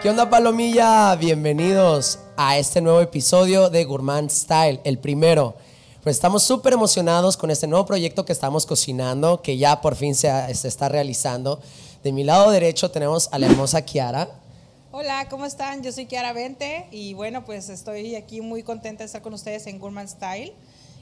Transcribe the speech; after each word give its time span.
¿Qué 0.00 0.08
onda 0.08 0.30
Palomilla? 0.30 1.16
Bienvenidos 1.16 2.20
a 2.36 2.56
este 2.56 2.80
nuevo 2.80 3.00
episodio 3.00 3.68
de 3.68 3.84
Gourmand 3.84 4.30
Style, 4.30 4.80
el 4.84 4.98
primero. 4.98 5.56
Pues 6.04 6.14
estamos 6.14 6.44
súper 6.44 6.74
emocionados 6.74 7.36
con 7.36 7.50
este 7.50 7.66
nuevo 7.66 7.84
proyecto 7.84 8.24
que 8.24 8.32
estamos 8.32 8.64
cocinando, 8.64 9.42
que 9.42 9.58
ya 9.58 9.80
por 9.80 9.96
fin 9.96 10.14
se, 10.14 10.54
se 10.54 10.68
está 10.68 10.88
realizando. 10.88 11.60
De 12.04 12.12
mi 12.12 12.22
lado 12.22 12.52
derecho 12.52 12.92
tenemos 12.92 13.28
a 13.32 13.40
la 13.40 13.46
hermosa 13.46 13.82
Kiara. 13.82 14.28
Hola, 14.92 15.28
¿cómo 15.28 15.44
están? 15.44 15.82
Yo 15.82 15.90
soy 15.90 16.06
Kiara 16.06 16.32
Vente 16.32 16.86
y 16.92 17.14
bueno, 17.14 17.44
pues 17.44 17.68
estoy 17.68 18.14
aquí 18.14 18.40
muy 18.40 18.62
contenta 18.62 19.00
de 19.00 19.06
estar 19.06 19.20
con 19.20 19.34
ustedes 19.34 19.66
en 19.66 19.80
Gourmand 19.80 20.08
Style. 20.08 20.54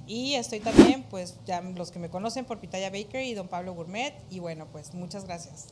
Y 0.06 0.36
estoy 0.36 0.60
también, 0.60 1.02
pues 1.10 1.34
ya 1.44 1.60
los 1.60 1.90
que 1.90 1.98
me 1.98 2.08
conocen 2.08 2.46
por 2.46 2.60
Pitaya 2.60 2.88
Baker 2.88 3.22
y 3.22 3.34
Don 3.34 3.48
Pablo 3.48 3.74
Gourmet. 3.74 4.14
Y 4.30 4.38
bueno, 4.38 4.66
pues 4.72 4.94
muchas 4.94 5.26
gracias. 5.26 5.66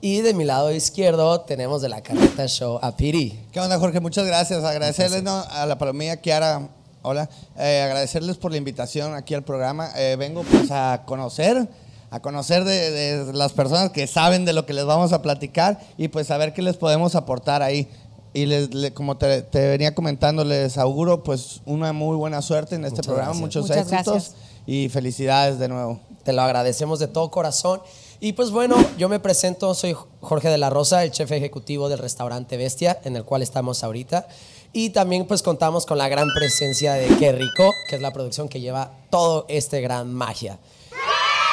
Y 0.00 0.20
de 0.20 0.34
mi 0.34 0.44
lado 0.44 0.70
izquierdo 0.72 1.40
tenemos 1.42 1.80
de 1.80 1.88
la 1.88 2.02
carreta 2.02 2.46
show 2.46 2.78
a 2.82 2.94
Piri. 2.96 3.38
¿Qué 3.52 3.60
onda, 3.60 3.78
Jorge? 3.78 4.00
Muchas 4.00 4.26
gracias. 4.26 4.62
Agradecerles 4.62 5.22
¿no? 5.22 5.42
a 5.50 5.64
la 5.64 5.78
palomilla 5.78 6.18
Kiara. 6.18 6.68
Hola. 7.02 7.28
Eh, 7.58 7.82
agradecerles 7.84 8.36
por 8.36 8.50
la 8.50 8.58
invitación 8.58 9.14
aquí 9.14 9.34
al 9.34 9.44
programa. 9.44 9.90
Eh, 9.96 10.16
vengo 10.18 10.42
pues 10.42 10.70
a 10.70 11.02
conocer, 11.06 11.66
a 12.10 12.20
conocer 12.20 12.64
de, 12.64 12.90
de 13.24 13.32
las 13.32 13.52
personas 13.52 13.90
que 13.92 14.06
saben 14.06 14.44
de 14.44 14.52
lo 14.52 14.66
que 14.66 14.74
les 14.74 14.84
vamos 14.84 15.12
a 15.14 15.22
platicar 15.22 15.80
y 15.96 16.08
pues 16.08 16.30
a 16.30 16.36
ver 16.36 16.52
qué 16.52 16.60
les 16.60 16.76
podemos 16.76 17.14
aportar 17.14 17.62
ahí. 17.62 17.88
Y 18.34 18.46
les, 18.46 18.74
le- 18.74 18.92
como 18.92 19.16
te, 19.16 19.40
te 19.42 19.68
venía 19.68 19.94
comentando, 19.94 20.44
les 20.44 20.76
auguro 20.76 21.22
pues 21.22 21.60
una 21.66 21.92
muy 21.94 22.16
buena 22.16 22.42
suerte 22.42 22.74
en 22.74 22.82
este 22.84 22.96
Muchas 22.96 23.06
programa, 23.06 23.28
gracias. 23.28 23.40
muchos 23.40 23.62
Muchas 23.68 23.78
éxitos 23.92 24.12
gracias. 24.14 24.34
y 24.66 24.88
felicidades 24.90 25.58
de 25.58 25.68
nuevo. 25.68 26.00
Te 26.24 26.32
lo 26.34 26.42
agradecemos 26.42 26.98
de 26.98 27.06
todo 27.06 27.30
corazón. 27.30 27.80
Y 28.20 28.32
pues 28.32 28.50
bueno, 28.50 28.76
yo 28.96 29.08
me 29.08 29.20
presento, 29.20 29.74
soy 29.74 29.96
Jorge 30.20 30.48
de 30.48 30.58
la 30.58 30.70
Rosa, 30.70 31.04
el 31.04 31.10
chef 31.10 31.30
ejecutivo 31.32 31.88
del 31.88 31.98
restaurante 31.98 32.56
Bestia, 32.56 32.98
en 33.04 33.16
el 33.16 33.24
cual 33.24 33.42
estamos 33.42 33.84
ahorita. 33.84 34.26
Y 34.72 34.90
también 34.90 35.26
pues 35.26 35.42
contamos 35.42 35.86
con 35.86 35.98
la 35.98 36.08
gran 36.08 36.28
presencia 36.34 36.94
de 36.94 37.06
Qué 37.16 37.32
Rico, 37.32 37.72
que 37.88 37.96
es 37.96 38.02
la 38.02 38.12
producción 38.12 38.48
que 38.48 38.60
lleva 38.60 38.90
todo 39.10 39.46
este 39.48 39.80
gran 39.80 40.12
magia. 40.12 40.58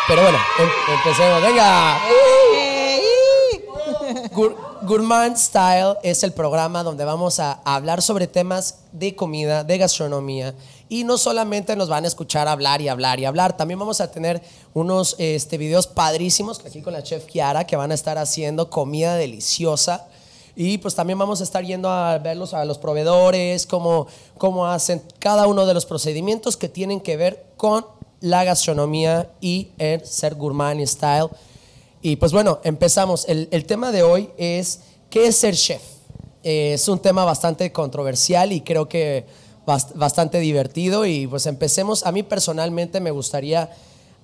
Pero 0.08 0.24
bueno, 0.24 0.40
em- 0.60 0.94
empecemos. 0.96 1.42
¡Venga! 1.42 2.00
Gour- 4.32 4.56
Gourmand 4.84 5.36
Style 5.36 5.98
es 6.04 6.24
el 6.24 6.32
programa 6.32 6.84
donde 6.84 7.04
vamos 7.04 7.40
a 7.40 7.60
hablar 7.66 8.02
sobre 8.02 8.28
temas 8.28 8.80
de 8.94 9.14
comida, 9.16 9.64
de 9.64 9.78
gastronomía. 9.78 10.56
Y 10.88 11.04
no 11.04 11.18
solamente 11.18 11.76
nos 11.76 11.90
van 11.90 12.06
a 12.06 12.08
escuchar 12.08 12.48
hablar 12.48 12.82
y 12.82 12.88
hablar 12.88 13.20
y 13.20 13.26
hablar, 13.26 13.56
también 13.58 13.80
vamos 13.80 14.00
a 14.02 14.10
tener 14.10 14.42
unos 14.74 15.16
este, 15.20 15.58
videos 15.58 15.88
padrísimos 15.88 16.60
aquí 16.66 16.82
con 16.82 16.94
la 16.94 17.04
chef 17.04 17.26
Kiara 17.26 17.66
que 17.66 17.76
van 17.76 17.92
a 17.92 17.94
estar 17.94 18.18
haciendo 18.18 18.70
comida 18.70 19.16
deliciosa. 19.16 20.08
Y 20.56 20.78
pues 20.80 20.96
también 20.96 21.18
vamos 21.18 21.40
a 21.40 21.44
estar 21.44 21.64
yendo 21.64 21.90
a 21.90 22.18
verlos 22.18 22.54
a 22.54 22.66
los 22.66 22.78
proveedores, 22.78 23.66
cómo, 23.66 24.08
cómo 24.38 24.66
hacen 24.68 25.02
cada 25.20 25.48
uno 25.48 25.66
de 25.66 25.74
los 25.74 25.86
procedimientos 25.86 26.58
que 26.58 26.68
tienen 26.70 27.00
que 27.00 27.16
ver 27.18 27.46
con 27.58 27.86
la 28.20 28.44
gastronomía 28.44 29.30
y 29.40 29.70
el 29.78 30.06
ser 30.06 30.36
gourmand 30.36 30.86
style. 30.86 31.30
Y 32.02 32.16
pues 32.16 32.32
bueno, 32.32 32.60
empezamos. 32.64 33.26
El, 33.28 33.48
el 33.52 33.66
tema 33.66 33.92
de 33.92 34.04
hoy 34.04 34.30
es 34.38 34.80
¿qué 35.10 35.28
es 35.28 35.36
ser 35.38 35.56
chef? 35.56 35.82
Eh, 36.44 36.74
es 36.74 36.88
un 36.88 37.00
tema 37.00 37.24
bastante 37.26 37.72
controversial 37.72 38.52
y 38.52 38.62
creo 38.62 38.90
que 38.90 39.26
bast- 39.66 39.94
bastante 39.94 40.40
divertido. 40.40 41.06
Y 41.06 41.28
pues 41.28 41.46
empecemos. 41.46 42.06
A 42.06 42.12
mí 42.12 42.24
personalmente 42.24 43.00
me 43.00 43.12
gustaría, 43.12 43.70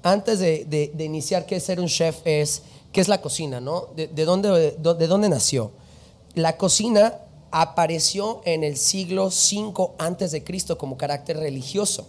antes 0.03 0.39
de, 0.39 0.65
de- 0.65 0.91
de 0.93 1.03
iniciar 1.05 1.45
qué 1.45 1.57
es 1.57 1.63
ser 1.63 1.79
un 1.79 1.87
chef, 1.87 2.17
es 2.25 2.63
qué 2.91 3.01
es 3.01 3.07
la 3.07 3.21
cocina, 3.21 3.59
¿no? 3.59 3.87
¿De, 3.95 4.07
de 4.07 4.25
dónde, 4.25 4.71
de 4.71 5.07
dónde 5.07 5.29
nació? 5.29 5.71
La 6.33 6.57
cocina 6.57 7.19
apareció 7.51 8.41
en 8.45 8.63
el 8.63 8.75
siglo 8.77 9.27
V 9.27 9.91
antes 9.99 10.31
de 10.31 10.43
Cristo 10.43 10.77
como 10.77 10.97
carácter 10.97 11.37
religioso 11.37 12.07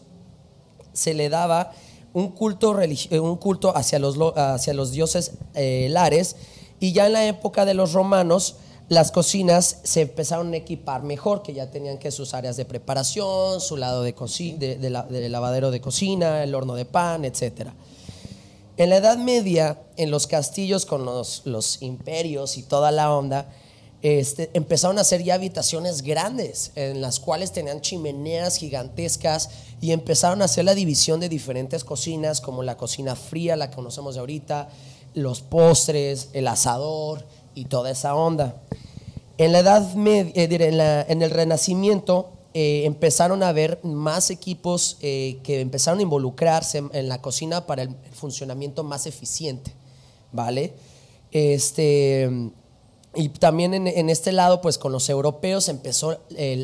se 0.93 1.15
le 1.15 1.29
daba 1.29 1.71
un 2.13 2.29
culto, 2.31 2.81
eh, 2.81 3.21
un 3.21 3.37
culto 3.37 3.77
hacia, 3.77 3.99
los, 3.99 4.17
lo- 4.17 4.37
hacia 4.39 4.75
los 4.75 4.91
dioses 4.93 5.33
eh, 5.55 5.89
lares 5.91 6.37
y 6.81 6.93
ya 6.93 7.07
en 7.07 7.13
la 7.13 7.27
época 7.27 7.65
de 7.65 7.75
los 7.75 7.93
romanos 7.93 8.57
las 8.89 9.13
cocinas 9.13 9.81
se 9.83 10.01
empezaron 10.03 10.55
a 10.55 10.57
equipar 10.57 11.03
mejor, 11.03 11.43
que 11.43 11.53
ya 11.53 11.71
tenían 11.71 11.99
que 11.99 12.11
sus 12.11 12.33
áreas 12.33 12.57
de 12.57 12.65
preparación, 12.65 13.61
su 13.61 13.77
lado 13.77 14.03
de, 14.03 14.15
de, 14.59 14.77
de 14.79 14.91
la- 14.91 15.03
de 15.03 15.29
lavadero 15.29 15.71
de 15.71 15.81
cocina, 15.83 16.43
el 16.43 16.55
horno 16.55 16.75
de 16.75 16.87
pan, 16.87 17.25
etcétera. 17.27 17.75
En 18.79 18.91
la 18.91 18.97
Edad 18.99 19.19
Media, 19.19 19.79
en 19.97 20.11
los 20.11 20.27
castillos 20.27 20.87
con 20.87 21.05
los, 21.05 21.43
los 21.45 21.83
imperios 21.83 22.57
y 22.57 22.63
toda 22.63 22.91
la 22.93 23.13
onda, 23.15 23.49
este, 24.01 24.51
empezaron 24.55 24.97
a 24.99 25.01
hacer 25.01 25.25
ya 25.25 25.35
habitaciones 25.35 26.03
grandes, 26.03 26.71
en 26.77 27.01
las 27.01 27.19
cuales 27.19 27.51
tenían 27.53 27.81
chimeneas 27.81 28.57
gigantescas 28.57 29.51
y 29.81 29.93
empezaron 29.93 30.43
a 30.43 30.47
hacer 30.47 30.65
la 30.65 30.75
división 30.75 31.21
de 31.21 31.29
diferentes 31.29 31.85
cocinas, 31.85 32.41
como 32.41 32.63
la 32.63 32.77
cocina 32.77 33.15
fría, 33.17 33.57
la 33.57 33.71
que 33.71 33.77
conocemos 33.77 34.15
de 34.15 34.21
ahorita, 34.21 34.69
los 35.15 35.41
postres, 35.41 36.29
el 36.33 36.49
asador 36.49 37.25
y 37.55 37.67
toda 37.67 37.91
esa 37.91 38.15
onda. 38.15 38.57
En 39.39 39.53
la 39.53 39.61
Edad 39.61 39.95
Media, 39.95 40.33
en, 40.35 40.77
la- 40.77 41.03
en 41.03 41.23
el 41.23 41.31
Renacimiento, 41.31 42.31
eh, 42.55 42.83
empezaron 42.87 43.43
a 43.43 43.49
haber 43.51 43.79
más 43.85 44.31
equipos 44.31 44.97
eh, 45.01 45.39
que 45.45 45.61
empezaron 45.61 46.01
a 46.01 46.03
involucrarse 46.03 46.83
en, 46.93 47.09
la 47.09 47.21
cocina 47.23 47.67
para 47.67 47.83
el 47.83 47.95
funcionamiento 48.13 48.83
más 48.83 49.07
eficiente, 49.07 49.73
¿vale? 50.33 50.75
Este, 51.31 52.29
y 53.15 53.29
también 53.29 53.75
en, 53.75 53.87
en 53.87 54.11
este 54.11 54.33
lado, 54.33 54.61
pues 54.61 54.77
con 54.79 54.93
los 54.93 55.09
europeos 55.09 55.69
empezó 55.69 56.19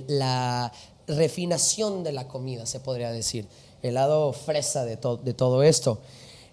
la 0.09 0.73
refinación 1.07 2.05
de 2.05 2.13
la 2.13 2.29
comida, 2.29 2.67
se 2.67 2.81
podría 2.81 3.11
decir, 3.11 3.47
el 3.83 3.95
lado 3.95 4.33
fresa 4.33 4.85
de, 4.85 4.97
de 4.97 5.35
todo 5.35 5.63
esto. 5.63 6.01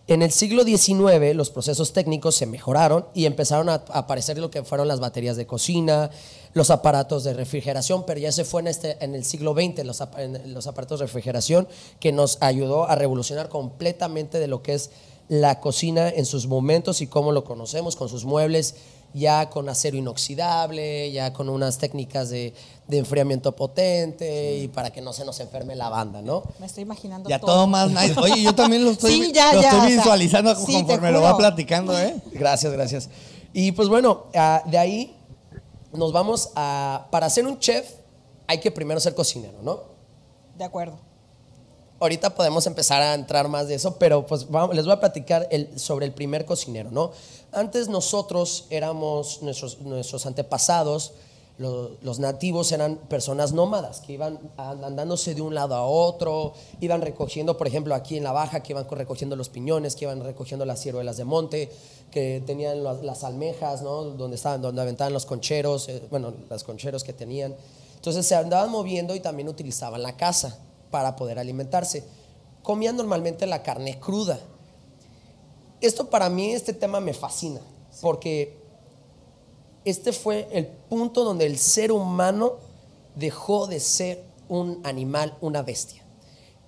En 0.08 0.22
el 0.22 0.32
siglo 0.32 0.64
XIX 0.64 1.36
los 1.36 1.52
procesos 1.52 1.94
técnicos 1.94 2.36
se 2.36 2.46
mejoraron 2.46 3.06
y 3.14 3.26
empezaron 3.26 3.70
a 3.70 3.76
aparecer 3.76 4.38
lo 4.40 4.52
que 4.52 4.64
fueron 4.64 4.88
las 4.88 5.00
baterías 5.00 5.38
de 5.38 5.46
cocina, 5.46 6.10
los 6.54 6.70
aparatos 6.70 7.24
de 7.24 7.34
refrigeración, 7.34 8.06
pero 8.06 8.20
ya 8.20 8.32
se 8.32 8.44
fue 8.44 8.62
en, 8.62 8.68
este, 8.68 8.98
en 9.00 9.16
el 9.16 9.24
siglo 9.24 9.54
XX 9.54 9.86
los, 9.86 10.04
los 10.48 10.68
aparatos 10.68 11.00
de 11.00 11.06
refrigeración 11.06 11.68
que 12.00 12.12
nos 12.12 12.40
ayudó 12.42 12.90
a 12.90 12.96
revolucionar 12.96 13.48
completamente 13.48 14.40
de 14.40 14.48
lo 14.48 14.64
que 14.64 14.74
es 14.74 14.90
la 15.30 15.62
cocina 15.62 16.10
en 16.10 16.26
sus 16.26 16.48
momentos 16.48 17.00
y 17.00 17.08
cómo 17.08 17.32
lo 17.32 17.46
conocemos, 17.46 17.96
con 17.96 18.10
sus 18.10 18.26
muebles 18.26 18.76
ya 19.14 19.50
con 19.50 19.68
acero 19.70 19.98
inoxidable, 19.98 21.12
ya 21.12 21.34
con 21.34 21.50
unas 21.50 21.78
técnicas 21.78 22.30
de, 22.30 22.54
de 22.88 22.98
enfriamiento 22.98 23.56
potente 23.56 24.58
y 24.58 24.68
para 24.68 24.92
que 24.92 25.02
no 25.02 25.14
se 25.14 25.26
nos 25.26 25.40
enferme 25.40 25.76
la 25.76 25.90
banda, 25.90 26.22
¿no? 26.22 26.44
Me 26.60 26.66
estoy 26.66 26.84
imaginando 26.84 27.30
Ya 27.30 27.40
todo. 27.40 27.52
todo 27.52 27.68
más 27.68 27.90
nice. 27.90 28.20
Oye, 28.20 28.42
yo 28.42 28.56
también 28.56 28.84
lo 28.86 28.92
estoy, 28.92 29.12
Sí, 29.12 29.32
ya, 29.34 29.54
lo 29.54 29.62
ya, 29.62 29.70
estoy 29.70 29.90
sea, 29.90 29.98
visualizando 29.98 30.56
sí, 30.56 30.74
conforme 30.74 31.12
lo 31.12 31.22
va 31.22 31.38
platicando, 31.38 31.98
¿eh? 32.00 32.16
Gracias, 32.32 32.72
gracias. 32.72 33.10
Y 33.54 33.72
pues 33.74 33.90
bueno, 33.90 34.28
ah, 34.36 34.64
de 34.66 34.78
ahí 34.78 35.16
nos 35.94 36.14
vamos 36.14 36.50
a... 36.56 37.08
Para 37.12 37.30
ser 37.30 37.46
un 37.46 37.60
chef 37.60 37.86
hay 38.48 38.60
que 38.60 38.72
primero 38.72 39.00
ser 39.00 39.14
cocinero, 39.16 39.58
¿no? 39.62 39.80
De 40.58 40.64
acuerdo. 40.64 40.98
Ahorita 42.02 42.34
podemos 42.34 42.66
empezar 42.66 43.00
a 43.02 43.14
entrar 43.14 43.48
más 43.48 43.68
de 43.68 43.76
eso, 43.76 43.96
pero 44.00 44.26
pues 44.26 44.50
vamos- 44.50 44.76
les 44.76 44.86
voy 44.86 44.94
a 44.96 45.00
platicar 45.00 45.48
el- 45.52 45.80
sobre 45.80 46.08
el 46.08 46.14
primer 46.14 46.46
cocinero, 46.46 46.90
¿no? 46.92 47.12
Antes 47.52 47.90
nosotros 47.90 48.66
éramos, 48.72 49.44
nuestros, 49.44 50.26
antepasados, 50.26 51.14
lo- 51.60 51.92
los 52.02 52.18
nativos 52.18 52.72
eran 52.72 52.96
personas 53.08 53.54
nómadas 53.54 54.00
que 54.02 54.14
iban 54.14 54.40
an- 54.58 54.84
andándose 54.84 55.36
de 55.36 55.44
un 55.44 55.54
lado 55.54 55.76
a 55.76 55.86
otro, 55.86 56.54
iban 56.80 57.02
recogiendo, 57.02 57.56
por 57.56 57.68
ejemplo, 57.68 57.94
aquí 57.94 58.18
en 58.18 58.24
la 58.24 58.32
baja, 58.32 58.64
que 58.64 58.74
iban 58.74 58.86
co- 58.86 58.96
recogiendo 58.96 59.36
los 59.36 59.50
piñones, 59.50 59.96
que 59.96 60.06
iban 60.06 60.24
recogiendo 60.24 60.66
las 60.66 60.82
ciruelas 60.82 61.18
de 61.18 61.24
monte, 61.26 61.70
que 62.10 62.42
tenían 62.48 62.84
las, 62.84 63.04
las 63.04 63.24
almejas, 63.24 63.84
¿no? 63.84 64.06
Donde 64.06 64.38
estaban, 64.38 64.60
donde 64.64 64.82
aventaban 64.82 65.14
los 65.14 65.28
concheros, 65.28 65.88
eh, 65.88 66.02
bueno, 66.10 66.34
los 66.50 66.64
concheros 66.64 67.04
que 67.04 67.14
tenían. 67.14 67.56
Entonces 67.98 68.26
se 68.26 68.34
andaban 68.34 68.72
moviendo 68.72 69.14
y 69.14 69.20
también 69.20 69.48
utilizaban 69.48 70.02
la 70.02 70.18
casa 70.18 70.58
para 70.92 71.16
poder 71.16 71.40
alimentarse. 71.40 72.04
Comían 72.62 72.96
normalmente 72.98 73.48
la 73.48 73.64
carne 73.64 74.00
cruda. 74.00 74.40
Esto 75.80 76.10
para 76.10 76.30
mí, 76.30 76.52
este 76.52 76.74
tema 76.74 77.00
me 77.00 77.14
fascina, 77.14 77.60
porque 78.02 78.60
este 79.84 80.14
fue 80.14 80.48
el 80.52 80.68
punto 80.68 81.24
donde 81.24 81.48
el 81.48 81.58
ser 81.58 81.92
humano 81.92 82.58
dejó 83.16 83.66
de 83.66 83.80
ser 83.80 84.24
un 84.48 84.80
animal, 84.84 85.36
una 85.42 85.64
bestia, 85.64 86.04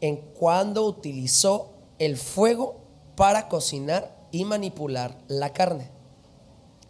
en 0.02 0.18
cuando 0.18 0.84
utilizó 0.86 1.70
el 2.00 2.18
fuego 2.18 2.78
para 3.16 3.48
cocinar 3.50 4.16
y 4.32 4.46
manipular 4.46 5.16
la 5.28 5.54
carne. 5.54 5.90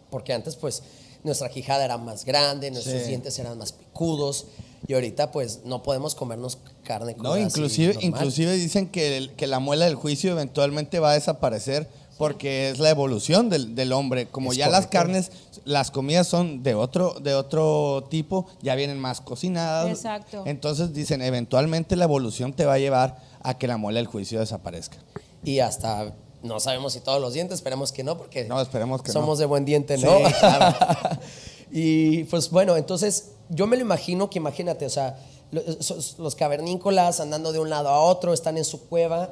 Porque 0.08 0.32
antes 0.32 0.56
pues 0.56 0.82
nuestra 1.24 1.50
quijada 1.50 1.84
era 1.84 1.98
más 1.98 2.24
grande, 2.24 2.70
nuestros 2.70 3.02
Sí. 3.02 3.08
dientes 3.08 3.38
eran 3.38 3.58
más 3.58 3.72
picudos 3.72 4.46
y 4.86 4.94
ahorita 4.94 5.32
pues 5.32 5.60
no 5.64 5.82
podemos 5.82 6.14
comernos 6.14 6.58
carne 6.84 7.12
No, 7.16 7.22
cruda 7.22 7.34
así 7.36 7.42
inclusive, 7.44 7.96
inclusive 8.00 8.52
dicen 8.54 8.88
que, 8.88 9.16
el- 9.16 9.32
que 9.32 9.46
la 9.46 9.58
muela 9.58 9.84
del 9.86 9.94
juicio 9.94 10.32
eventualmente 10.32 10.98
va 11.00 11.10
a 11.12 11.14
desaparecer 11.14 11.88
porque 12.18 12.68
es 12.70 12.78
la 12.78 12.90
evolución 12.90 13.50
del, 13.50 13.74
del 13.74 13.92
hombre. 13.92 14.26
Como 14.28 14.52
Es 14.52 14.58
ya 14.58 14.68
las 14.68 14.86
carnes, 14.86 15.32
las 15.64 15.90
comidas 15.90 16.28
son 16.28 16.62
de 16.62 16.74
otro, 16.76 17.14
de 17.20 17.34
otro 17.34 18.06
tipo, 18.08 18.46
ya 18.62 18.76
vienen 18.76 19.00
más 19.00 19.20
cocinadas. 19.20 19.88
Exacto. 19.90 20.44
Entonces 20.46 20.92
dicen, 20.94 21.22
eventualmente 21.22 21.96
la 21.96 22.04
evolución 22.04 22.52
te 22.52 22.66
va 22.66 22.74
a 22.74 22.78
llevar 22.78 23.20
a 23.42 23.58
que 23.58 23.66
la 23.66 23.78
muela 23.78 23.98
del 23.98 24.06
juicio 24.06 24.38
desaparezca. 24.38 24.96
Y 25.42 25.58
hasta 25.58 26.12
no 26.44 26.60
sabemos 26.60 26.92
si 26.92 27.00
todos 27.00 27.20
los 27.20 27.32
dientes, 27.32 27.56
esperemos 27.56 27.90
que 27.90 28.04
no, 28.04 28.16
porque 28.16 28.44
No, 28.44 28.60
esperemos 28.60 29.02
que 29.02 29.10
somos 29.10 29.38
no. 29.38 29.40
de 29.40 29.46
buen 29.46 29.64
diente, 29.64 29.98
Sí, 29.98 30.04
¿no? 30.04 30.18
claro. 30.38 30.76
y 31.72 32.24
pues 32.24 32.50
bueno, 32.50 32.76
entonces 32.76 33.30
yo 33.48 33.66
me 33.66 33.76
lo 33.76 33.82
imagino 33.82 34.30
que 34.30 34.38
imagínate, 34.38 34.86
o 34.86 34.90
sea, 34.90 35.18
lo- 35.50 35.60
esos- 35.62 36.16
los 36.18 36.34
cavernícolas 36.34 37.20
andando 37.20 37.52
de 37.52 37.58
un 37.60 37.70
lado 37.70 37.88
a 37.88 38.00
otro, 38.02 38.32
están 38.32 38.56
en 38.58 38.64
su 38.64 38.86
cueva. 38.88 39.30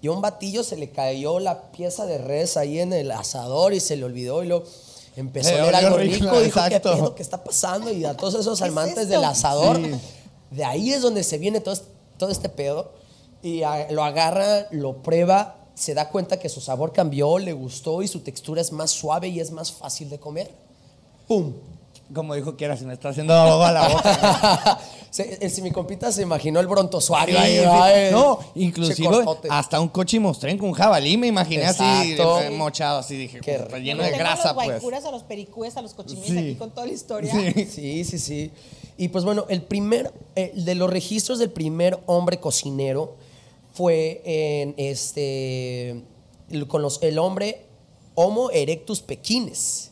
Y 0.00 0.08
a 0.08 0.12
un 0.12 0.20
batillo 0.20 0.64
se 0.64 0.76
le 0.76 0.90
cayó 0.90 1.38
la 1.38 1.70
pieza 1.70 2.06
de 2.06 2.18
res 2.18 2.56
ahí 2.56 2.80
en 2.80 2.92
el 2.92 3.10
asador 3.12 3.72
y 3.72 3.78
se 3.80 3.96
le 3.96 4.04
olvidó 4.04 4.42
y 4.42 4.48
lo 4.48 4.64
empezó 5.16 5.50
Le 5.50 5.60
a 5.60 5.64
oler 5.64 5.74
olió 5.76 5.86
algo 5.86 5.98
rico, 5.98 6.14
rico. 6.26 6.40
Dijo, 6.40 6.60
¿qué 6.68 6.80
pedo? 6.80 7.14
¿Qué 7.14 7.22
está 7.22 7.44
pasando? 7.44 7.92
Y 7.92 8.04
a 8.04 8.16
todos 8.16 8.34
esos 8.34 8.58
¿Qué 8.60 9.00
es 9.02 9.08
del 9.08 9.22
asador, 9.24 9.76
Sí. 9.76 9.92
de 10.50 10.64
ahí 10.64 10.92
es 10.92 11.02
donde 11.02 11.22
se 11.22 11.38
viene 11.38 11.60
todo, 11.60 11.74
este- 11.74 11.86
todo 12.18 12.30
este 12.30 12.48
pedo. 12.48 12.90
Y 13.44 13.62
a- 13.62 13.90
lo 13.92 14.02
agarra, 14.02 14.66
lo 14.72 15.02
prueba, 15.02 15.56
se 15.74 15.94
da 15.94 16.08
cuenta 16.08 16.38
que 16.38 16.48
su 16.48 16.60
sabor 16.60 16.92
cambió, 16.92 17.38
le 17.38 17.52
gustó 17.52 18.02
y 18.02 18.08
su 18.08 18.20
textura 18.20 18.60
es 18.60 18.72
más 18.72 18.90
suave 18.90 19.28
y 19.28 19.38
es 19.40 19.50
más 19.52 19.70
fácil 19.70 20.10
de 20.10 20.18
comer. 20.18 20.50
¡Pum! 21.28 21.52
Como 22.14 22.34
dijo 22.34 22.56
Kiera, 22.56 22.76
se 22.76 22.84
me 22.84 22.92
está 22.92 23.10
haciendo 23.10 23.32
agua 23.34 23.68
a 23.68 23.72
la 23.72 23.88
boca. 23.88 24.78
Se- 25.10 25.38
el, 25.42 25.50
si 25.50 25.60
mi 25.62 25.70
compita 25.70 26.10
se 26.10 26.22
imaginó 26.22 26.58
el 26.60 26.66
brontosuario 26.66 27.36
Sí, 27.36 27.42
ahí, 27.42 27.58
sí. 27.58 27.64
ay, 27.70 28.10
no, 28.12 28.38
inclusive 28.54 29.08
hasta 29.50 29.78
un 29.78 29.88
coche 29.88 30.18
mostren 30.18 30.56
con 30.56 30.68
un 30.70 30.74
jabalí, 30.74 31.18
me 31.18 31.26
imaginé 31.26 31.64
así, 31.66 31.82
Exacto. 32.12 32.40
eh, 32.40 32.50
mochado, 32.50 32.98
así 33.00 33.16
dije, 33.16 33.40
Qué 33.40 33.58
rico. 33.58 33.76
lleno 33.76 34.02
de 34.02 34.10
grasa, 34.12 34.50
a 34.50 34.54
los 34.66 34.80
pues. 34.82 35.04
a 35.04 35.10
los 35.10 35.22
pericúes, 35.22 35.76
a 35.76 35.82
los 35.82 35.94
Sí. 36.06 36.38
aquí 36.38 36.54
con 36.54 36.70
toda 36.70 36.86
la 36.86 36.92
historia. 36.94 37.30
Sí. 37.30 37.66
Sí, 37.66 38.04
sí, 38.04 38.18
sí. 38.18 38.50
Y 38.96 39.08
pues 39.08 39.24
bueno, 39.24 39.44
el 39.50 39.60
primer, 39.62 40.12
eh, 40.34 40.52
de 40.54 40.74
los 40.74 40.88
registros 40.90 41.38
del 41.38 41.50
primer 41.50 41.98
hombre 42.06 42.40
cocinero 42.40 43.14
fue 43.74 44.22
en 44.24 44.74
este, 44.78 46.02
con 46.68 46.80
los, 46.82 47.02
el 47.02 47.18
hombre 47.18 47.66
Homo 48.14 48.50
erectus 48.50 49.00
pequines, 49.00 49.91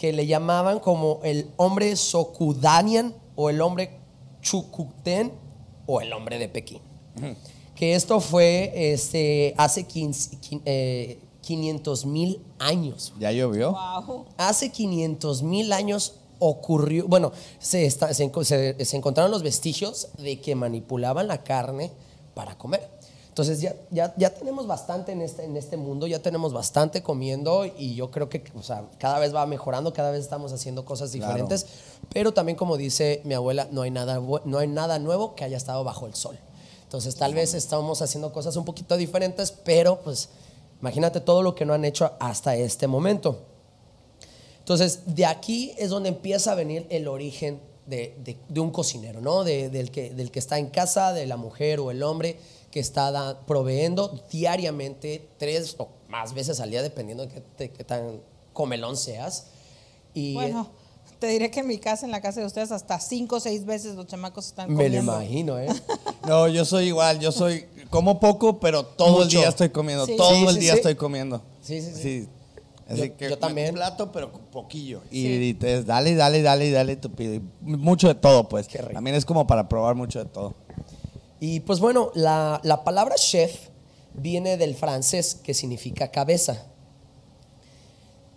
que 0.00 0.14
le 0.14 0.26
llamaban 0.26 0.80
como 0.80 1.20
el 1.24 1.50
hombre 1.58 1.94
Sokudanian 1.94 3.14
o 3.36 3.50
el 3.50 3.60
hombre 3.60 3.98
Chukuten 4.40 5.30
o 5.86 6.00
el 6.00 6.10
hombre 6.14 6.38
de 6.38 6.48
Pekín. 6.48 6.80
Que 7.74 7.94
esto 7.94 8.18
fue 8.20 8.72
este, 8.94 9.54
hace 9.58 9.84
15 9.86 10.38
quin- 10.40 10.62
eh, 10.64 11.18
500 11.42 12.06
mil 12.06 12.40
años. 12.58 13.12
Ya 13.18 13.30
llovió. 13.30 13.72
Wow. 13.72 14.24
Hace 14.38 14.70
500 14.72 15.42
mil 15.42 15.70
años 15.70 16.14
ocurrió, 16.38 17.06
bueno, 17.06 17.32
se, 17.58 17.84
está- 17.84 18.14
se 18.14 18.24
enco- 18.32 18.44
se- 18.44 18.82
se 18.82 18.96
encontraron 18.96 19.30
los 19.30 19.42
vestigios 19.42 20.08
de 20.16 20.40
que 20.40 20.54
manipulaban 20.54 21.28
la 21.28 21.42
carne 21.44 21.90
para 22.32 22.56
comer. 22.56 22.88
Entonces 23.40 23.62
ya, 23.62 23.74
ya, 23.90 24.12
ya 24.18 24.34
tenemos 24.34 24.66
bastante 24.66 25.12
en 25.12 25.22
este, 25.22 25.44
en 25.44 25.56
este 25.56 25.78
mundo, 25.78 26.06
ya 26.06 26.18
tenemos 26.20 26.52
bastante 26.52 27.02
comiendo 27.02 27.64
y 27.64 27.94
yo 27.94 28.10
creo 28.10 28.28
que 28.28 28.42
o 28.54 28.62
sea, 28.62 28.84
cada 28.98 29.18
vez 29.18 29.34
va 29.34 29.46
mejorando, 29.46 29.94
cada 29.94 30.10
vez 30.10 30.20
estamos 30.20 30.52
haciendo 30.52 30.84
cosas 30.84 31.10
Claro. 31.12 31.26
diferentes, 31.32 31.64
pero 32.12 32.34
también 32.34 32.56
como 32.58 32.76
dice 32.76 33.22
mi 33.24 33.32
abuela, 33.32 33.66
no 33.70 33.80
hay, 33.80 33.90
nada, 33.90 34.20
no 34.44 34.58
hay 34.58 34.68
nada 34.68 34.98
nuevo 34.98 35.34
que 35.34 35.44
haya 35.44 35.56
estado 35.56 35.82
bajo 35.84 36.06
el 36.06 36.14
sol. 36.14 36.38
Entonces 36.82 37.14
tal 37.16 37.32
vez 37.32 37.54
estamos 37.54 38.02
haciendo 38.02 38.30
cosas 38.30 38.56
un 38.56 38.66
poquito 38.66 38.98
diferentes, 38.98 39.52
pero 39.52 40.00
pues 40.02 40.28
imagínate 40.82 41.20
todo 41.22 41.40
lo 41.40 41.54
que 41.54 41.64
no 41.64 41.72
han 41.72 41.86
hecho 41.86 42.12
hasta 42.20 42.56
este 42.56 42.88
momento. 42.88 43.38
Entonces, 44.58 45.00
de 45.06 45.24
aquí 45.24 45.72
es 45.78 45.88
donde 45.88 46.10
empieza 46.10 46.52
a 46.52 46.54
venir 46.56 46.86
el 46.90 47.08
origen 47.08 47.58
de, 47.86 48.14
de- 48.22 48.36
de 48.50 48.60
un 48.60 48.70
cocinero, 48.70 49.22
¿no? 49.22 49.44
De- 49.44 49.70
del, 49.70 49.90
que, 49.90 50.10
del 50.10 50.30
que 50.30 50.38
está 50.38 50.58
en 50.58 50.66
casa, 50.66 51.14
de 51.14 51.26
la 51.26 51.38
mujer 51.38 51.80
o 51.80 51.90
el 51.90 52.02
hombre 52.02 52.38
que 52.70 52.80
está 52.80 53.10
da- 53.10 53.40
proveyendo 53.46 54.20
diariamente, 54.30 55.28
tres 55.38 55.74
o 55.78 55.88
más 56.08 56.34
veces 56.34 56.60
al 56.60 56.70
día, 56.70 56.82
dependiendo 56.82 57.26
de 57.26 57.32
qué, 57.32 57.42
de 57.58 57.70
qué 57.70 57.84
tan 57.84 58.20
comelón 58.52 58.96
seas. 58.96 59.46
Y 60.14 60.34
Bueno, 60.34 60.68
te 61.18 61.26
diré 61.28 61.50
que 61.50 61.60
en 61.60 61.66
mi 61.66 61.78
casa, 61.78 62.04
en 62.06 62.12
la 62.12 62.20
casa 62.20 62.40
de 62.40 62.46
ustedes, 62.46 62.72
hasta 62.72 62.98
cinco 63.00 63.36
o 63.36 63.40
seis 63.40 63.64
veces 63.64 63.94
los 63.94 64.06
chamacos 64.06 64.46
están 64.46 64.68
me 64.68 64.84
lo 64.84 64.88
comiendo. 64.88 65.12
imagino, 65.14 65.58
¿eh? 65.58 65.68
No, 66.26 66.48
yo 66.48 66.64
soy 66.64 66.86
igual, 66.86 67.18
yo 67.20 67.32
soy, 67.32 67.66
como 67.90 68.20
poco, 68.20 68.60
pero 68.60 68.84
todo 68.84 69.22
el 69.22 69.28
día 69.28 69.48
estoy 69.48 69.70
comiendo, 69.70 70.06
Sí. 70.06 70.16
todo 70.16 70.30
Sí, 70.34 70.44
el 70.46 70.54
sí, 70.54 70.60
día 70.60 70.72
sí. 70.72 70.78
estoy 70.78 70.94
comiendo. 70.94 71.42
Sí, 71.62 71.80
sí, 71.80 71.92
sí. 71.94 72.28
Así 72.88 73.02
Yo- 73.08 73.16
que 73.16 73.30
yo 73.30 73.38
también. 73.38 73.68
Un 73.70 73.74
plato, 73.76 74.10
pero 74.10 74.32
poquillo. 74.32 75.00
Y, 75.12 75.26
y 75.28 75.54
te 75.54 75.84
dale, 75.84 76.14
dale, 76.16 76.42
dale, 76.42 76.70
dale, 76.72 76.96
tu 76.96 77.10
pido. 77.10 77.34
Y 77.34 77.40
mucho 77.62 78.08
de 78.08 78.16
todo, 78.16 78.48
pues. 78.48 78.66
Qué 78.66 78.78
rico. 78.78 78.94
También 78.94 79.14
es 79.14 79.24
como 79.24 79.46
para 79.46 79.68
probar 79.68 79.94
mucho 79.94 80.18
de 80.18 80.24
todo. 80.24 80.54
Y 81.40 81.60
pues 81.60 81.80
bueno, 81.80 82.12
la, 82.14 82.60
la 82.62 82.84
palabra 82.84 83.14
chef 83.16 83.68
viene 84.14 84.56
del 84.56 84.74
francés 84.74 85.34
que 85.34 85.54
significa 85.54 86.10
cabeza. 86.10 86.66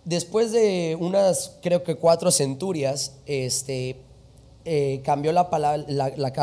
Después 0.04 0.52
de 0.52 0.96
unas, 0.98 1.58
creo 1.62 1.82
que 1.82 1.96
cuatro 1.96 2.30
centurias, 2.30 3.12
este, 3.26 3.96
eh, 4.66 5.02
cambió 5.04 5.32
la 5.32 5.50
palabra, 5.50 5.84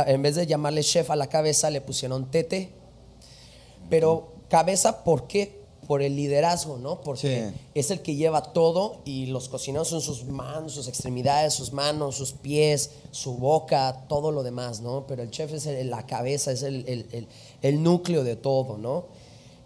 en 0.08 0.22
vez 0.22 0.36
de 0.36 0.46
llamarle 0.48 0.84
chef 0.84 1.10
a 1.10 1.16
la 1.16 1.28
cabeza, 1.28 1.69
le 1.69 1.81
pusieron 1.81 2.30
tete. 2.30 2.72
Pero 3.90 4.34
cabeza, 4.48 5.04
¿por 5.04 5.28
qué? 5.28 5.61
Por 5.92 6.02
el 6.02 6.16
liderazgo, 6.16 6.78
¿no? 6.78 7.02
Porque 7.02 7.52
Sí. 7.54 7.60
es 7.76 7.92
el 7.92 8.00
que 8.02 8.16
lleva 8.16 8.54
todo 8.54 9.02
y 9.04 9.26
los 9.26 9.50
cocineros 9.50 9.90
son 9.90 10.00
sus 10.00 10.24
manos, 10.24 10.72
sus 10.72 10.88
extremidades, 10.88 11.54
sus 11.54 11.74
manos, 11.74 12.16
sus 12.16 12.32
pies, 12.32 12.92
su 13.12 13.34
boca, 13.34 14.06
todo 14.08 14.32
lo 14.32 14.42
demás, 14.42 14.80
¿no? 14.80 15.06
Pero 15.06 15.22
el 15.22 15.32
chef 15.32 15.52
es 15.52 15.66
el- 15.66 15.90
la 15.90 16.06
cabeza, 16.06 16.54
es 16.54 16.64
el, 16.64 16.86
el- 16.88 17.08
el- 17.12 17.28
el 17.62 17.84
núcleo 17.84 18.24
de 18.24 18.38
todo, 18.38 18.78
¿no? 18.78 19.08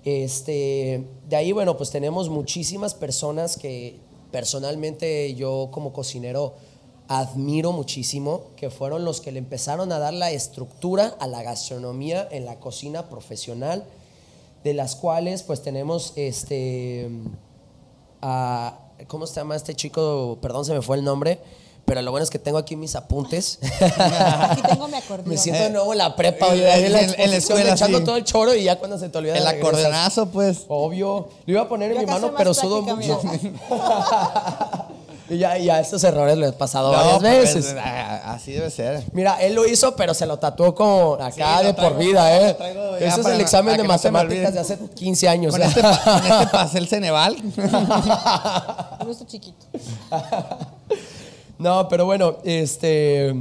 Este, 0.04 1.06
de 1.30 1.36
ahí, 1.36 1.52
bueno, 1.52 1.78
pues 1.78 1.92
tenemos 1.92 2.30
muchísimas 2.30 2.96
personas 2.96 3.56
que 3.56 4.00
personalmente 4.32 5.36
yo 5.36 5.70
como 5.72 5.94
cocinero 5.94 6.54
admiro 7.08 7.72
muchísimo, 7.72 8.46
que 8.56 8.72
fueron 8.72 9.06
los 9.06 9.22
que 9.22 9.32
le 9.32 9.38
empezaron 9.38 9.92
a 9.92 10.00
dar 10.00 10.16
la 10.16 10.32
estructura 10.32 11.16
a 11.20 11.28
la 11.28 11.44
gastronomía 11.44 12.28
en 12.32 12.46
la 12.46 12.60
cocina 12.60 13.10
profesional, 13.10 13.84
de 14.66 14.74
las 14.74 14.96
cuales 14.96 15.44
pues 15.44 15.62
tenemos 15.62 16.12
este, 16.16 17.08
a- 18.22 18.80
¿cómo 19.08 19.28
se 19.28 19.36
llama 19.36 19.56
este 19.56 19.76
chico? 19.76 20.40
Perdón, 20.42 20.66
se 20.66 20.74
me 20.74 20.82
fue 20.82 20.98
el 20.98 21.04
nombre, 21.04 21.40
pero 21.86 22.02
lo 22.02 22.10
bueno 22.10 22.24
es 22.24 22.32
que 22.32 22.40
tengo 22.40 22.58
aquí 22.58 22.76
mis 22.76 22.96
apuntes. 22.96 23.60
Aquí 24.50 24.64
tengo 24.64 24.88
mi 24.88 24.96
acordeón. 24.96 25.30
Me 25.30 25.38
siento 25.38 25.62
de 25.62 25.70
nuevo 25.70 25.92
en 25.94 26.00
la 26.00 26.16
prepa, 26.16 26.48
oye, 26.48 26.64
En- 26.68 26.72
ahí 26.72 26.84
en 26.86 26.94
la, 26.94 27.00
en- 27.02 27.04
en 27.04 27.30
la 27.30 27.38
exposición, 27.38 27.58
escuela, 27.60 27.74
echando 27.76 28.00
sí. 28.00 28.04
todo 28.06 28.16
el 28.18 28.24
choro 28.24 28.56
y 28.56 28.64
ya 28.64 28.80
cuando 28.80 28.98
se 28.98 29.08
te 29.08 29.18
olvida 29.20 29.38
El 29.38 29.46
acordeonazo, 29.46 30.30
pues. 30.32 30.66
Obvio. 30.68 31.30
Lo 31.46 31.54
iba 31.54 31.62
a 31.62 31.70
poner 31.70 31.92
en 31.92 32.00
mi 32.00 32.06
mano, 32.08 32.34
pero 32.36 32.52
sudo 32.56 32.82
mucho. 32.82 33.22
y 35.30 35.38
ya, 35.38 35.58
ya 35.58 35.80
estos 35.80 36.04
errores 36.04 36.38
los 36.38 36.50
he 36.50 36.54
pasado 36.54 36.92
No, 36.92 36.98
varias 36.98 37.20
pues, 37.20 37.56
veces. 37.56 37.76
ah, 37.80 38.34
así 38.34 38.52
debe 38.54 38.70
ser. 38.70 39.04
Mira, 39.14 39.42
él 39.42 39.56
lo 39.56 39.66
hizo, 39.68 39.96
pero 39.96 40.14
se 40.14 40.26
lo 40.26 40.38
tatuó 40.38 40.76
como 40.76 41.14
acá 41.16 41.60
Sí, 41.60 41.66
de 41.66 41.74
por 41.74 41.98
vida, 41.98 42.38
¿eh? 42.40 42.58
Ese 43.00 43.22
es 43.22 43.28
el 43.28 43.42
examen 43.42 43.72
para 43.74 43.82
de 43.82 43.88
no 43.88 43.94
matemáticas 43.94 44.54
de 44.54 44.60
hace 44.60 44.78
15 44.78 45.28
años. 45.30 45.52
Con 45.54 45.62
¿eh? 45.62 45.66
este, 45.66 45.82
con 45.82 45.92
este 45.92 46.48
pasé 46.52 46.78
el 46.78 46.88
Ceneval. 46.88 47.36
Chiquito. 49.28 49.66
No, 51.58 51.88
pero 51.88 52.06
bueno, 52.06 52.38
este 52.44 53.34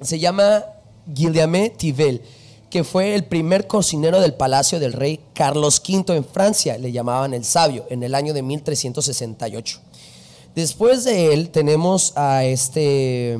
se 0.00 0.18
llama 0.18 0.64
Guillaume 1.06 1.70
Tivel, 1.70 2.22
que 2.70 2.84
fue 2.84 3.14
el 3.14 3.24
primer 3.24 3.66
cocinero 3.66 4.20
del 4.20 4.34
palacio 4.34 4.80
del 4.80 4.92
rey 4.92 5.20
Carlos 5.34 5.82
V 5.86 6.16
en 6.16 6.24
Francia, 6.24 6.78
le 6.78 6.92
llamaban 6.92 7.34
el 7.34 7.44
sabio, 7.44 7.86
en 7.90 8.02
el 8.02 8.14
año 8.14 8.32
de 8.34 8.42
1368. 8.42 9.80
Después 10.54 11.02
de 11.02 11.32
él 11.32 11.50
tenemos 11.50 12.12
a 12.16 12.44
este 12.44 13.36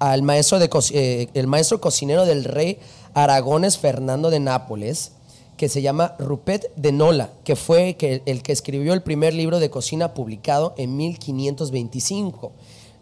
al 0.00 0.22
maestro 0.22 0.58
de 0.58 0.68
eh, 0.92 1.28
el 1.34 1.46
maestro 1.46 1.80
cocinero 1.80 2.24
del 2.24 2.44
rey 2.44 2.78
Aragones 3.14 3.78
Fernando 3.78 4.30
de 4.30 4.40
Nápoles, 4.40 5.12
que 5.56 5.68
se 5.68 5.82
llama 5.82 6.16
Rupert 6.18 6.64
de 6.74 6.90
Nola, 6.90 7.30
que 7.44 7.54
fue 7.54 7.96
el 8.00 8.42
que 8.42 8.52
escribió 8.52 8.94
el 8.94 9.02
primer 9.02 9.34
libro 9.34 9.60
de 9.60 9.68
cocina 9.68 10.14
publicado 10.14 10.74
en 10.78 10.96
1525. 10.96 12.52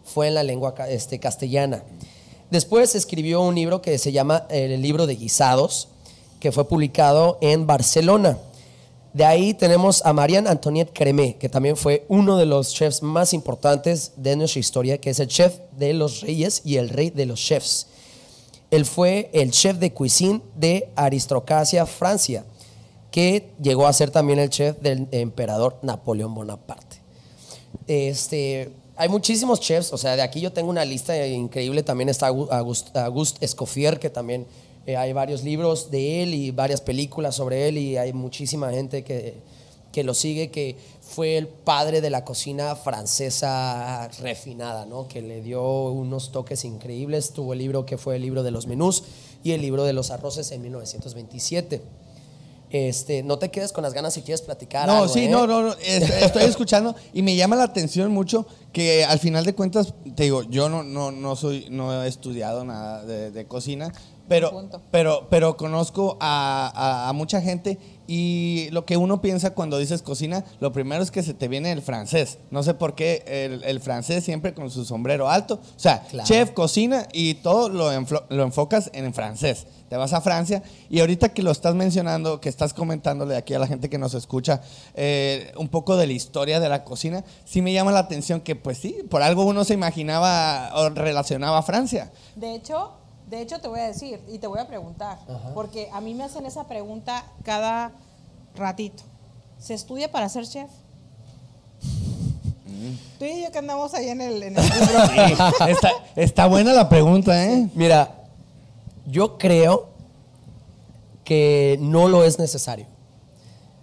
Fue 0.03 0.27
en 0.27 0.33
la 0.33 0.43
lengua 0.43 0.75
este, 0.89 1.19
castellana. 1.19 1.83
Después 2.51 2.95
escribió 2.95 3.41
un 3.41 3.55
libro 3.55 3.81
que 3.81 3.97
se 3.97 4.11
llama 4.11 4.45
eh, 4.49 4.73
El 4.73 4.81
libro 4.81 5.07
de 5.07 5.15
guisados, 5.15 5.87
que 6.39 6.51
fue 6.51 6.67
publicado 6.67 7.37
en 7.41 7.65
Barcelona. 7.65 8.37
De 9.19 9.25
ahí 9.25 9.53
tenemos 9.53 10.01
a 10.05 10.13
Marianne 10.13 10.47
Antoniette 10.47 10.93
Cremé, 10.93 11.35
que 11.35 11.49
también 11.49 11.75
fue 11.75 12.05
uno 12.07 12.37
de 12.37 12.45
los 12.45 12.73
chefs 12.73 13.03
más 13.03 13.33
importantes 13.33 14.13
de 14.15 14.37
nuestra 14.37 14.61
historia, 14.61 14.97
que 14.97 15.09
es 15.09 15.19
el 15.19 15.27
chef 15.27 15.57
de 15.77 15.91
los 15.91 16.21
reyes 16.21 16.61
y 16.63 16.77
el 16.77 16.87
rey 16.87 17.09
de 17.09 17.25
los 17.25 17.37
chefs. 17.37 17.87
Él 18.71 18.85
fue 18.85 19.29
el 19.33 19.51
chef 19.51 19.75
de 19.75 19.91
cuisine 19.91 20.39
de 20.55 20.87
Aristocracia 20.95 21.85
Francia. 21.85 22.45
que 23.11 23.49
llegó 23.61 23.87
a 23.87 23.91
ser 23.91 24.09
también 24.09 24.39
el 24.39 24.51
chef 24.51 24.79
del 24.79 25.09
emperador 25.11 25.77
Napoleón 25.81 26.33
Bonaparte. 26.33 27.01
Este, 27.87 28.71
hay 28.95 29.09
muchísimos 29.09 29.59
chefs, 29.59 29.91
o 29.91 29.97
sea, 29.97 30.15
de 30.15 30.21
aquí 30.21 30.39
yo 30.39 30.53
tengo 30.53 30.69
una 30.69 30.85
lista 30.85 31.27
increíble, 31.27 31.83
también 31.83 32.07
está 32.07 32.27
Auguste 32.27 33.43
Escoffier, 33.45 33.99
que 33.99 34.09
también 34.09 34.47
eh, 34.85 34.97
hay 34.97 35.13
varios 35.13 35.43
libros 35.43 35.91
de 35.91 36.23
él 36.23 36.33
y 36.33 36.51
varias 36.51 36.81
películas 36.81 37.35
sobre 37.35 37.67
él 37.67 37.77
y 37.77 37.97
hay 37.97 38.13
muchísima 38.13 38.71
gente 38.71 39.03
que, 39.03 39.35
que 39.91 40.03
lo 40.03 40.13
sigue, 40.13 40.49
que 40.51 40.75
fue 41.01 41.37
el 41.37 41.47
padre 41.47 42.01
de 42.01 42.09
la 42.09 42.23
cocina 42.23 42.75
francesa 42.75 44.07
refinada, 44.21 44.85
¿no? 44.85 45.07
que 45.07 45.21
le 45.21 45.41
dio 45.41 45.89
unos 45.89 46.31
toques 46.31 46.63
increíbles. 46.65 47.31
Tuvo 47.33 47.53
el 47.53 47.59
libro 47.59 47.85
que 47.85 47.97
fue 47.97 48.15
el 48.17 48.21
libro 48.21 48.43
de 48.43 48.51
los 48.51 48.67
menús 48.67 49.03
y 49.43 49.51
el 49.51 49.61
libro 49.61 49.83
de 49.83 49.93
los 49.93 50.11
arroces 50.11 50.51
en 50.51 50.61
1927. 50.61 51.81
Este, 52.71 53.23
no 53.23 53.39
te 53.39 53.49
quedes 53.49 53.71
con 53.71 53.81
las 53.83 53.93
ganas 53.93 54.13
si 54.13 54.21
quieres 54.21 54.43
platicar. 54.43 54.87
No, 54.87 54.97
algo, 54.97 55.07
sí, 55.11 55.21
¿eh? 55.23 55.27
no, 55.29 55.47
no, 55.47 55.63
no, 55.63 55.73
es- 55.83 56.07
estoy 56.21 56.43
escuchando 56.49 56.95
y 57.13 57.23
me 57.23 57.35
llama 57.35 57.55
la 57.55 57.63
atención 57.63 58.11
mucho 58.11 58.45
que 58.71 59.03
al 59.03 59.17
final 59.17 59.43
de 59.43 59.55
cuentas, 59.55 59.95
te 60.15 60.23
digo, 60.23 60.43
yo 60.43 60.69
no, 60.69 60.83
no, 60.83 61.09
no 61.09 61.35
soy, 61.35 61.65
no 61.71 62.03
he 62.03 62.07
estudiado 62.07 62.63
nada 62.63 63.03
de, 63.05 63.31
de 63.31 63.45
cocina, 63.47 63.91
pero, 64.29 64.69
pero, 64.91 65.27
pero 65.29 65.57
conozco 65.57 66.17
a, 66.21 66.71
a- 66.73 67.09
a 67.09 67.13
mucha 67.13 67.41
gente 67.41 67.77
y 68.11 68.69
lo 68.71 68.85
que 68.85 68.97
uno 68.97 69.21
piensa 69.21 69.51
cuando 69.53 69.77
dices 69.77 70.01
cocina, 70.01 70.43
lo 70.59 70.71
primero 70.71 71.03
es 71.03 71.11
que 71.11 71.21
se 71.21 71.35
te 71.35 71.47
viene 71.47 71.71
el 71.71 71.83
francés. 71.83 72.39
No 72.49 72.63
sé 72.63 72.73
por 72.73 72.95
qué 72.95 73.23
el, 73.27 73.63
el 73.63 73.79
francés 73.81 74.23
siempre 74.23 74.55
con 74.55 74.71
su 74.71 74.83
sombrero 74.83 75.29
alto. 75.29 75.55
O 75.75 75.79
sea, 75.79 76.01
Claro. 76.09 76.27
chef, 76.27 76.51
cocina 76.51 77.07
y 77.13 77.35
todo 77.35 77.69
lo, 77.69 77.91
enflo- 77.93 78.23
lo 78.29 78.41
enfocas 78.43 78.89
en 78.93 79.13
francés. 79.13 79.67
Te 79.89 79.97
vas 79.97 80.13
a 80.13 80.21
Francia 80.21 80.63
y 80.89 80.99
ahorita 81.01 81.29
que 81.29 81.41
lo 81.43 81.51
estás 81.51 81.75
mencionando, 81.75 82.39
que 82.41 82.49
estás 82.49 82.73
comentándole 82.73 83.35
aquí 83.35 83.53
a 83.55 83.59
la 83.59 83.67
gente 83.67 83.89
que 83.89 83.97
nos 83.99 84.13
escucha 84.15 84.61
eh, 84.95 85.51
un 85.57 85.67
poco 85.67 85.95
de 85.97 86.05
la 86.07 86.13
historia 86.13 86.59
de 86.59 86.69
la 86.69 86.83
cocina, 86.83 87.23
sí 87.45 87.61
me 87.61 87.73
llama 87.73 87.91
la 87.91 87.99
atención 87.99 88.41
que 88.41 88.55
pues 88.55 88.77
sí, 88.79 88.97
por 89.09 89.21
algo 89.23 89.43
uno 89.45 89.63
se 89.65 89.73
imaginaba 89.75 90.71
o 90.75 90.89
relacionaba 90.89 91.59
a 91.59 91.63
Francia. 91.63 92.11
De 92.35 92.53
hecho, 92.55 92.91
de 93.29 93.41
hecho 93.41 93.59
te 93.59 93.67
voy 93.67 93.79
a 93.79 93.83
decir 93.87 94.19
y 94.27 94.39
te 94.39 94.47
voy 94.47 94.59
a 94.59 94.67
preguntar, 94.67 95.17
porque 95.53 95.89
a 95.93 96.01
mí 96.01 96.13
me 96.13 96.23
hacen 96.23 96.45
esa 96.45 96.65
pregunta 96.67 97.23
cada 97.43 97.91
ratito. 98.55 99.03
¿Se 99.59 99.73
estudia 99.73 100.11
para 100.11 100.27
ser 100.29 100.47
chef? 100.47 100.69
Tú 103.17 103.25
y 103.25 103.43
yo 103.43 103.51
que 103.51 103.57
andamos 103.59 103.93
ahí 103.93 104.07
en 104.09 104.21
el, 104.21 104.41
en 104.41 104.57
el 104.57 104.63
libro. 105.29 105.67
está, 105.67 105.91
está 106.15 106.45
buena 106.47 106.71
la 106.73 106.87
pregunta, 106.87 107.45
¿eh? 107.45 107.67
Mira, 107.75 108.15
yo 109.05 109.37
creo 109.37 109.89
que 111.25 111.77
no 111.81 112.07
lo 112.07 112.23
es 112.23 112.39
necesario. 112.39 112.85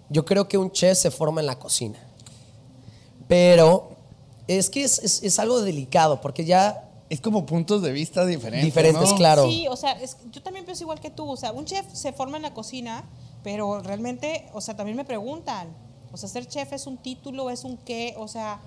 Yo 0.09 0.25
creo 0.25 0.47
que 0.47 0.57
un 0.57 0.71
chef 0.71 0.97
se 0.97 1.11
forma 1.11 1.41
en 1.41 1.47
la 1.47 1.59
cocina. 1.59 1.99
Pero 3.27 3.91
es 4.47 4.69
que 4.69 4.83
es, 4.83 4.99
es- 4.99 5.21
es 5.21 5.37
algo 5.39 5.61
delicado 5.61 6.19
porque 6.21 6.45
ya 6.45 6.86
Es 7.09 7.21
como 7.21 7.45
puntos 7.45 7.81
de 7.81 7.91
vista 7.91 8.25
diferentes. 8.25 8.65
Diferentes, 8.65 9.09
¿no? 9.11 9.15
claro. 9.15 9.47
Sí, 9.49 9.65
o 9.69 9.75
sea, 9.75 9.93
es- 9.93 10.17
yo 10.31 10.41
también 10.43 10.65
pienso 10.65 10.83
igual 10.83 10.99
que 10.99 11.09
tú. 11.09 11.29
O 11.29 11.37
sea, 11.37 11.51
un 11.53 11.65
chef 11.65 11.85
se 11.93 12.11
forma 12.13 12.37
en 12.37 12.43
la 12.43 12.53
cocina, 12.53 13.05
pero 13.43 13.81
realmente, 13.81 14.47
o 14.53 14.59
sea, 14.61 14.75
también 14.75 14.97
me 14.97 15.05
preguntan. 15.05 15.67
O 16.11 16.17
sea, 16.17 16.27
ser 16.27 16.47
chef 16.47 16.73
es 16.73 16.85
un 16.87 16.97
título, 16.97 17.49
es 17.49 17.63
un 17.63 17.77
qué, 17.77 18.13
o 18.17 18.27
sea, 18.27 18.59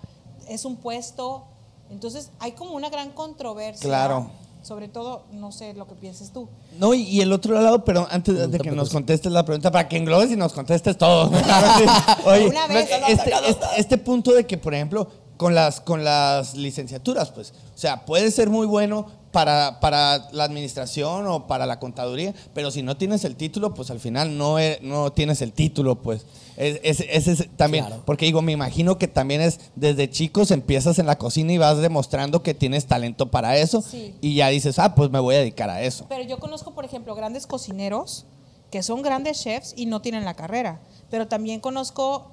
es 0.49 0.65
un 0.65 0.77
puesto. 0.77 1.45
Entonces, 1.91 2.31
hay 2.39 2.53
como 2.53 2.75
una 2.75 2.89
gran 2.89 3.11
controversia. 3.11 3.83
Claro. 3.89 4.31
Sobre 4.63 4.89
todo, 4.89 5.23
no 5.33 5.53
sé 5.53 5.73
lo 5.73 5.87
que 5.89 5.95
pienses 5.95 6.33
tú. 6.33 6.47
No, 6.79 6.93
y, 6.93 7.01
y 7.03 7.23
el 7.23 7.33
otro 7.33 7.55
lado, 7.59 7.83
pero 7.83 8.07
antes 8.11 8.51
de, 8.51 8.59
que 8.59 8.71
nos 8.71 8.91
contestes 8.91 9.33
la 9.33 9.43
pregunta, 9.43 9.71
para 9.71 9.89
que 9.89 9.97
englobes 9.97 10.31
y 10.31 10.37
nos 10.37 10.53
contestes 10.53 10.99
todo. 10.99 11.31
Oye, 12.27 12.47
Una 12.49 12.67
vez. 12.67 12.89
este, 13.09 13.33
este- 13.49 13.67
este 13.79 13.99
punto 13.99 14.33
de 14.33 14.47
que, 14.47 14.59
por 14.59 14.75
ejemplo, 14.75 15.09
con 15.41 15.55
las, 15.55 15.81
con 15.81 16.05
las 16.05 16.55
licenciaturas, 16.55 17.31
pues, 17.31 17.55
o 17.75 17.79
sea, 17.79 18.05
puede 18.05 18.31
ser 18.31 18.51
muy 18.51 18.67
bueno 18.67 19.07
para, 19.33 19.81
para 19.81 20.29
la 20.33 20.45
administración 20.45 21.27
o 21.29 21.47
para 21.47 21.65
la 21.65 21.79
contaduría, 21.81 22.35
pero 22.53 22.71
si 22.71 22.83
no 22.83 22.99
tienes 22.99 23.25
el 23.25 23.37
título, 23.37 23.73
pues 23.73 23.91
al 23.91 24.01
final 24.01 24.37
no, 24.37 24.59
e- 24.59 24.81
no 24.83 25.13
tienes 25.13 25.41
el 25.41 25.55
título, 25.55 26.03
pues. 26.03 26.27
Es- 26.59 26.79
es- 26.83 27.07
Ese 27.09 27.33
es, 27.33 27.49
también, 27.57 27.87
Claro. 27.87 28.03
porque 28.05 28.27
digo, 28.27 28.43
me 28.43 28.53
imagino 28.53 28.99
que 28.99 29.09
también 29.09 29.41
es 29.41 29.61
desde 29.77 30.11
chicos 30.11 30.51
empiezas 30.51 30.99
en 30.99 31.07
la 31.07 31.17
cocina 31.17 31.55
y 31.55 31.57
vas 31.59 31.79
demostrando 31.79 32.43
que 32.43 32.53
tienes 32.53 32.85
talento 32.85 33.31
para 33.31 33.57
eso 33.57 33.81
Sí. 33.81 34.15
y 34.21 34.35
ya 34.35 34.49
dices, 34.49 34.79
ah, 34.79 34.95
pues 34.95 35.11
me 35.11 35.21
voy 35.21 35.37
a 35.37 35.39
dedicar 35.39 35.71
a 35.71 35.81
eso. 35.81 36.05
Pero 36.11 36.23
yo 36.25 36.39
conozco, 36.39 36.75
por 36.75 36.85
ejemplo, 36.85 37.15
grandes 37.15 37.47
cocineros 37.47 38.27
que 38.71 38.83
son 38.83 39.01
grandes 39.01 39.41
chefs 39.43 39.73
y 39.75 39.87
no 39.87 40.03
tienen 40.03 40.27
la 40.27 40.35
carrera. 40.35 40.83
Pero 41.09 41.29
también 41.29 41.61
conozco 41.61 42.31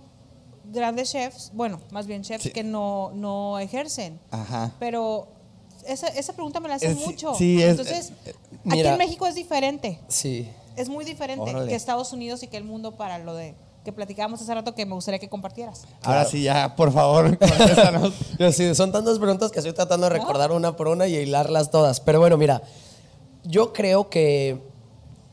grandes 0.72 1.12
chefs, 1.12 1.52
bueno, 1.54 1.80
más 1.92 2.08
bien 2.08 2.22
chefs 2.24 2.44
Sí. 2.44 2.52
que 2.52 2.64
no, 2.64 3.12
no 3.14 3.60
ejercen. 3.60 4.20
Aja. 4.32 4.72
Pero 4.80 5.28
esa, 5.86 6.08
esa 6.08 6.34
pregunta 6.34 6.60
me 6.60 6.70
la 6.70 6.76
hacen 6.76 6.92
Es- 6.92 7.06
mucho. 7.06 7.34
sí, 7.36 7.62
es- 7.62 7.72
Entonces, 7.72 8.12
eh, 8.26 8.34
aquí 8.52 8.60
mira. 8.64 8.92
en 8.94 8.98
México 8.98 9.26
es 9.28 9.36
diferente. 9.36 10.00
sí. 10.08 10.50
Es 10.76 10.90
muy 10.90 11.06
diferente 11.06 11.50
Órale. 11.50 11.70
que 11.70 11.74
Estados 11.74 12.14
Unidos 12.14 12.44
y 12.44 12.48
que 12.48 12.56
el 12.58 12.64
mundo 12.64 12.92
para 12.98 13.18
lo 13.18 13.34
de 13.34 13.56
que 13.84 13.92
platicábamos 13.92 14.40
hace 14.44 14.54
rato 14.54 14.76
que 14.76 14.86
me 14.86 14.94
gustaría 14.94 15.18
que 15.18 15.28
compartieras. 15.28 15.86
Ahora 16.04 16.24
sí, 16.26 16.44
ya, 16.44 16.76
por 16.76 16.92
favor, 16.94 17.36
contéstanos. 17.40 18.14
Yo 18.38 18.52
sí, 18.52 18.76
son 18.76 18.92
tantas 18.92 19.18
preguntas 19.18 19.52
que 19.52 19.58
estoy 19.58 19.74
tratando 19.74 20.08
de 20.08 20.14
recordar 20.20 20.52
una 20.52 20.76
por 20.76 20.88
una 20.90 21.08
y 21.08 21.16
hilarlas 21.16 21.72
todas. 21.72 22.00
Pero 22.00 22.20
bueno, 22.20 22.38
mira, 22.38 22.62
yo 23.44 23.74
creo 23.74 24.08
que 24.12 24.62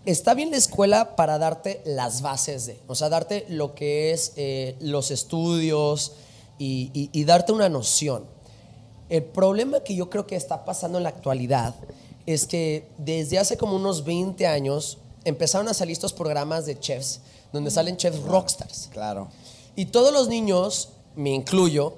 está 0.04 0.34
bien 0.34 0.50
la 0.50 0.56
escuela 0.56 1.16
para 1.16 1.38
darte 1.38 1.80
las 1.84 2.20
bases 2.22 2.66
de, 2.66 2.78
o 2.86 2.94
sea, 2.94 3.08
darte 3.08 3.46
lo 3.48 3.74
que 3.74 4.12
es 4.12 4.32
eh, 4.36 4.76
los 4.80 5.10
estudios 5.10 6.12
y, 6.58 6.90
y- 6.94 7.10
y 7.12 7.24
darte 7.24 7.52
una 7.52 7.68
noción. 7.68 8.24
El 9.08 9.22
problema 9.24 9.80
que 9.80 9.94
yo 9.94 10.10
creo 10.10 10.26
que 10.26 10.36
está 10.36 10.64
pasando 10.64 10.98
en 10.98 11.04
la 11.04 11.10
actualidad 11.10 11.74
es 12.26 12.46
que 12.46 12.86
desde 12.98 13.38
hace 13.38 13.56
como 13.56 13.76
unos 13.76 14.04
20 14.04 14.46
años 14.46 14.98
empezaron 15.24 15.68
a 15.68 15.74
salir 15.74 15.92
estos 15.92 16.12
programas 16.12 16.64
de 16.66 16.78
chefs, 16.78 17.20
donde 17.52 17.70
salen 17.70 17.96
chefs 17.96 18.20
rockstars. 18.22 18.88
Claro. 18.92 19.28
Y 19.76 19.86
todos 19.86 20.12
los 20.12 20.28
niños, 20.28 20.90
me 21.16 21.30
incluyo, 21.30 21.94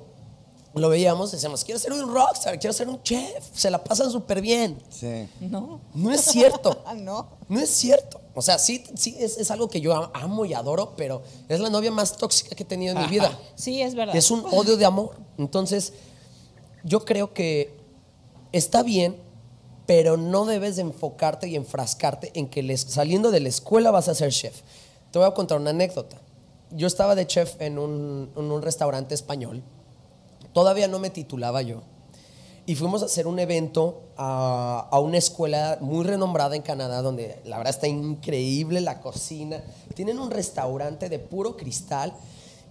lo 0.76 0.88
veíamos, 0.90 1.32
decíamos, 1.32 1.64
quiero 1.64 1.80
ser 1.80 1.92
un 1.92 2.12
rockstar, 2.12 2.58
quiero 2.58 2.72
ser 2.74 2.88
un 2.88 3.02
chef, 3.02 3.44
se 3.54 3.70
la 3.70 3.82
pasan 3.82 4.10
súper 4.10 4.40
bien. 4.40 4.78
Sí. 4.90 5.28
No. 5.40 5.80
No 5.94 6.12
es 6.12 6.20
cierto. 6.22 6.82
Ah, 6.86 6.94
no. 6.94 7.28
No 7.48 7.60
es 7.60 7.70
cierto. 7.70 8.20
O 8.34 8.42
sea, 8.42 8.58
sí, 8.58 8.84
sí 8.94 9.16
es, 9.18 9.38
es 9.38 9.50
algo 9.50 9.68
que 9.68 9.80
yo 9.80 9.94
am- 9.94 10.10
amo 10.12 10.44
y 10.44 10.52
adoro, 10.52 10.92
pero 10.96 11.22
es 11.48 11.60
la 11.60 11.70
novia 11.70 11.90
más 11.90 12.16
tóxica 12.18 12.54
que 12.54 12.62
he 12.62 12.66
tenido 12.66 12.94
en 12.94 13.02
mi 13.02 13.08
vida. 13.08 13.36
Sí, 13.54 13.80
es 13.80 13.94
verdad. 13.94 14.14
Es 14.14 14.30
un 14.30 14.44
odio 14.52 14.76
de 14.76 14.84
amor. 14.84 15.16
Entonces, 15.38 15.94
yo 16.84 17.04
creo 17.06 17.32
que 17.32 17.74
está 18.52 18.82
bien, 18.82 19.16
pero 19.86 20.16
no 20.18 20.44
debes 20.44 20.76
de 20.76 20.82
enfocarte 20.82 21.48
y 21.48 21.56
enfrascarte 21.56 22.32
en 22.34 22.48
que 22.48 22.62
les- 22.62 22.82
saliendo 22.82 23.30
de 23.30 23.40
la 23.40 23.48
escuela 23.48 23.90
vas 23.90 24.08
a 24.08 24.14
ser 24.14 24.30
chef. 24.30 24.60
Te 25.10 25.18
voy 25.18 25.26
a 25.26 25.30
contar 25.32 25.58
una 25.58 25.70
anécdota. 25.70 26.18
Yo 26.72 26.86
estaba 26.86 27.14
de 27.14 27.26
chef 27.26 27.54
en 27.62 27.78
un, 27.78 28.30
en 28.36 28.50
un 28.52 28.60
restaurante 28.60 29.14
español. 29.14 29.62
Todavía 30.52 30.88
no 30.88 30.98
me 30.98 31.10
titulaba 31.10 31.62
yo. 31.62 31.82
Y 32.64 32.74
fuimos 32.74 33.02
a 33.02 33.06
hacer 33.06 33.26
un 33.26 33.38
evento 33.38 34.02
a, 34.16 34.88
a 34.90 34.98
una 34.98 35.18
escuela 35.18 35.78
muy 35.80 36.04
renombrada 36.04 36.56
en 36.56 36.62
Canadá, 36.62 37.00
donde 37.00 37.40
la 37.44 37.58
verdad 37.58 37.74
está 37.74 37.86
increíble 37.86 38.80
la 38.80 39.00
cocina. 39.00 39.62
Tienen 39.94 40.18
un 40.18 40.30
restaurante 40.30 41.08
de 41.08 41.18
puro 41.18 41.56
cristal 41.56 42.12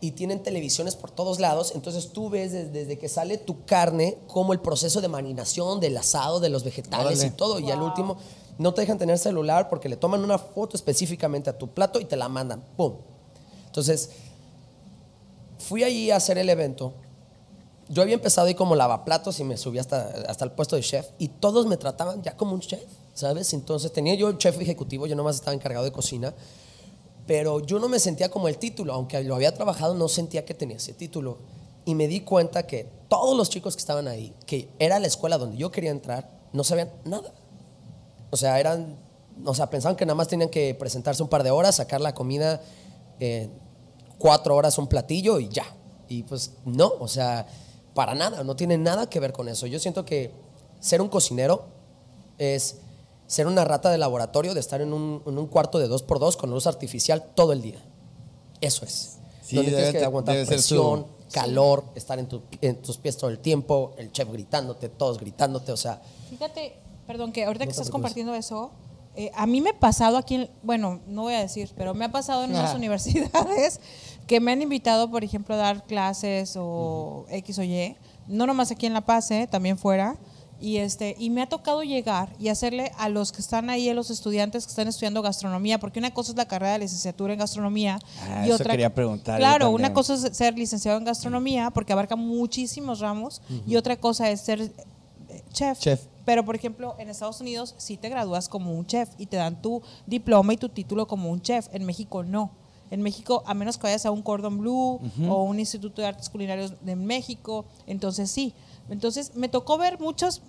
y 0.02 0.12
tienen 0.12 0.44
televisiones 0.44 0.96
por 0.96 1.12
todos 1.12 1.40
lados. 1.40 1.72
Entonces 1.76 2.10
tú 2.10 2.30
ves 2.30 2.52
desde, 2.52 2.70
desde 2.72 2.98
que 2.98 3.08
sale 3.08 3.38
tu 3.38 3.64
carne, 3.66 4.18
como 4.28 4.54
el 4.54 4.60
proceso 4.60 5.02
de 5.02 5.08
marinación, 5.08 5.80
del 5.80 5.96
asado, 5.98 6.40
de 6.40 6.50
los 6.50 6.64
vegetales 6.64 7.20
Órale. 7.20 7.28
y 7.28 7.32
todo. 7.32 7.60
Y 7.60 7.72
al 7.72 7.82
último, 7.82 8.18
no 8.58 8.74
te 8.74 8.82
dejan 8.82 8.98
tener 8.98 9.18
celular 9.18 9.70
porque 9.70 9.90
le 9.90 9.98
toman 9.98 10.24
una 10.24 10.38
foto 10.38 10.76
específicamente 10.78 11.50
a 11.50 11.58
tu 11.58 11.70
plato 11.70 12.00
y 12.00 12.06
te 12.06 12.16
la 12.16 12.30
mandan. 12.30 12.64
¡Pum! 12.76 12.96
Entonces, 13.68 14.12
fui 15.58 15.84
allí 15.84 16.12
a 16.12 16.18
hacer 16.18 16.38
el 16.38 16.50
evento. 16.50 16.94
Yo 17.88 18.02
había 18.02 18.16
empezado 18.16 18.48
ahí 18.48 18.56
como 18.56 18.76
lavaplatos 18.76 19.40
y 19.40 19.44
me 19.44 19.58
subí 19.58 19.78
hasta, 19.78 20.08
hasta 20.28 20.44
el 20.44 20.52
puesto 20.52 20.76
de 20.76 20.82
chef 20.82 21.08
y 21.20 21.28
todos 21.28 21.68
me 21.68 21.78
trataban 21.78 22.24
ya 22.24 22.36
como 22.36 22.54
un 22.54 22.62
chef, 22.62 22.84
¿sabes? 23.14 23.54
Entonces 23.54 23.92
tenía 23.94 24.16
yo 24.16 24.28
el 24.30 24.38
chef 24.38 24.60
ejecutivo, 24.60 25.06
yo 25.06 25.16
nomás 25.16 25.36
estaba 25.36 25.54
encargado 25.54 25.86
de 25.86 25.92
cocina, 25.92 26.34
pero 27.28 27.60
yo 27.60 27.80
no 27.80 27.90
me 27.90 28.00
sentía 28.00 28.30
como 28.30 28.48
el 28.48 28.58
título, 28.58 28.94
aunque 28.94 29.24
lo 29.24 29.36
había 29.36 29.54
trabajado, 29.54 29.96
no 29.96 30.08
sentía 30.08 30.46
que 30.46 30.54
tenía 30.54 30.78
ese 30.78 30.94
título. 30.94 31.38
Y 31.86 31.96
me 31.96 32.08
di 32.08 32.22
cuenta 32.22 32.66
que 32.66 32.90
todos 33.08 33.38
los 33.38 33.50
chicos 33.50 33.76
que 33.76 33.80
estaban 33.80 34.08
ahí, 34.08 34.34
que 34.46 34.70
era 34.80 35.00
la 35.00 35.08
escuela 35.08 35.38
donde 35.38 35.58
yo 35.58 35.72
quería 35.72 35.92
entrar, 35.92 36.30
no 36.54 36.64
sabían 36.64 36.92
nada. 37.04 37.34
O 38.32 38.38
sea, 38.38 38.60
eran, 38.60 38.98
o 39.44 39.54
sea, 39.54 39.70
pensaban 39.70 39.96
que 39.96 40.06
nada 40.06 40.16
más 40.16 40.28
tenían 40.28 40.50
que 40.50 40.74
presentarse 40.76 41.22
un 41.22 41.30
par 41.30 41.44
de 41.44 41.52
horas, 41.52 41.76
sacar 41.76 42.02
la 42.02 42.14
comida, 42.14 42.62
eh, 43.20 43.50
cuatro 44.18 44.56
horas 44.56 44.78
un 44.78 44.88
platillo 44.88 45.40
y 45.40 45.50
ya. 45.50 45.66
Y 46.08 46.24
pues 46.24 46.54
no, 46.66 46.94
o 47.00 47.08
sea, 47.08 47.48
para 47.96 48.14
nada, 48.14 48.44
no 48.44 48.56
tiene 48.56 48.78
nada 48.78 49.10
que 49.10 49.20
ver 49.20 49.34
con 49.34 49.50
eso. 49.50 49.66
Yo 49.66 49.80
siento 49.80 50.06
que 50.06 50.32
ser 50.80 51.02
un 51.02 51.10
cocinero 51.10 51.66
es 52.38 52.78
ser 53.26 53.48
una 53.48 53.66
rata 53.66 53.90
de 53.90 53.98
laboratorio, 53.98 54.54
de 54.54 54.60
estar 54.60 54.82
en 54.82 54.94
un, 54.94 55.24
en 55.26 55.38
un 55.40 55.48
cuarto 55.48 55.80
de 55.80 55.88
dos 55.88 56.04
por 56.04 56.20
dos 56.20 56.38
con 56.38 56.52
luz 56.52 56.68
artificial 56.68 57.24
todo 57.34 57.54
el 57.54 57.62
día. 57.64 57.80
eso 58.62 58.86
es. 58.86 59.18
Sí, 59.42 59.56
donde 59.56 59.72
debe 59.72 59.84
tienes 59.84 60.00
que 60.02 60.06
aguantar 60.06 60.46
presión, 60.46 61.06
su- 61.28 61.32
calor, 61.34 61.86
estar 61.96 62.18
en, 62.20 62.28
tu- 62.28 62.42
en 62.62 62.82
tus 62.82 62.98
pies 62.98 63.16
todo 63.18 63.30
el 63.30 63.40
tiempo, 63.40 63.94
el 63.98 64.12
chef 64.12 64.30
gritándote, 64.32 64.90
todos 64.90 65.18
gritándote, 65.20 65.72
o 65.72 65.78
sea, 65.78 66.02
Fíjate, 66.30 66.76
perdón, 67.08 67.32
que 67.32 67.46
ahorita 67.46 67.66
No 67.66 67.70
que 67.70 67.72
estás 67.72 67.90
compartiendo 67.92 68.34
eso, 68.36 68.72
eh, 69.16 69.32
a 69.36 69.46
mí 69.46 69.62
me 69.62 69.70
ha 69.70 69.80
pasado 69.80 70.18
aquí, 70.18 70.36
en- 70.36 70.50
bueno, 70.64 71.00
no 71.08 71.22
voy 71.24 71.36
a 71.36 71.40
decir, 71.40 71.72
pero 71.78 71.94
me 71.94 72.06
ha 72.06 72.12
pasado 72.12 72.44
en 72.44 72.50
unas 72.52 72.74
universidades 72.76 73.80
que 74.28 74.40
me 74.40 74.52
han 74.52 74.62
invitado, 74.62 75.10
por 75.12 75.24
ejemplo, 75.24 75.56
a 75.56 75.58
dar 75.58 75.84
clases 75.86 76.56
o 76.58 77.26
X 77.30 77.60
o 77.60 77.64
Y, 77.64 77.96
no 78.28 78.48
nomás 78.48 78.72
aquí 78.72 78.86
en 78.86 78.94
La 78.94 79.02
Paz, 79.06 79.30
eh, 79.32 79.48
también 79.50 79.78
fuera. 79.78 80.18
Y, 80.62 80.78
este, 80.78 81.16
y 81.20 81.30
me 81.32 81.42
ha 81.42 81.50
tocado 81.50 81.84
llegar 81.84 82.30
y 82.40 82.48
hacerle 82.48 82.94
a 82.98 83.10
los 83.10 83.34
que 83.34 83.42
están 83.42 83.70
ahí, 83.70 83.90
a 83.90 83.94
los 83.94 84.10
estudiantes 84.10 84.66
que 84.66 84.70
están 84.70 84.88
estudiando 84.88 85.22
gastronomía, 85.22 85.80
porque 85.80 86.00
una 86.00 86.14
cosa 86.14 86.32
es 86.32 86.38
la 86.38 86.48
carrera 86.48 86.74
de 86.74 86.80
licenciatura 86.80 87.34
en 87.34 87.40
gastronomía 87.40 88.00
Ah, 88.22 88.44
y 88.44 88.46
eso 88.46 88.56
otra. 88.56 88.72
quería 88.72 88.94
preguntar 88.96 89.38
Claro, 89.38 89.70
una 89.72 89.92
cosa 89.94 90.14
es 90.14 90.22
ser 90.36 90.58
licenciado 90.58 90.98
en 90.98 91.04
gastronomía, 91.04 91.72
porque 91.72 91.92
abarca 91.92 92.16
muchísimos 92.16 93.02
ramos, 93.02 93.42
y 93.68 93.76
otra 93.76 93.98
cosa 93.98 94.30
es 94.32 94.40
ser 94.42 94.62
eh, 94.62 95.44
chef. 95.52 95.78
Chef. 95.78 96.02
Pero, 96.24 96.46
por 96.46 96.56
ejemplo, 96.56 96.96
en 97.00 97.10
Estados 97.10 97.42
Unidos 97.42 97.76
sí 97.78 97.98
te 97.98 98.08
gradúas 98.08 98.48
como 98.48 98.72
un 98.72 98.88
chef 98.88 99.10
y 99.18 99.26
te 99.26 99.36
dan 99.38 99.62
tu 99.62 99.82
diploma 100.08 100.54
y 100.54 100.58
tu 100.58 100.70
título 100.70 101.06
como 101.06 101.30
un 101.30 101.42
chef. 101.42 101.68
En 101.74 101.84
México 101.86 102.24
no. 102.24 102.52
En 102.92 103.02
México, 103.02 103.44
a 103.46 103.54
menos 103.54 103.78
que 103.78 103.84
vayas 103.84 104.06
a 104.06 104.12
un 104.12 104.22
Cordon 104.22 104.60
Bleu 104.60 105.00
o 105.28 105.44
un 105.44 105.60
Instituto 105.60 106.02
de 106.02 106.08
Artes 106.08 106.30
Culinarios 106.30 106.74
de 106.82 106.96
México, 106.96 107.66
entonces 107.88 108.30
sí. 108.30 108.54
Entonces 108.90 109.32
me 109.36 109.50
tocó 109.50 109.78
ver 109.78 110.00
muchos, 110.00 110.42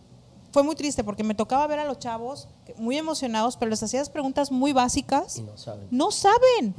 fue 0.53 0.63
muy 0.63 0.75
triste 0.77 1.03
porque 1.03 1.25
me 1.25 1.35
tocaba 1.35 1.67
ver 1.67 1.79
a 1.79 1.85
los 1.85 1.99
chavos 1.99 2.49
muy 2.77 2.97
emocionados, 2.99 3.57
pero 3.57 3.71
les 3.71 3.83
hacías 3.83 4.11
preguntas 4.11 4.53
muy 4.53 4.73
básicas. 4.73 5.39
y 5.39 5.43
no 5.43 5.57
saben. 5.57 5.89
No 5.91 6.11
saben. 6.11 6.75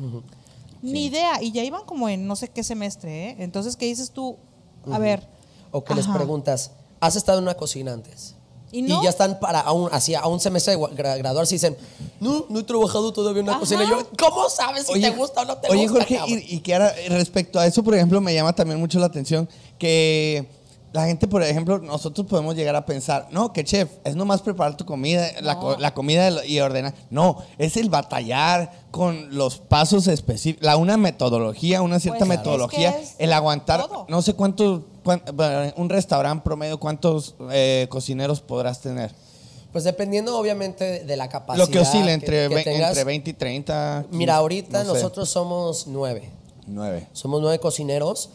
Ni 0.84 1.06
idea. 1.06 1.42
Y 1.42 1.52
ya 1.52 1.64
iban 1.64 1.84
como 1.86 2.08
en 2.08 2.28
no 2.28 2.36
sé 2.36 2.50
qué 2.50 2.64
semestre, 2.64 3.30
¿eh? 3.30 3.36
Entonces, 3.40 3.76
¿qué 3.76 3.88
dices 3.88 4.12
tú? 4.12 4.38
A 4.92 5.00
ver. 5.00 5.28
O 5.72 5.84
que 5.84 5.94
les 5.96 6.08
preguntas, 6.08 6.72
¿has 7.00 7.16
estado 7.16 7.40
en 7.40 7.44
una 7.44 7.56
cocina 7.56 7.92
antes? 7.94 8.36
Y 8.72 8.82
no. 8.82 9.02
ya 9.02 9.10
están 9.10 9.40
para 9.40 9.62
a 9.62 9.72
un, 9.72 9.90
así, 9.94 10.14
a 10.14 10.28
un 10.28 10.40
semestre 10.42 10.76
de 10.76 10.80
gra- 10.82 11.18
graduarse 11.18 11.56
y 11.56 11.58
dicen, 11.58 11.78
no, 12.20 12.46
no 12.50 12.60
he 12.60 12.64
trabajado 12.64 13.14
todavía 13.14 13.40
en 13.40 13.46
una 13.46 13.54
Ajá. 13.54 13.60
cocina. 13.62 13.84
Y 13.86 13.90
yo, 13.90 14.06
¿cómo 14.20 14.50
sabes 14.50 14.86
si 14.88 15.00
te 15.00 15.10
gusta 15.12 15.42
o 15.42 15.46
no 15.46 15.58
te 15.58 15.70
oye, 15.72 15.84
gusta? 15.88 16.00
Jorge, 16.00 16.18
cabrón?" 16.18 16.40
y, 16.48 16.56
y 16.56 16.60
que 16.60 16.74
ahora, 16.74 16.94
respecto 17.10 17.60
a 17.60 17.66
eso, 17.66 17.82
por 17.84 17.96
ejemplo, 17.96 18.20
me 18.20 18.34
llama 18.34 18.54
también 18.54 18.80
mucho 18.80 19.00
la 19.00 19.06
atención 19.06 19.48
que 19.80 20.46
la 20.94 21.06
gente, 21.06 21.28
por 21.28 21.44
ejemplo, 21.44 21.80
nosotros 21.80 22.26
podemos 22.28 22.56
llegar 22.56 22.76
a 22.76 22.86
pensar, 22.86 23.28
no, 23.32 23.52
que 23.54 23.64
chef, 23.64 23.90
es 24.04 24.16
nomás 24.16 24.42
preparar 24.42 24.78
tu 24.78 24.86
comida, 24.86 25.28
la, 25.42 25.60
co- 25.60 25.76
la 25.78 25.94
comida 25.94 26.46
y 26.46 26.60
ordenar. 26.60 26.94
No, 27.10 27.38
es 27.58 27.78
el 27.78 27.90
batallar 27.90 28.72
con 28.90 29.36
los 29.38 29.58
pasos 29.60 30.08
específicos, 30.08 30.66
la, 30.66 30.78
una 30.78 30.98
metodología, 30.98 31.82
una 31.82 32.00
cierta 32.00 32.20
Pues, 32.26 32.32
es 32.32 32.38
metodología, 32.38 32.96
que 32.96 33.04
es 33.04 33.16
el 33.20 33.34
aguantar, 33.34 33.86
todo. 33.88 34.06
no 34.10 34.22
sé 34.22 34.34
cuántos, 34.34 34.82
cuán- 35.04 35.22
bueno, 35.34 35.74
un 35.78 35.90
restaurante 35.90 36.44
promedio, 36.44 36.80
cuántos 36.80 37.36
eh, 37.52 37.88
cocineros 37.90 38.42
podrás 38.42 38.80
tener. 38.82 39.12
Pues 39.74 39.84
dependiendo, 39.84 40.36
obviamente, 40.40 41.04
de 41.04 41.18
la 41.18 41.28
capacidad. 41.30 41.66
Lo 41.68 41.72
que 41.72 41.80
oscila 41.80 42.12
entre, 42.14 42.48
que 42.48 42.56
ve- 42.56 42.64
tengas. 42.64 42.90
entre 42.90 43.04
20 43.04 43.30
y 43.30 43.34
30. 43.34 44.06
Mira, 44.12 44.38
ahorita 44.38 44.84
no 44.86 44.94
sé. 44.94 45.02
nosotros 45.02 45.30
somos 45.30 45.86
nueve. 45.86 46.32
Nueve. 46.66 47.08
Somos 47.14 47.42
nueve 47.42 47.60
cocineros 47.60 48.30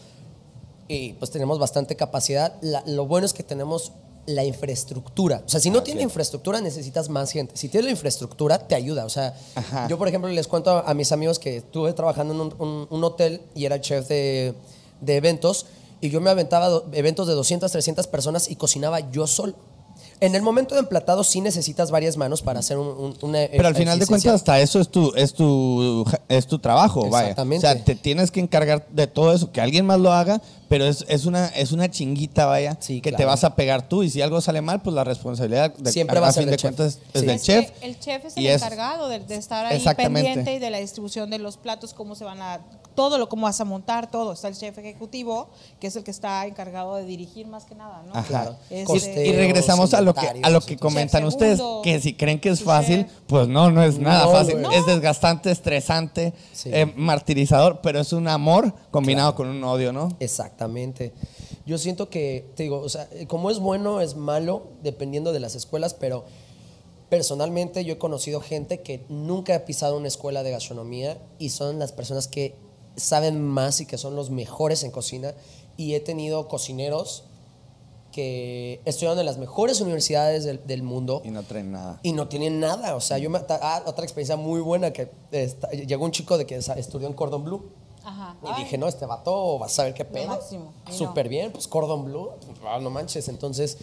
y 0.94 1.12
pues 1.14 1.30
tenemos 1.30 1.58
bastante 1.58 1.96
capacidad. 1.96 2.54
La- 2.60 2.82
lo 2.86 3.06
bueno 3.06 3.26
es 3.26 3.32
que 3.32 3.42
tenemos 3.42 3.92
la 4.26 4.44
infraestructura. 4.44 5.42
O 5.44 5.48
sea, 5.48 5.58
si 5.58 5.70
no 5.70 5.82
tienes 5.82 6.04
infraestructura, 6.04 6.60
necesitas 6.60 7.08
más 7.08 7.32
gente. 7.32 7.56
Si 7.56 7.68
tienes 7.68 7.86
la 7.86 7.90
infraestructura, 7.90 8.68
te 8.68 8.74
ayuda. 8.74 9.04
O 9.04 9.08
sea, 9.08 9.34
Ajá. 9.54 9.88
yo, 9.88 9.98
por 9.98 10.06
ejemplo, 10.08 10.30
les 10.30 10.46
cuento 10.46 10.70
a, 10.70 10.80
a 10.90 10.94
mis 10.94 11.10
amigos 11.12 11.38
que 11.38 11.56
estuve 11.56 11.92
trabajando 11.92 12.32
en 12.34 12.40
un, 12.40 12.54
un- 12.58 12.86
un 12.88 13.04
hotel 13.04 13.40
y 13.54 13.64
era 13.64 13.80
chef 13.80 14.06
de, 14.08 14.54
de 15.00 15.16
eventos 15.16 15.66
y 16.00 16.10
yo 16.10 16.20
me 16.20 16.30
aventaba 16.30 16.68
do- 16.68 16.86
eventos 16.92 17.26
de 17.26 17.34
200, 17.34 17.70
300 17.72 18.06
personas 18.06 18.48
y 18.50 18.56
cocinaba 18.56 19.10
yo 19.10 19.26
solo. 19.26 19.54
En 20.20 20.36
el 20.36 20.42
momento 20.42 20.74
de 20.76 20.80
emplatado 20.80 21.24
sí 21.24 21.40
necesitas 21.40 21.90
varias 21.90 22.16
manos 22.16 22.42
para 22.42 22.60
hacer 22.60 22.78
un, 22.78 22.86
un- 22.86 23.16
una 23.22 23.40
Pero 23.50 23.66
al 23.66 23.74
final 23.74 23.98
de 23.98 24.06
cuentas, 24.06 24.34
hasta 24.34 24.60
eso 24.60 24.78
es 24.80 24.88
tu, 24.88 25.12
es 25.16 25.34
tu, 25.34 26.04
es 26.28 26.46
tu 26.46 26.60
trabajo, 26.60 27.08
vaya. 27.10 27.30
Exactamente. 27.30 27.66
O 27.66 27.70
sea, 27.72 27.84
te 27.84 27.96
tienes 27.96 28.30
que 28.30 28.38
encargar 28.38 28.86
de 28.90 29.08
todo 29.08 29.32
eso, 29.32 29.50
que 29.50 29.60
alguien 29.60 29.84
más 29.84 29.98
lo 29.98 30.12
haga, 30.12 30.40
pero 30.72 30.86
es, 30.86 31.04
es 31.06 31.26
una, 31.26 31.48
es 31.48 31.70
una 31.72 31.90
chinguita, 31.90 32.46
vaya, 32.46 32.78
Sí, 32.80 33.02
que 33.02 33.12
te 33.12 33.26
vas 33.26 33.44
a 33.44 33.54
pegar 33.54 33.86
tú. 33.90 34.02
Y 34.02 34.08
si 34.08 34.22
algo 34.22 34.40
sale 34.40 34.62
mal, 34.62 34.80
pues 34.80 34.94
la 34.94 35.04
responsabilidad 35.04 35.74
de, 35.76 35.92
Siempre 35.92 36.18
va 36.18 36.28
a 36.28 36.32
ser 36.32 36.44
fin 36.44 36.50
de 36.50 36.56
chef. 36.56 36.62
cuentas 36.74 36.98
es 37.12 37.20
Sí. 37.20 37.26
del 37.26 37.36
Es 37.36 37.42
chef. 37.42 37.70
el 37.82 38.00
chef 38.00 38.24
es 38.24 38.36
el 38.38 38.46
es- 38.46 38.62
encargado 38.62 39.08
de, 39.10 39.18
de 39.20 39.34
estar 39.34 39.66
ahí 39.66 39.84
pendiente 39.94 40.54
y 40.54 40.58
de 40.58 40.70
la 40.70 40.78
distribución 40.78 41.28
de 41.28 41.38
los 41.38 41.58
platos, 41.58 41.92
cómo 41.92 42.14
se 42.14 42.24
van 42.24 42.40
a, 42.40 42.60
todo 42.94 43.18
lo 43.18 43.28
cómo 43.28 43.42
vas 43.44 43.60
a 43.60 43.64
montar, 43.66 44.10
todo. 44.10 44.32
Está 44.32 44.48
el 44.48 44.56
chef 44.56 44.78
ejecutivo, 44.78 45.50
que 45.78 45.88
es 45.88 45.96
el 45.96 46.04
que 46.04 46.10
está 46.10 46.46
encargado 46.46 46.94
de 46.96 47.04
dirigir 47.04 47.46
más 47.46 47.64
que 47.66 47.74
nada, 47.74 48.02
¿no? 48.06 48.12
Ajá. 48.14 48.26
Claro. 48.28 48.56
Este- 48.70 49.26
Y 49.26 49.32
regresamos 49.36 49.92
a 49.92 50.00
lo 50.00 50.14
que, 50.14 50.26
a 50.42 50.48
lo 50.48 50.60
que 50.62 50.78
comentan 50.78 51.24
ustedes, 51.26 51.60
que 51.82 52.00
si 52.00 52.14
creen 52.14 52.40
que 52.40 52.48
es 52.48 52.62
fácil, 52.62 53.04
chef. 53.04 53.12
pues 53.26 53.46
no, 53.48 53.70
no 53.70 53.82
es 53.82 53.98
nada 53.98 54.24
No, 54.24 54.32
fácil. 54.32 54.56
Es 54.72 54.86
desgastante, 54.86 55.50
estresante, 55.50 56.32
Sí. 56.54 56.70
eh, 56.72 56.90
martirizador, 56.96 57.80
pero 57.82 58.00
es 58.00 58.12
un 58.14 58.28
amor 58.28 58.74
combinado 58.90 59.34
con 59.34 59.48
un 59.48 59.62
odio, 59.64 59.92
¿no? 59.92 60.08
Exactamente. 60.62 61.12
Yo 61.66 61.78
siento 61.78 62.08
que, 62.08 62.50
te 62.56 62.62
digo, 62.64 62.78
o 62.80 62.88
sea, 62.88 63.08
como 63.28 63.50
es 63.50 63.58
bueno, 63.58 64.00
es 64.00 64.16
malo, 64.16 64.68
dependiendo 64.82 65.32
de 65.32 65.40
las 65.40 65.54
escuelas, 65.54 65.94
pero 65.94 66.24
personalmente 67.08 67.84
yo 67.84 67.94
he 67.94 67.98
conocido 67.98 68.40
gente 68.40 68.80
que 68.80 69.04
nunca 69.08 69.54
ha 69.54 69.64
pisado 69.64 69.96
una 69.96 70.08
escuela 70.08 70.42
de 70.42 70.50
gastronomía 70.50 71.18
y 71.38 71.50
son 71.50 71.78
las 71.78 71.92
personas 71.92 72.26
que 72.26 72.54
saben 72.96 73.40
más 73.42 73.80
y 73.80 73.86
que 73.86 73.98
son 73.98 74.16
los 74.16 74.30
mejores 74.30 74.82
en 74.84 74.90
cocina. 74.90 75.34
Y 75.76 75.94
he 75.94 76.00
tenido 76.00 76.48
cocineros 76.48 77.24
que 78.12 78.80
estudiaron 78.84 79.18
en 79.18 79.24
las 79.26 79.38
mejores 79.38 79.80
universidades 79.80 80.44
del, 80.44 80.66
del 80.66 80.82
mundo 80.82 81.22
Y 81.24 81.30
no 81.30 81.42
traen 81.44 81.72
nada. 81.72 81.98
y 82.02 82.12
no 82.12 82.28
tienen 82.28 82.60
nada. 82.60 82.94
O 82.94 83.00
sea, 83.00 83.16
yo 83.18 83.30
me, 83.30 83.40
ah, 83.48 83.82
otra 83.86 84.04
experiencia 84.04 84.36
muy 84.36 84.60
buena 84.60 84.92
que 84.92 85.10
esta- 85.30 85.70
llegó 85.70 86.04
un 86.04 86.10
chico 86.10 86.36
de 86.36 86.44
que 86.44 86.56
estudió 86.56 87.06
en 87.08 87.14
Cordon 87.14 87.42
Bleu. 87.44 87.62
Ajá. 88.04 88.36
Y 88.42 88.46
Ay, 88.48 88.64
dije, 88.64 88.78
no, 88.78 88.88
este 88.88 89.06
vato 89.06 89.58
va 89.58 89.66
a 89.66 89.68
saber 89.68 89.94
qué 89.94 90.04
pedo. 90.04 90.28
máximo. 90.28 90.72
Y 90.86 90.90
no. 90.90 90.96
Súper 90.96 91.28
bien, 91.28 91.52
pues 91.52 91.68
Cordon 91.68 92.04
Bleu, 92.04 92.30
ah, 92.66 92.78
no 92.80 92.90
manches. 92.90 93.28
Entonces 93.28 93.78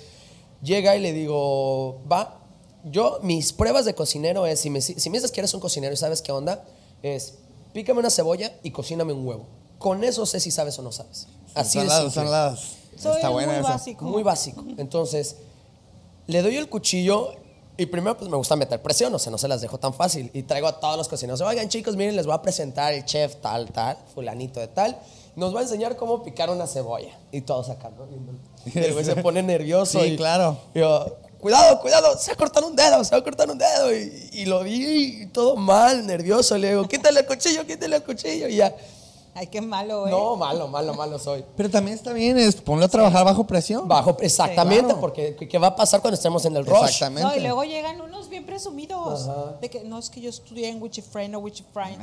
llega 0.62 0.96
y 0.96 1.02
le 1.02 1.14
digo, 1.14 2.00
va, 2.12 2.40
yo, 2.84 3.20
mis 3.22 3.54
pruebas 3.54 3.86
de 3.86 3.94
cocinero 3.96 4.46
es, 4.46 4.60
si 4.60 4.70
me, 4.70 4.82
si 4.82 5.10
me 5.10 5.18
dices 5.18 5.32
que 5.32 5.42
eres 5.42 5.54
un 5.54 5.60
cocinero 5.60 5.94
y 5.94 5.98
sabes 5.98 6.22
qué 6.22 6.32
onda, 6.32 6.64
es 7.04 7.36
pícame 7.74 8.00
una 8.00 8.10
cebolla 8.10 8.54
y 8.64 8.72
cocíname 8.72 9.14
un 9.14 9.26
huevo. 9.26 9.46
Con 9.78 10.04
eso 10.04 10.26
sé 10.26 10.40
si 10.40 10.52
sabes 10.52 10.78
o 10.80 10.82
no 10.82 10.92
sabes. 10.92 11.28
Así 11.56 11.80
son, 11.80 11.88
de. 11.88 12.12
Soy 12.98 13.16
está 13.16 13.30
muy 13.30 13.46
buena 13.46 13.60
esa. 13.60 13.70
básico. 13.70 14.06
Muy 14.06 14.24
básico. 14.24 14.64
Entonces, 14.78 15.38
le 16.28 16.42
doy 16.42 16.58
el 16.58 16.68
cuchillo 16.70 17.34
y 17.82 17.86
primero 17.86 18.18
pues 18.18 18.30
me 18.30 18.38
gusta 18.38 18.56
meter 18.56 18.82
presión, 18.82 19.14
o 19.16 19.20
sea, 19.20 19.32
no 19.32 19.38
se 19.38 19.48
las 19.48 19.62
dejo 19.62 19.78
tan 19.80 19.94
fácil. 19.94 20.30
Y 20.34 20.44
traigo 20.44 20.68
a 20.68 20.80
todos 20.80 20.98
los 20.98 21.08
cocineros. 21.08 21.42
Oigan 21.42 21.70
chicos, 21.70 21.96
miren, 21.96 22.16
les 22.16 22.26
voy 22.26 22.36
a 22.36 22.42
presentar 22.42 22.94
el 22.94 23.06
chef 23.06 23.38
tal, 23.38 23.72
tal, 23.72 23.98
fulanito 24.14 24.60
de 24.60 24.68
tal. 24.68 24.98
Nos 25.36 25.56
va 25.56 25.60
a 25.60 25.64
enseñar 25.64 25.96
cómo 25.96 26.22
picar 26.24 26.50
una 26.50 26.68
cebolla. 26.68 27.18
Y 27.32 27.42
todos 27.42 27.70
acá, 27.70 27.90
¿no? 27.98 28.08
Y 28.66 28.78
el 28.78 28.94
güey 28.94 29.06
se 29.06 29.16
pone 29.24 29.42
nervioso. 29.42 30.00
Sí, 30.02 30.08
y- 30.08 30.18
claro. 30.18 30.58
y 30.74 30.80
yo, 30.80 31.18
cuidado, 31.40 31.80
cuidado, 31.80 32.18
se 32.18 32.32
va 32.32 32.34
a 32.34 32.38
cortar 32.38 32.64
un 32.66 32.76
dedo, 32.76 33.04
se 33.04 33.12
va 33.12 33.18
a 33.20 33.24
cortar 33.24 33.50
un 33.50 33.58
dedo. 33.58 33.96
Y, 33.96 34.30
y 34.34 34.46
lo 34.46 34.62
vi 34.64 35.22
y 35.24 35.26
todo 35.28 35.56
mal, 35.56 36.06
nervioso. 36.06 36.58
Le 36.58 36.70
digo, 36.70 36.88
quítale 36.88 37.22
el 37.22 37.26
cuchillo, 37.26 37.66
quítale 37.66 37.96
el 37.96 38.04
cuchillo. 38.04 38.48
Y 38.50 38.58
ya, 38.58 38.76
Ay, 39.36 39.48
qué 39.48 39.62
malo, 39.62 40.08
¿eh? 40.08 40.12
no, 40.12 40.36
malo, 40.36 40.68
malo, 40.68 40.94
malo 40.94 41.18
soy. 41.20 41.46
Pero 41.56 41.70
también 41.70 41.96
está 41.98 42.12
bien, 42.14 42.38
es 42.38 42.56
ponlo 42.56 42.86
a 42.86 42.88
trabajar 42.90 43.24
bajo 43.24 43.46
presión. 43.46 43.88
Bajo, 43.88 44.18
exactamente, 44.22 44.86
Claro. 44.86 45.00
porque 45.00 45.36
¿qué 45.36 45.58
va 45.58 45.68
a 45.68 45.76
pasar 45.76 46.02
cuando 46.02 46.16
estemos 46.16 46.44
en 46.46 46.56
el 46.58 46.66
rush? 46.66 46.84
Exactamente. 46.84 47.24
No, 47.24 47.36
y 47.36 47.40
luego 47.42 47.64
llegan 47.64 48.02
unos 48.02 48.28
bien 48.30 48.46
presumidos. 48.46 49.30
De 49.62 49.70
que 49.70 49.84
no 49.84 49.98
es 50.00 50.10
que 50.10 50.20
yo 50.22 50.30
estudié 50.30 50.70
en 50.70 50.82
Wichifrain 50.82 51.34
o 51.36 51.40
Wichifrain. 51.40 52.00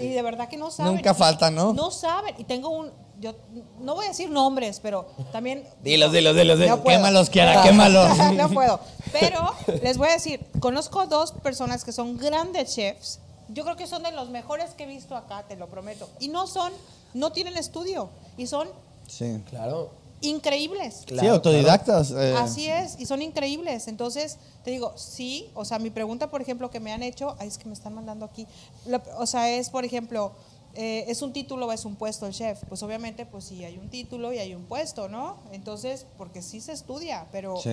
Y 0.00 0.08
de 0.08 0.22
verdad 0.22 0.48
que 0.48 0.56
no 0.56 0.70
saben. 0.70 0.94
Nunca 0.96 1.14
falta, 1.14 1.50
¿no? 1.50 1.72
No 1.72 1.90
saben. 1.90 2.34
Y 2.38 2.44
tengo 2.44 2.68
un. 2.68 2.90
Yo 3.20 3.32
no 3.80 3.94
voy 3.94 4.06
a 4.06 4.08
decir 4.08 4.28
nombres, 4.28 4.80
pero 4.82 5.06
también. 5.32 5.64
Dilos, 5.82 6.12
dilos, 6.12 6.34
dilos, 6.36 6.58
dilos. 6.58 6.78
No. 6.78 6.84
Quémalos, 6.84 7.30
Kiara, 7.30 7.62
quémalos. 7.62 8.10
no 8.36 8.48
puedo. 8.50 8.80
Pero 9.12 9.54
les 9.82 9.96
voy 9.96 10.08
a 10.08 10.12
decir, 10.14 10.44
conozco 10.60 11.06
dos 11.06 11.32
personas 11.32 11.84
que 11.84 11.92
son 11.92 12.18
grandes 12.18 12.74
chefs. 12.74 13.20
Yo 13.48 13.64
creo 13.64 13.76
que 13.76 13.86
son 13.86 14.02
de 14.02 14.12
los 14.12 14.30
mejores 14.30 14.70
que 14.72 14.84
he 14.84 14.86
visto 14.86 15.16
acá, 15.16 15.44
te 15.48 15.56
lo 15.56 15.68
prometo. 15.68 16.08
Y 16.20 16.28
no 16.28 16.46
son, 16.46 16.72
no 17.12 17.32
tienen 17.32 17.56
estudio. 17.56 18.08
Y 18.36 18.46
son 18.46 18.68
Sí. 19.06 19.40
Claro. 19.50 19.90
increíbles. 20.22 21.00
sí, 21.00 21.04
Claro, 21.06 21.32
autodidactas. 21.34 22.10
eh, 22.12 22.34
Así 22.38 22.66
es, 22.68 22.98
y 22.98 23.04
son 23.06 23.20
increíbles. 23.20 23.88
Entonces, 23.88 24.38
te 24.64 24.70
digo, 24.70 24.92
sí, 24.96 25.50
o 25.54 25.64
sea, 25.66 25.78
mi 25.78 25.90
pregunta, 25.90 26.30
por 26.30 26.40
ejemplo, 26.40 26.70
que 26.70 26.80
me 26.80 26.92
han 26.92 27.02
hecho, 27.02 27.36
ay, 27.38 27.48
es 27.48 27.58
que 27.58 27.66
me 27.66 27.74
están 27.74 27.94
mandando 27.94 28.24
aquí, 28.24 28.46
La- 28.86 29.02
o 29.18 29.26
sea, 29.26 29.50
es, 29.50 29.68
por 29.68 29.84
ejemplo, 29.84 30.32
eh, 30.74 31.04
¿es 31.08 31.20
un 31.22 31.32
título 31.34 31.66
o 31.66 31.72
es 31.72 31.84
un 31.84 31.94
puesto 31.96 32.26
el 32.26 32.32
chef? 32.32 32.62
Pues 32.68 32.82
obviamente, 32.82 33.26
pues 33.26 33.44
sí, 33.44 33.62
hay 33.64 33.76
un 33.76 33.90
título 33.90 34.32
y 34.32 34.38
hay 34.38 34.54
un 34.54 34.64
puesto, 34.64 35.08
¿no? 35.10 35.36
Entonces, 35.52 36.06
porque 36.16 36.40
sí 36.40 36.60
se 36.62 36.72
estudia, 36.72 37.26
pero, 37.30 37.58
Sí. 37.58 37.70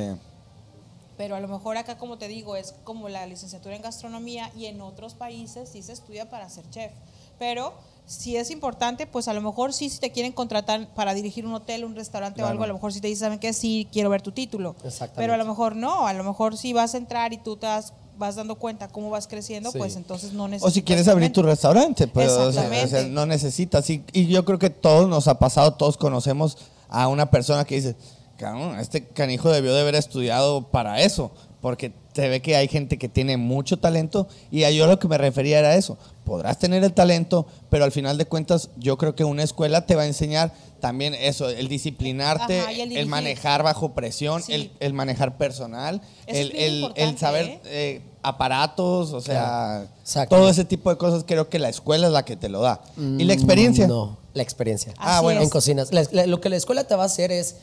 Pero 1.17 1.35
a 1.35 1.39
lo 1.39 1.47
mejor 1.47 1.77
acá, 1.77 1.97
como 1.97 2.17
te 2.17 2.27
digo, 2.27 2.55
es 2.55 2.73
como 2.83 3.09
la 3.09 3.25
licenciatura 3.25 3.75
en 3.75 3.81
gastronomía 3.81 4.51
y 4.55 4.65
en 4.65 4.81
otros 4.81 5.13
países 5.13 5.69
sí 5.69 5.81
se 5.83 5.93
estudia 5.93 6.29
para 6.29 6.49
ser 6.49 6.69
chef. 6.69 6.91
Pero 7.37 7.73
si 8.05 8.35
es 8.37 8.51
importante, 8.51 9.07
pues 9.07 9.27
a 9.27 9.33
lo 9.33 9.41
mejor 9.41 9.73
sí, 9.73 9.89
si 9.89 9.99
te 9.99 10.11
quieren 10.11 10.31
contratar 10.31 10.87
para 10.93 11.13
dirigir 11.13 11.45
un 11.45 11.53
hotel, 11.53 11.85
un 11.85 11.95
restaurante 11.95 12.43
o 12.43 12.47
algo, 12.47 12.63
a 12.63 12.67
lo 12.67 12.73
mejor 12.73 12.91
sí 12.93 13.01
te 13.01 13.07
dicen, 13.07 13.25
¿saben 13.27 13.39
qué? 13.39 13.53
Sí, 13.53 13.87
quiero 13.91 14.09
ver 14.09 14.21
tu 14.21 14.31
título. 14.31 14.75
Exactamente. 14.83 15.15
Pero 15.21 15.33
a 15.33 15.37
lo 15.37 15.45
mejor 15.45 15.75
no, 15.75 16.07
a 16.07 16.13
lo 16.13 16.23
mejor 16.23 16.57
si 16.57 16.73
vas 16.73 16.93
a 16.93 16.97
entrar 16.97 17.33
y 17.33 17.37
tú 17.37 17.55
te 17.57 17.67
vas, 17.67 17.93
vas 18.17 18.35
dando 18.35 18.55
cuenta 18.55 18.87
cómo 18.89 19.09
vas 19.09 19.27
creciendo, 19.27 19.71
Sí. 19.71 19.77
pues 19.77 19.95
entonces 19.95 20.33
no 20.33 20.47
necesitas. 20.47 20.71
O 20.71 20.73
si 20.73 20.83
quieres 20.83 21.07
abrir 21.07 21.31
tu 21.31 21.41
restaurante, 21.41 22.07
pues 22.07 22.29
o 22.31 22.51
sea, 22.51 22.63
Exactamente. 22.63 22.85
o 22.85 22.89
sea, 22.89 23.07
no 23.07 23.25
necesitas. 23.25 23.89
Y, 23.89 24.03
y 24.13 24.27
yo 24.27 24.43
creo 24.45 24.59
que 24.59 24.69
todos 24.69 25.07
nos 25.09 25.27
ha 25.27 25.39
pasado, 25.39 25.73
todos 25.73 25.97
conocemos 25.97 26.57
a 26.89 27.07
una 27.07 27.31
persona 27.31 27.63
que 27.65 27.75
dice, 27.75 27.95
cabrón, 28.41 28.79
este 28.79 29.05
canijo 29.07 29.49
debió 29.51 29.73
de 29.73 29.81
haber 29.81 29.95
estudiado 29.95 30.67
para 30.69 31.01
eso, 31.01 31.31
porque 31.61 31.93
te 32.13 32.27
ve 32.27 32.41
que 32.41 32.57
hay 32.57 32.67
gente 32.67 32.97
que 32.97 33.07
tiene 33.07 33.37
mucho 33.37 33.77
talento 33.77 34.27
y 34.51 34.63
a 34.65 34.71
yo 34.71 34.85
lo 34.87 34.99
que 34.99 35.07
me 35.07 35.17
refería 35.17 35.59
era 35.59 35.75
eso. 35.75 35.97
Podrás 36.25 36.59
tener 36.59 36.83
el 36.83 36.91
talento, 36.93 37.45
pero 37.69 37.85
al 37.85 37.91
final 37.93 38.17
de 38.17 38.25
cuentas 38.25 38.69
yo 38.77 38.97
creo 38.97 39.15
que 39.15 39.23
una 39.23 39.43
escuela 39.43 39.85
te 39.85 39.95
va 39.95 40.01
a 40.01 40.07
enseñar 40.07 40.51
también 40.81 41.13
eso, 41.13 41.49
el 41.49 41.67
disciplinarte, 41.67 42.59
Ajá, 42.59 42.71
el 42.71 43.05
manejar 43.07 43.63
bajo 43.63 43.93
presión, 43.93 44.41
Sí. 44.43 44.53
el, 44.53 44.71
el 44.79 44.93
manejar 44.93 45.37
personal, 45.37 46.01
el, 46.27 47.17
saber 47.17 47.45
¿eh? 47.45 47.59
eh, 47.65 48.01
aparatos, 48.23 49.13
o 49.13 49.21
sea, 49.21 49.87
todo 50.29 50.49
ese 50.49 50.65
tipo 50.65 50.89
de 50.89 50.97
cosas 50.97 51.23
creo 51.27 51.47
que 51.49 51.59
la 51.59 51.69
escuela 51.69 52.07
es 52.07 52.13
la 52.13 52.25
que 52.25 52.35
te 52.35 52.49
lo 52.49 52.61
da. 52.61 52.81
y 52.97 53.23
la 53.23 53.33
experiencia. 53.33 53.85
Mm, 53.85 53.89
No, 53.89 54.17
la 54.33 54.43
experiencia. 54.43 54.91
Así 54.93 54.99
Ah, 55.03 55.21
bueno. 55.21 55.41
En 55.41 55.49
cocinas. 55.49 55.93
La- 55.93 56.03
la- 56.11 56.25
lo 56.25 56.41
que 56.41 56.49
la 56.49 56.55
escuela 56.55 56.83
te 56.85 56.95
va 56.95 57.03
a 57.03 57.05
hacer 57.05 57.31
es. 57.31 57.55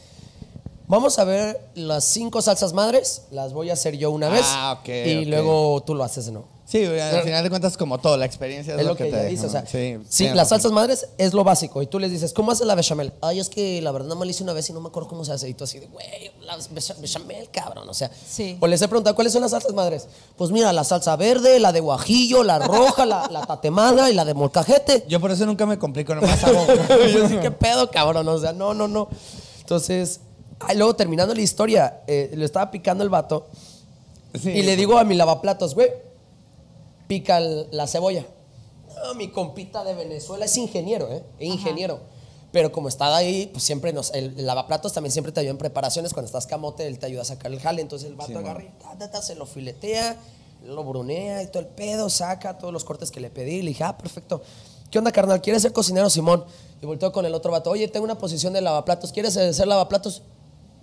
Vamos 0.89 1.19
a 1.19 1.25
ver 1.25 1.61
las 1.75 2.05
cinco 2.05 2.41
salsas 2.43 2.73
madres, 2.73 3.23
las 3.31 3.53
voy 3.53 3.71
a 3.71 3.75
hacer 3.75 3.97
yo 3.99 4.11
una 4.11 4.29
vez. 4.31 4.45
Ah, 4.47 4.79
ok, 4.81 4.89
Y 4.89 5.25
luego 5.27 5.83
tú 5.85 5.95
lo 5.95 6.03
haces, 6.03 6.31
¿no? 6.31 6.57
Sí, 6.65 6.85
al 6.85 7.23
final 7.23 7.43
de 7.43 7.49
cuentas 7.49 7.79
como 7.79 7.97
todo, 7.99 8.19
la 8.19 8.27
experiencia 8.27 8.75
es, 8.75 8.81
Es 8.81 8.87
lo 8.87 8.95
que, 8.95 9.05
te 9.05 9.25
dice, 9.27 9.45
o 9.45 9.47
¿no? 9.47 9.53
sea, 9.53 9.65
sí, 9.67 9.95
las 10.25 10.35
razón. 10.35 10.47
salsas 10.49 10.73
madres 10.73 11.07
es 11.17 11.33
lo 11.33 11.43
básico. 11.43 11.81
Y 11.81 11.87
tú 11.87 11.99
les 11.99 12.11
dices, 12.11 12.35
¿cómo 12.35 12.53
haces 12.53 12.67
la 12.67 12.75
bechamel? 12.75 13.15
Ay, 13.23 13.41
es 13.41 13.49
que 13.49 13.81
la 13.81 13.91
verdad 13.91 14.07
no 14.09 14.17
me 14.17 14.27
la 14.27 14.33
hice 14.33 14.43
una 14.43 14.53
vez 14.53 14.69
y 14.69 14.75
no 14.75 14.81
me 14.83 14.89
acuerdo 14.89 15.09
cómo 15.09 15.25
se 15.25 15.33
hace. 15.33 15.49
Y 15.49 15.55
tú 15.55 15.65
así 15.65 15.79
de, 15.79 15.87
güey, 15.87 16.07
la 16.45 16.59
becha- 16.59 16.95
bechamel, 17.01 17.49
cabrón. 17.51 17.89
O 17.89 17.95
sea, 17.95 18.11
Sí. 18.29 18.59
o 18.61 18.67
les 18.67 18.83
he 18.83 18.89
preguntado, 18.89 19.15
¿cuáles 19.15 19.33
son 19.33 19.41
las 19.41 19.53
salsas 19.53 19.73
madres? 19.73 20.09
Pues 20.37 20.51
mira, 20.51 20.71
la 20.75 20.85
salsa 20.85 21.17
verde, 21.17 21.59
la 21.59 21.73
de 21.73 21.81
guajillo, 21.81 22.43
la 22.45 22.59
roja, 22.59 23.07
la, 23.07 23.29
la 23.31 23.47
tatemada 23.47 24.11
y 24.11 24.15
la 24.15 24.27
de 24.27 24.35
molcajete. 24.35 25.05
Yo 25.09 25.21
por 25.21 25.31
eso 25.31 25.47
nunca 25.47 25.65
me 25.65 25.79
complico, 25.79 26.15
nomás 26.15 26.45
hago. 26.45 26.67
yo 27.15 27.29
sí, 27.29 27.37
¿qué 27.41 27.51
pedo, 27.51 27.91
cabrón? 27.91 28.29
O 28.29 28.39
sea, 28.39 28.53
no, 28.53 28.75
no, 28.75 28.87
no. 28.89 29.09
Entonces, 29.61 30.21
ay, 30.61 30.77
luego 30.77 30.95
terminando 30.97 31.35
la 31.35 31.41
historia, 31.43 32.03
eh, 32.07 32.31
le 32.35 32.45
estaba 32.45 32.71
picando 32.71 33.05
el 33.05 33.11
vato 33.11 33.47
Sí. 34.41 34.51
y 34.51 34.63
le 34.63 34.77
digo 34.77 34.99
a 34.99 35.05
mi 35.05 35.15
lavaplatos, 35.15 35.75
güey, 35.75 35.91
pica 37.07 37.39
el- 37.39 37.69
la 37.71 37.87
cebolla. 37.87 38.27
No, 39.05 39.15
mi 39.15 39.29
compita 39.31 39.85
de 39.85 39.95
Venezuela 39.95 40.45
es 40.45 40.57
ingeniero, 40.57 41.09
¿eh? 41.11 41.23
Es 41.39 41.49
ingeniero. 41.49 42.01
Pero 42.51 42.73
como 42.73 42.89
está 42.89 43.15
ahí, 43.15 43.49
pues 43.53 43.63
siempre 43.63 43.93
nos. 43.93 44.11
El, 44.15 44.35
el 44.39 44.47
lavaplatos 44.47 44.93
también 44.93 45.13
siempre 45.13 45.33
te 45.33 45.41
ayuda 45.41 45.51
en 45.53 45.59
preparaciones. 45.59 46.13
Cuando 46.15 46.27
estás 46.27 46.47
camote, 46.47 46.87
él 46.87 46.99
te 46.99 47.07
ayuda 47.07 47.23
a 47.23 47.25
sacar 47.27 47.53
el 47.53 47.61
jale. 47.61 47.83
Entonces 47.83 48.09
el 48.09 48.17
vato 48.17 48.33
Sí, 48.33 48.37
agarra 48.39 48.63
y 48.65 48.69
ta, 48.83 48.97
ta, 48.99 49.11
ta, 49.11 49.23
se 49.23 49.35
lo 49.35 49.45
filetea, 49.47 50.17
lo 50.67 50.83
brunea 50.83 51.43
y 51.43 51.47
todo 51.49 51.61
el 51.61 51.69
pedo, 51.69 52.09
saca 52.09 52.57
todos 52.59 52.73
los 52.73 52.85
cortes 52.85 53.11
que 53.11 53.21
le 53.21 53.29
pedí. 53.31 53.61
Le 53.63 53.69
dije, 53.69 53.85
ah, 53.85 53.97
perfecto. 53.99 54.43
¿Qué 54.91 54.99
onda, 54.99 55.13
carnal? 55.13 55.43
¿Quieres 55.43 55.61
ser 55.63 55.73
cocinero, 55.75 56.09
Simón? 56.09 56.45
Y 56.81 56.87
volteo 56.87 57.13
con 57.13 57.27
el 57.27 57.35
otro 57.35 57.53
vato. 57.53 57.71
Oye, 57.71 57.87
tengo 57.89 58.05
una 58.05 58.17
posición 58.17 58.55
de 58.55 58.63
lavaplatos. 58.63 59.13
¿Quieres 59.13 59.35
ser 59.35 59.67
lavaplatos? 59.69 60.23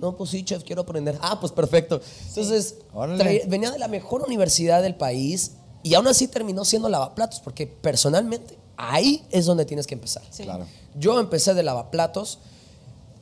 No, 0.05 0.15
pues 0.15 0.29
sí, 0.29 0.43
chef, 0.43 0.63
quiero 0.63 0.83
aprender. 0.83 1.17
Ah, 1.21 1.39
pues 1.39 1.51
perfecto. 1.51 1.99
Entonces, 2.29 2.75
traía- 3.17 3.41
venía 3.47 3.71
de 3.71 3.79
la 3.79 3.87
mejor 3.87 4.21
universidad 4.21 4.81
del 4.83 4.95
país 4.95 5.53
y 5.83 5.93
aún 5.95 6.07
así 6.07 6.27
terminó 6.27 6.63
siendo 6.65 6.89
lavaplatos, 6.89 7.39
porque 7.39 7.65
personalmente 7.67 8.57
ahí 8.77 9.25
es 9.31 9.45
donde 9.45 9.65
tienes 9.65 9.87
que 9.87 9.95
empezar. 9.95 10.21
Sí. 10.29 10.43
Claro. 10.43 10.65
Yo 10.95 11.19
empecé 11.19 11.53
de 11.53 11.63
lavaplatos. 11.63 12.39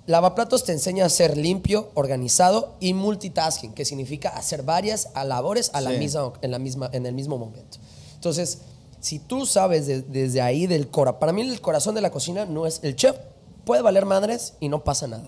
Lavaplatos 0.05 0.65
te 0.65 0.73
enseña 0.73 1.05
a 1.05 1.09
ser 1.09 1.37
limpio, 1.37 1.89
organizado 1.93 2.73
y 2.81 2.93
multitasking, 2.93 3.73
que 3.73 3.85
significa 3.85 4.29
hacer 4.29 4.63
varias 4.63 5.07
labores 5.25 5.71
a 5.73 5.79
la 5.79 5.91
Sí. 5.91 5.97
misma, 5.97 6.33
en, 6.41 6.51
la 6.51 6.59
misma, 6.59 6.89
en 6.91 7.05
el 7.05 7.13
mismo 7.13 7.37
momento. 7.37 7.77
Entonces, 8.15 8.59
si 8.99 9.19
tú 9.19 9.45
sabes 9.45 9.87
de- 9.87 10.01
desde 10.01 10.41
ahí 10.41 10.67
del 10.67 10.89
corazón, 10.89 11.19
para 11.21 11.31
mí 11.31 11.41
el 11.41 11.61
corazón 11.61 11.95
de 11.95 12.01
la 12.01 12.11
cocina 12.11 12.45
no 12.45 12.65
es 12.65 12.81
el 12.83 12.97
chef, 12.97 13.15
puede 13.63 13.81
valer 13.81 14.05
madres 14.05 14.55
y 14.59 14.67
no 14.67 14.83
pasa 14.83 15.07
nada, 15.07 15.23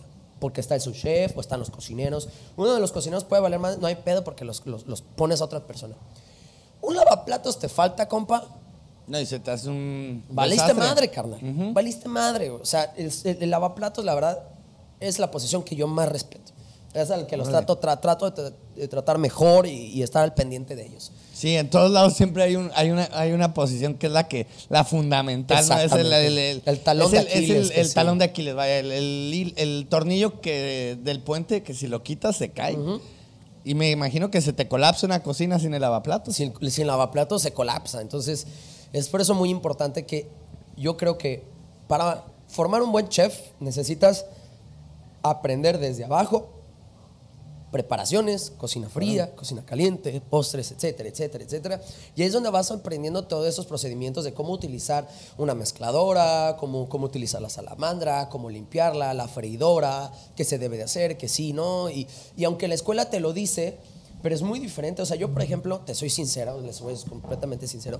porque 0.45 0.61
está 0.61 0.75
el 0.75 0.81
subchef 0.81 1.35
o 1.35 1.41
están 1.41 1.57
los 1.59 1.71
cocineros. 1.71 2.29
Uno 2.55 2.71
de 2.71 2.79
los 2.79 2.91
cocineros 2.91 3.23
puede 3.23 3.41
valer 3.41 3.57
madres, 3.57 3.79
no 3.79 3.87
hay 3.87 3.95
pedo 3.95 4.23
porque 4.23 4.45
los, 4.45 4.63
los- 4.67 4.85
los 4.85 5.01
pones 5.01 5.41
a 5.41 5.45
otra 5.45 5.61
persona. 5.65 5.95
Un 6.81 6.95
lavaplatos 6.95 7.57
te 7.57 7.67
falta, 7.67 8.07
compa, 8.07 8.43
No, 9.07 9.19
y 9.19 9.25
se 9.25 9.39
te 9.39 9.49
hace 9.49 9.69
un. 9.69 10.23
Valiste 10.29 10.65
desastre. 10.67 10.87
madre, 10.87 11.09
carnal. 11.09 11.73
Valiste 11.73 12.07
madre. 12.07 12.51
O 12.51 12.63
sea, 12.63 12.93
el, 12.95 13.11
el- 13.23 13.41
el 13.41 13.49
lavaplatos, 13.49 14.05
la 14.05 14.13
verdad, 14.13 14.43
es 14.99 15.17
la 15.17 15.31
posición 15.31 15.63
que 15.63 15.75
yo 15.75 15.87
más 15.87 16.09
respeto. 16.09 16.51
Es 16.93 17.09
al 17.09 17.25
que 17.25 17.37
los 17.37 17.49
trato, 17.49 17.79
tra- 17.81 17.99
trato 17.99 18.29
de, 18.29 18.37
tra- 18.37 18.49
de 18.51 18.55
tratar 18.89 19.17
mejor 19.17 19.67
y, 19.67 19.87
y 19.87 20.03
estar 20.03 20.23
al 20.23 20.33
pendiente 20.33 20.75
de 20.75 20.85
ellos. 20.85 21.11
Sí, 21.33 21.55
en 21.55 21.69
todos 21.69 21.91
lados 21.91 22.13
siempre 22.15 22.43
hay, 22.43 22.55
un, 22.55 22.71
hay, 22.75 22.91
una, 22.91 23.09
hay 23.13 23.31
una 23.33 23.53
posición 23.53 23.95
que 23.95 24.07
es 24.07 24.13
la 24.13 24.27
que 24.27 24.47
la 24.69 24.83
fundamental, 24.85 25.57
¿no? 25.57 25.61
Es 25.61 25.69
el, 25.69 25.85
Exactamente. 25.85 26.27
el, 26.27 26.37
el- 26.37 26.61
El 26.65 26.79
talón 26.79 27.05
es 27.07 27.11
de 27.11 27.17
el- 27.19 27.27
es 27.27 27.33
Aquiles, 27.35 27.71
el- 27.75 27.87
sí. 27.87 27.93
talón 27.93 28.17
de 28.17 28.25
Aquiles, 28.25 28.55
vaya, 28.55 28.79
el, 28.79 28.91
el 28.91 29.31
hil- 29.33 29.53
el 29.57 29.87
tornillo 29.89 30.39
que 30.41 30.97
del 31.03 31.21
puente 31.21 31.63
que 31.63 31.73
si 31.73 31.87
lo 31.87 32.03
quitas 32.03 32.37
se 32.37 32.49
cae. 32.51 32.77
Y 33.63 33.73
me 33.73 33.89
imagino 33.91 34.29
que 34.29 34.41
se 34.41 34.53
te 34.53 34.67
colapsa 34.67 35.07
una 35.07 35.23
cocina 35.23 35.57
sin 35.59 35.73
el 35.73 35.81
lavaplatos. 35.81 36.35
Sin, 36.35 36.53
sin 36.69 36.85
lavaplatos 36.87 37.41
se 37.41 37.51
colapsa. 37.51 37.99
Entonces, 38.01 38.45
es 38.93 39.09
por 39.09 39.21
eso 39.21 39.33
muy 39.33 39.49
importante 39.49 40.05
que 40.05 40.27
yo 40.77 40.97
creo 40.97 41.17
que 41.17 41.43
para 41.87 42.23
formar 42.47 42.81
un 42.83 42.91
buen 42.91 43.09
chef 43.09 43.37
necesitas 43.59 44.25
aprender 45.23 45.79
desde 45.79 46.05
abajo 46.05 46.49
preparaciones, 47.75 48.53
cocina 48.57 48.87
fría, 48.87 49.35
cocina 49.35 49.65
caliente, 49.65 50.21
postres, 50.29 50.71
etcétera, 50.71 51.09
etcétera, 51.09 51.43
etcétera. 51.43 51.81
Y 52.15 52.21
ahí 52.21 52.27
es 52.27 52.31
donde 52.31 52.49
vas 52.49 52.71
aprendiendo 52.71 53.25
todos 53.25 53.45
esos 53.45 53.65
procedimientos 53.65 54.23
de 54.23 54.33
cómo 54.33 54.53
utilizar 54.53 55.09
una 55.37 55.55
mezcladora, 55.55 56.55
cómo, 56.57 56.87
cómo 56.87 57.07
utilizar 57.07 57.41
la 57.41 57.49
salamandra, 57.49 58.29
cómo 58.29 58.49
limpiarla, 58.49 59.13
la 59.13 59.27
freidora, 59.27 60.09
qué 60.37 60.45
se 60.45 60.57
debe 60.57 60.77
de 60.77 60.83
hacer, 60.83 61.17
qué 61.17 61.27
sí, 61.27 61.51
¿no? 61.51 61.89
Y, 61.89 62.07
y 62.37 62.45
aunque 62.45 62.69
la 62.69 62.75
escuela 62.75 63.09
te 63.09 63.19
lo 63.19 63.33
dice, 63.33 63.77
pero 64.23 64.33
es 64.33 64.41
muy 64.41 64.59
diferente. 64.59 65.01
O 65.01 65.05
sea, 65.05 65.17
yo, 65.17 65.33
por 65.33 65.41
ejemplo, 65.41 65.81
te 65.81 65.95
soy 65.95 66.09
sincero, 66.09 66.61
les 66.61 66.77
soy 66.77 66.95
completamente 67.09 67.67
sincero, 67.67 67.99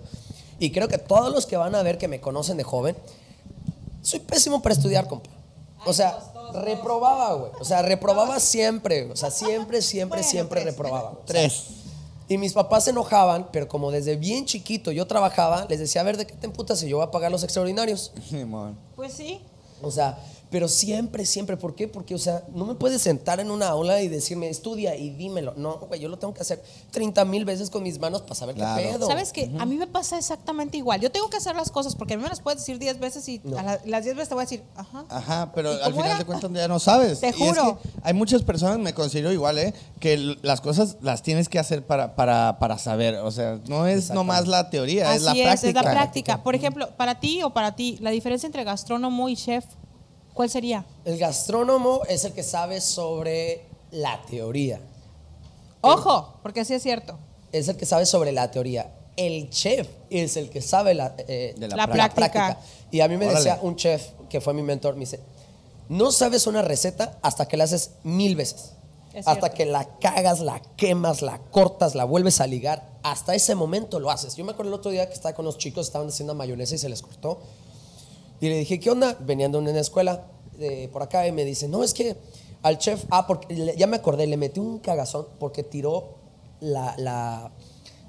y 0.57 0.71
creo 0.71 0.87
que 0.87 0.99
todos 0.99 1.33
los 1.33 1.45
que 1.45 1.57
van 1.57 1.75
a 1.75 1.83
ver 1.83 1.97
que 1.97 2.07
me 2.07 2.21
conocen 2.21 2.55
de 2.55 2.63
joven, 2.63 2.95
soy 4.01 4.21
pésimo 4.21 4.61
para 4.61 4.73
estudiar, 4.73 5.05
compa. 5.09 5.31
O 5.85 5.91
sea, 5.91 6.17
reprobaba, 6.53 7.33
güey. 7.33 7.51
O 7.59 7.65
sea, 7.65 7.81
reprobaba 7.81 8.39
siempre. 8.39 9.09
O 9.11 9.15
sea, 9.15 9.31
siempre, 9.31 9.81
siempre, 9.81 10.19
Bueno, 10.19 10.29
siempre 10.31 10.61
tres. 10.61 10.73
reprobaba. 10.73 11.09
güey. 11.11 11.23
O 11.23 11.27
sea, 11.27 11.41
Tres. 11.41 11.63
y 12.27 12.37
mis 12.37 12.53
papás 12.53 12.85
se 12.85 12.89
enojaban, 12.91 13.49
pero 13.51 13.67
como 13.67 13.91
desde 13.91 14.15
bien 14.15 14.45
chiquito 14.45 14.91
yo 14.91 15.05
trabajaba, 15.07 15.65
les 15.69 15.79
decía, 15.79 16.01
a 16.01 16.03
ver, 16.03 16.17
¿de 16.17 16.25
qué 16.27 16.33
te 16.35 16.45
emputas 16.47 16.79
si 16.79 16.87
yo 16.89 16.97
voy 16.97 17.05
a 17.05 17.11
pagar 17.11 17.31
los 17.31 17.43
extraordinarios? 17.43 18.11
Pues 18.95 19.13
sí. 19.13 19.41
O 19.81 19.91
sea, 19.91 20.17
pero 20.49 20.67
siempre, 20.67 21.25
siempre. 21.25 21.57
¿Por 21.57 21.75
qué? 21.75 21.87
Porque, 21.87 22.15
o 22.15 22.17
sea, 22.19 22.43
no 22.53 22.65
me 22.65 22.75
puedes 22.75 23.01
sentar 23.01 23.39
en 23.39 23.51
una 23.51 23.67
aula 23.67 24.01
y 24.01 24.07
decirme, 24.07 24.49
estudia 24.49 24.95
y 24.95 25.09
dímelo. 25.09 25.53
No, 25.57 25.79
güey, 25.79 25.99
yo 25.99 26.07
lo 26.09 26.17
tengo 26.17 26.33
que 26.33 26.41
hacer 26.41 26.63
30 26.91 27.25
mil 27.25 27.45
veces 27.45 27.69
con 27.69 27.83
mis 27.83 27.99
manos 27.99 28.21
para 28.21 28.35
saber 28.35 28.55
Claro. 28.55 28.81
qué 28.81 28.89
pedo. 28.89 29.07
¿Sabes 29.07 29.31
qué? 29.33 29.51
A 29.59 29.65
mí 29.65 29.75
me 29.75 29.87
pasa 29.87 30.17
exactamente 30.17 30.77
igual. 30.77 31.01
Yo 31.01 31.11
tengo 31.11 31.29
que 31.29 31.37
hacer 31.37 31.55
las 31.55 31.71
cosas 31.71 31.95
porque 31.95 32.13
a 32.13 32.17
mí 32.17 32.23
me 32.23 32.29
las 32.29 32.41
puedes 32.41 32.59
decir 32.61 32.79
10 32.79 32.99
veces 32.99 33.27
y 33.27 33.41
No. 33.43 33.57
a 33.57 33.63
la- 33.63 33.81
las 33.85 34.03
10 34.03 34.15
veces 34.15 34.29
te 34.29 34.35
voy 34.35 34.43
a 34.43 34.45
decir, 34.45 34.63
ajá. 34.75 35.05
Ajá, 35.09 35.51
pero 35.53 35.73
¿Y 35.73 35.81
al 35.81 35.91
final 35.93 36.05
era? 36.07 36.17
de 36.19 36.25
cuentas 36.25 36.51
ya 36.53 36.67
no 36.67 36.79
sabes. 36.79 37.19
Te 37.19 37.27
Y 37.27 37.29
es 37.31 37.35
juro. 37.35 37.79
que 37.81 37.89
hay 38.03 38.13
muchas 38.13 38.43
personas, 38.43 38.79
me 38.79 38.93
considero 38.93 39.31
igual, 39.31 39.57
¿eh? 39.57 39.73
Que 39.99 40.17
las 40.41 40.61
cosas 40.61 40.97
las 41.01 41.21
tienes 41.23 41.49
que 41.49 41.59
hacer 41.59 41.85
para, 41.85 42.15
para, 42.15 42.59
para 42.59 42.77
saber. 42.77 43.15
O 43.15 43.31
sea, 43.31 43.59
no 43.67 43.87
es 43.87 44.09
nomás 44.11 44.47
la 44.47 44.69
teoría, 44.69 45.09
Así 45.09 45.17
es 45.17 45.23
la 45.23 45.31
es, 45.33 45.41
práctica. 45.41 45.67
es 45.79 45.85
la 45.85 45.91
práctica. 45.91 46.43
Por 46.43 46.55
ejemplo, 46.55 46.89
para 46.95 47.19
ti 47.19 47.41
o 47.43 47.49
para 47.51 47.75
ti, 47.75 47.97
la 48.01 48.11
diferencia 48.11 48.45
entre 48.47 48.63
gastrónomo 48.63 49.29
y 49.29 49.35
chef, 49.35 49.65
¿cuál 50.35 50.51
sería? 50.51 50.85
El 51.05 51.17
gastrónomo 51.17 52.01
es 52.07 52.23
el 52.25 52.33
que 52.33 52.43
sabe 52.43 52.79
sobre 52.81 53.65
la 53.89 54.21
teoría. 54.29 54.79
Ojo, 55.81 56.35
porque 56.43 56.59
así 56.59 56.75
es 56.75 56.83
cierto. 56.83 57.17
Es 57.51 57.67
el 57.67 57.77
que 57.77 57.85
sabe 57.87 58.05
sobre 58.05 58.31
la 58.31 58.51
teoría. 58.51 58.91
El 59.17 59.49
chef 59.49 59.87
es 60.09 60.35
el 60.35 60.49
que 60.49 60.61
sabe 60.61 60.93
la, 60.93 61.15
eh, 61.17 61.55
De 61.57 61.67
la 61.67 61.75
La 61.75 61.87
práctica. 61.87 62.59
Y 62.91 62.99
a 62.99 63.07
mí 63.07 63.17
me 63.17 63.25
Órale. 63.25 63.39
decía 63.39 63.59
un 63.61 63.75
chef 63.75 64.09
que 64.29 64.41
fue 64.41 64.53
mi 64.53 64.61
mentor, 64.61 64.95
me 64.95 65.01
dice, 65.01 65.21
no 65.87 66.11
sabes 66.11 66.47
una 66.47 66.61
receta 66.61 67.17
hasta 67.21 67.47
que 67.47 67.55
la 67.57 67.63
haces 67.63 67.91
mil 68.03 68.35
veces. 68.35 68.73
Es 69.13 69.25
hasta 69.27 69.47
cierto. 69.47 69.57
que 69.57 69.65
la 69.65 69.85
cagas, 69.99 70.41
la 70.41 70.61
quemas, 70.75 71.21
la 71.21 71.39
cortas, 71.39 71.95
la 71.95 72.03
vuelves 72.03 72.41
a 72.41 72.47
ligar. 72.47 72.89
Hasta 73.03 73.33
ese 73.33 73.55
momento 73.55 73.99
lo 74.01 74.11
haces. 74.11 74.35
Yo 74.35 74.43
me 74.43 74.51
acuerdo 74.51 74.73
el 74.73 74.79
otro 74.79 74.91
día 74.91 75.07
que 75.07 75.13
estaba 75.13 75.33
con 75.33 75.45
los 75.45 75.57
chicos, 75.57 75.87
estaban 75.87 76.09
haciendo 76.09 76.35
mayonesa 76.35 76.75
y 76.75 76.77
se 76.79 76.89
les 76.89 77.01
cortó. 77.01 77.39
Y 78.41 78.49
le 78.49 78.57
dije, 78.59 78.79
¿qué 78.79 78.89
onda? 78.89 79.17
Venían 79.21 79.51
de 79.51 79.57
una 79.59 79.79
escuela 79.79 80.25
de 80.57 80.89
por 80.91 81.01
acá 81.03 81.27
y 81.27 81.31
me 81.31 81.45
dice, 81.45 81.67
no, 81.67 81.83
es 81.83 81.93
que 81.93 82.15
al 82.61 82.77
chef, 82.77 83.03
ah, 83.11 83.27
porque 83.27 83.75
ya 83.77 83.87
me 83.87 83.97
acordé, 83.97 84.27
le 84.27 84.37
metí 84.37 84.59
un 84.59 84.79
cagazón 84.79 85.27
porque 85.39 85.63
tiró 85.63 86.15
la, 86.59 86.95
la- 86.97 87.51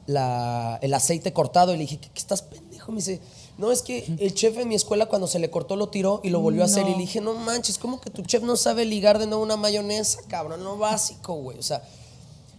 la- 0.06 0.78
el 0.82 0.94
aceite 0.94 1.32
cortado 1.32 1.72
y 1.74 1.76
le 1.76 1.82
dije, 1.82 1.98
¿qué, 1.98 2.08
qué 2.12 2.18
estás 2.20 2.42
pendejo? 2.42 2.92
Me 2.92 2.98
dice, 2.98 3.20
No, 3.58 3.72
es 3.72 3.82
que 3.82 4.04
el 4.18 4.34
chef 4.34 4.56
en 4.58 4.68
mi 4.68 4.74
escuela 4.74 5.06
cuando 5.06 5.26
se 5.26 5.38
le 5.38 5.50
cortó 5.50 5.76
lo 5.76 5.88
tiró 5.88 6.20
y 6.22 6.28
lo 6.30 6.40
volvió 6.40 6.62
a 6.62 6.66
hacer. 6.66 6.86
Y 6.86 6.92
le 6.92 6.98
dije, 6.98 7.20
no 7.20 7.34
manches, 7.34 7.78
¿cómo 7.78 8.00
que 8.00 8.10
tu 8.10 8.22
chef 8.22 8.42
no 8.42 8.54
sabe 8.56 8.84
ligar 8.84 9.18
de 9.18 9.26
nuevo 9.26 9.42
una 9.42 9.56
mayonesa, 9.56 10.20
cabrón? 10.28 10.62
No 10.62 10.76
básico, 10.76 11.34
güey. 11.34 11.58
O 11.58 11.62
sea, 11.62 11.82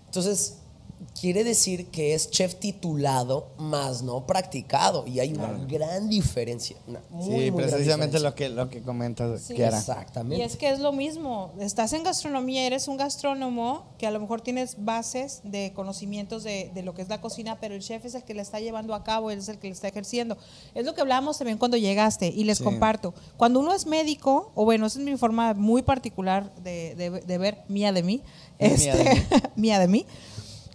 entonces 0.08 0.56
quiere 1.20 1.44
decir 1.44 1.88
que 1.88 2.14
es 2.14 2.30
chef 2.32 2.56
titulado, 2.56 3.48
más 3.58 4.02
no 4.02 4.26
practicado. 4.26 5.06
Y 5.08 5.20
hay 5.20 5.34
una 5.34 5.52
gran 5.68 6.10
diferencia. 6.10 6.78
Una 6.88 7.02
muy, 7.10 7.24
Sí, 7.26 7.52
muy 7.52 7.64
precisamente 7.64 8.20
lo 8.20 8.34
que, 8.36 8.50
lo 8.50 8.70
que 8.70 8.82
comentas, 8.82 9.42
Sí. 9.42 9.54
Kiara. 9.56 9.78
Exactamente. 9.78 10.38
Y 10.38 10.46
es 10.46 10.56
que 10.58 10.70
es 10.70 10.80
lo 10.80 10.92
mismo. 10.92 11.54
Estás 11.60 11.94
en 11.94 12.04
gastronomía, 12.04 12.66
eres 12.66 12.88
un 12.88 12.98
gastrónomo 12.98 13.86
que 13.98 14.08
a 14.08 14.12
lo 14.12 14.20
mejor 14.20 14.42
tienes 14.42 14.76
bases 14.84 15.42
de 15.44 15.72
conocimientos 15.74 16.44
de, 16.44 16.72
de 16.74 16.82
lo 16.84 16.94
que 16.94 17.02
es 17.02 17.10
la 17.10 17.22
cocina, 17.22 17.58
pero 17.60 17.76
el 17.76 17.82
chef 17.82 18.06
es 18.06 18.16
el 18.16 18.24
que 18.24 18.34
la 18.34 18.42
está 18.42 18.60
llevando 18.60 18.94
a 18.96 19.04
cabo, 19.04 19.32
él 19.32 19.40
es 19.40 19.50
el 19.50 19.60
que 19.60 19.68
la 19.68 19.74
está 19.74 19.88
ejerciendo. 19.88 20.38
Es 20.74 20.86
lo 20.86 20.94
que 20.96 21.02
hablábamos 21.02 21.38
también 21.38 21.58
cuando 21.58 21.78
llegaste 21.78 22.28
y 22.28 22.44
les 22.44 22.58
Sí. 22.60 22.64
comparto. 22.64 23.14
Cuando 23.38 23.60
uno 23.60 23.74
es 23.74 23.86
médico, 23.86 24.52
o 24.56 24.66
bueno, 24.66 24.86
esa 24.88 25.00
es 25.00 25.06
mi 25.06 25.16
forma 25.18 25.54
muy 25.54 25.82
particular 25.84 26.54
de, 26.64 26.96
de- 26.96 27.10
de 27.22 27.38
ver, 27.38 27.60
mía 27.68 27.92
de 27.92 28.04
mí, 28.04 28.22
Mía 28.60 28.70
este, 28.74 28.92
de 29.04 29.22
mía 29.56 29.80
de 29.80 29.88
mí. 29.88 30.06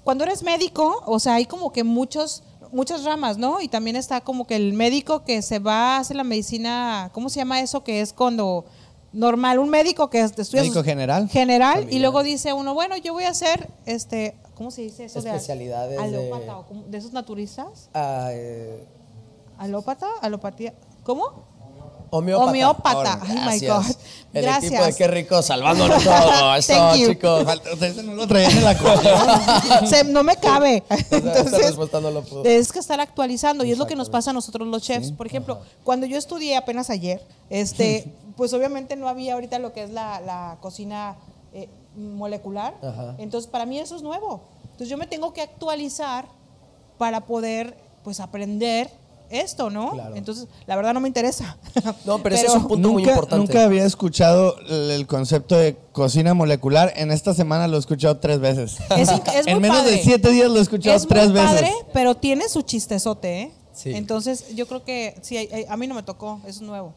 Cuando 0.04 0.24
eres 0.24 0.42
médico, 0.42 1.02
o 1.06 1.18
sea, 1.18 1.34
hay 1.34 1.46
como 1.46 1.72
que 1.72 1.84
muchos 1.84 2.42
muchas 2.72 3.04
ramas, 3.04 3.36
¿no? 3.36 3.60
Y 3.60 3.68
también 3.68 3.96
está 3.96 4.22
como 4.22 4.46
que 4.46 4.56
el 4.56 4.72
médico 4.72 5.24
que 5.24 5.42
se 5.42 5.58
va 5.58 5.96
a 5.96 5.98
hacer 5.98 6.16
la 6.16 6.24
medicina, 6.24 7.10
¿cómo 7.12 7.28
se 7.28 7.36
llama 7.40 7.60
eso? 7.60 7.84
Que 7.84 8.00
es 8.00 8.14
cuando 8.14 8.64
normal, 9.12 9.58
un 9.58 9.68
médico 9.68 10.08
que 10.08 10.20
estudia 10.20 10.62
¿Médico 10.62 10.82
general? 10.82 11.28
general 11.28 11.86
y 11.90 11.98
luego 11.98 12.22
dice 12.22 12.54
uno, 12.54 12.72
bueno, 12.72 12.96
yo 12.96 13.12
voy 13.12 13.24
a 13.24 13.28
hacer 13.28 13.68
este, 13.84 14.34
¿cómo 14.54 14.70
se 14.70 14.80
dice 14.80 15.04
eso? 15.04 15.20
de- 15.20 15.28
Especialidades 15.28 15.98
de- 16.00 16.16
alópata 16.30 16.56
o 16.60 16.66
cómo- 16.66 16.84
de 16.84 16.96
esos 16.96 17.12
naturistas, 17.12 17.90
Ah, 17.92 18.28
eh, 18.32 18.86
alópata, 19.58 20.06
alopatía, 20.22 20.72
¿cómo? 21.04 21.44
Homeópata. 22.12 22.50
Homeópata. 22.50 23.18
Ay, 23.22 23.28
my 23.28 23.58
Gracias. 23.60 23.88
God. 23.88 23.96
El 24.34 24.42
Gracias. 24.42 24.72
equipo 24.72 24.84
de 24.86 24.94
qué 24.94 25.06
rico 25.08 25.42
salvándonos 25.42 26.04
todo. 26.04 26.54
Eso, 26.56 26.72
Thank 26.74 26.96
you. 26.98 27.08
chicos. 27.08 27.46
Ustedes 27.72 28.04
no 28.04 28.14
lo 28.14 28.26
traían 28.26 28.52
en 28.52 28.64
la. 28.64 29.86
Se- 29.86 30.04
no 30.04 30.22
me 30.22 30.36
cabe. 30.36 30.82
Entonces, 31.10 31.52
respuesta 31.66 32.00
no 32.00 32.10
lo 32.10 32.22
es 32.44 32.70
que 32.72 32.78
estar 32.78 33.00
actualizando 33.00 33.64
y 33.64 33.72
es 33.72 33.78
lo 33.78 33.86
que 33.86 33.96
nos 33.96 34.10
pasa 34.10 34.30
a 34.30 34.32
nosotros 34.32 34.68
los 34.68 34.82
chefs. 34.82 35.12
Por 35.12 35.26
ejemplo, 35.26 35.60
cuando 35.84 36.06
yo 36.06 36.18
estudié 36.18 36.56
apenas 36.56 36.90
ayer, 36.90 37.22
este, 37.50 38.12
pues 38.36 38.52
obviamente 38.52 38.96
no 38.96 39.08
había 39.08 39.34
ahorita 39.34 39.58
lo 39.58 39.72
que 39.72 39.84
es 39.84 39.90
la, 39.90 40.20
la 40.20 40.58
cocina 40.60 41.16
eh, 41.54 41.68
molecular. 41.96 42.74
Ajá. 42.82 43.14
Entonces, 43.18 43.50
para 43.50 43.66
mí 43.66 43.78
eso 43.78 43.96
es 43.96 44.02
nuevo. 44.02 44.42
Entonces, 44.64 44.88
yo 44.88 44.96
me 44.98 45.06
tengo 45.06 45.32
que 45.32 45.42
actualizar 45.42 46.26
para 46.98 47.22
poder, 47.22 47.76
pues, 48.04 48.20
aprender 48.20 48.90
esto, 49.32 49.70
¿no? 49.70 49.90
Claro. 49.92 50.14
Entonces, 50.16 50.46
la 50.66 50.76
verdad 50.76 50.94
no 50.94 51.00
me 51.00 51.08
interesa. 51.08 51.56
No, 52.04 52.22
pero 52.22 52.34
ese 52.34 52.46
es 52.46 52.54
un 52.54 52.68
punto 52.68 52.90
muy 52.92 53.02
importante. 53.02 53.36
nunca 53.36 53.64
había 53.64 53.84
escuchado 53.84 54.56
el, 54.68 55.06
concepto 55.06 55.56
de 55.56 55.76
cocina 55.92 56.34
molecular. 56.34 56.92
En 56.96 57.10
esta 57.10 57.34
semana 57.34 57.66
lo 57.68 57.76
he 57.76 57.80
escuchado 57.80 58.16
tres 58.18 58.38
veces. 58.40 58.76
Es 58.96 59.08
es 59.08 59.46
en 59.46 59.54
muy 59.54 59.60
menos 59.62 59.78
padre. 59.78 59.92
de 59.96 60.02
siete 60.02 60.30
días 60.30 60.50
lo 60.50 60.58
he 60.58 60.62
escuchado 60.62 60.96
es 60.96 61.06
tres 61.06 61.24
muy 61.30 61.34
veces. 61.34 61.50
padre, 61.52 61.72
pero 61.92 62.14
tiene 62.16 62.48
su 62.48 62.62
chistezote, 62.62 63.42
¿eh? 63.42 63.52
Sí. 63.72 63.92
Entonces, 63.94 64.54
yo 64.54 64.66
creo 64.66 64.84
que 64.84 65.14
sí, 65.22 65.48
a 65.68 65.76
mí 65.76 65.86
no 65.86 65.94
me 65.94 66.02
tocó, 66.02 66.40
es 66.46 66.60
nuevo. 66.60 66.92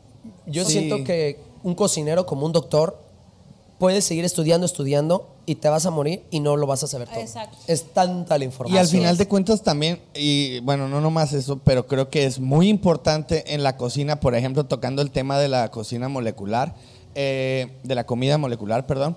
Yo 0.45 0.65
Sí. 0.65 0.74
siento 0.74 1.04
que 1.04 1.39
un 1.63 1.74
cocinero 1.76 2.26
como 2.26 2.45
un 2.45 2.52
doctor 2.52 3.00
puede 3.78 4.02
seguir 4.02 4.26
estudiando, 4.26 4.66
estudiando 4.66 5.28
y 5.46 5.56
te 5.56 5.70
vas 5.70 5.86
a 5.86 5.92
morir 5.92 6.24
y 6.32 6.40
no 6.40 6.56
lo 6.58 6.66
vas 6.66 6.84
a 6.84 6.88
saber 6.88 7.08
todo. 7.08 7.20
Exacto. 7.20 7.58
Es 7.68 7.94
tanta 7.94 8.38
la 8.38 8.44
Y 8.44 8.48
información. 8.48 8.80
al 8.80 8.88
final 8.88 9.18
de 9.18 9.28
cuentas 9.28 9.62
también, 9.62 10.00
y 10.14 10.60
bueno, 10.62 10.88
no 10.88 11.02
nomás 11.02 11.34
eso, 11.34 11.60
pero 11.64 11.86
creo 11.88 12.10
que 12.10 12.26
es 12.26 12.40
muy 12.40 12.68
importante 12.70 13.54
en 13.54 13.64
la 13.64 13.78
cocina, 13.78 14.20
por 14.20 14.34
ejemplo, 14.36 14.66
tocando 14.66 15.02
el 15.02 15.12
tema 15.12 15.38
de 15.40 15.48
la 15.50 15.70
cocina 15.72 16.10
molecular, 16.10 16.74
eh, 17.14 17.78
de 17.84 17.96
la 17.96 18.06
comida 18.06 18.38
molecular, 18.38 18.88
perdón, 18.88 19.16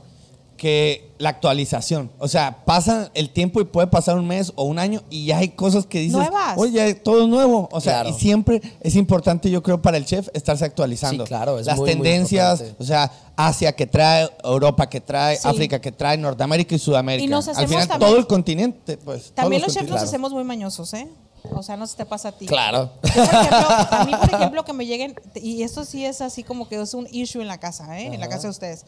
que 0.59 1.13
la 1.19 1.31
actualización. 1.31 2.11
O 2.19 2.29
sea, 2.29 2.65
pasa 2.67 3.11
el 3.15 3.31
tiempo 3.31 3.61
y 3.61 3.65
puede 3.65 3.87
pasar 3.87 4.19
un 4.19 4.27
mes 4.27 4.53
o 4.57 4.65
un 4.65 4.79
año 4.79 5.03
y 5.09 5.25
ya 5.27 5.39
hay 5.39 5.51
cosas 5.51 5.87
que 5.87 6.01
dices, 6.01 6.19
Nuevas. 6.19 6.59
oye, 6.59 6.95
todo 6.95 7.23
es 7.23 7.29
nuevo. 7.29 7.69
O 7.73 7.81
sea, 7.81 8.03
Claro. 8.03 8.11
y 8.11 8.13
siempre 8.21 8.61
es 8.81 8.95
importante, 8.97 9.51
yo 9.51 9.63
creo, 9.63 9.81
para 9.81 9.97
el 9.97 10.05
chef 10.05 10.29
estarse 10.35 10.65
actualizando. 10.67 11.25
Sí, 11.25 11.29
claro, 11.29 11.59
es 11.59 11.67
Las 11.67 11.79
muy, 11.79 11.89
tendencias, 11.91 12.63
o 12.79 12.85
sea, 12.85 13.11
Asia 13.37 13.75
que 13.75 13.87
trae, 13.87 14.29
Europa 14.45 14.89
que 14.91 15.01
trae, 15.01 15.37
Sí. 15.37 15.49
África 15.49 15.81
que 15.81 15.93
trae, 15.93 16.19
Norteamérica 16.19 16.75
y 16.75 16.79
Sudamérica. 16.79 17.25
Y 17.25 17.29
nos 17.29 17.47
Al 17.49 17.53
hacemos 17.53 17.71
final, 17.71 17.89
también- 17.89 18.11
todo 18.11 18.19
el 18.19 18.27
continente, 18.27 18.97
pues. 18.99 19.33
También 19.33 19.63
los 19.63 19.73
chefs 19.73 19.89
nos 19.89 20.03
hacemos 20.03 20.33
muy 20.33 20.45
mañosos, 20.45 20.93
¿eh? 20.95 21.09
O 21.55 21.63
sea, 21.63 21.77
no 21.77 21.87
se 21.87 21.97
te 21.97 22.05
pasa 22.05 22.31
a 22.31 22.33
ti. 22.33 22.47
Claro. 22.47 22.91
Yo, 23.03 23.11
por 23.11 23.23
ejemplo, 23.23 23.67
a 23.93 24.05
mí, 24.05 24.13
por 24.21 24.35
ejemplo, 24.35 24.65
que 24.65 24.73
me 24.73 24.87
lleguen, 24.87 25.15
y 25.37 25.63
esto 25.63 25.85
sí 25.85 26.05
es 26.05 26.21
así 26.21 26.43
como 26.43 26.69
que 26.69 26.81
es 26.83 26.95
un 26.95 27.07
issue 27.13 27.41
en 27.41 27.47
la 27.49 27.59
casa, 27.59 27.99
¿eh? 27.99 28.07
En 28.13 28.19
la 28.21 28.29
casa 28.29 28.43
de 28.43 28.51
ustedes. 28.51 28.85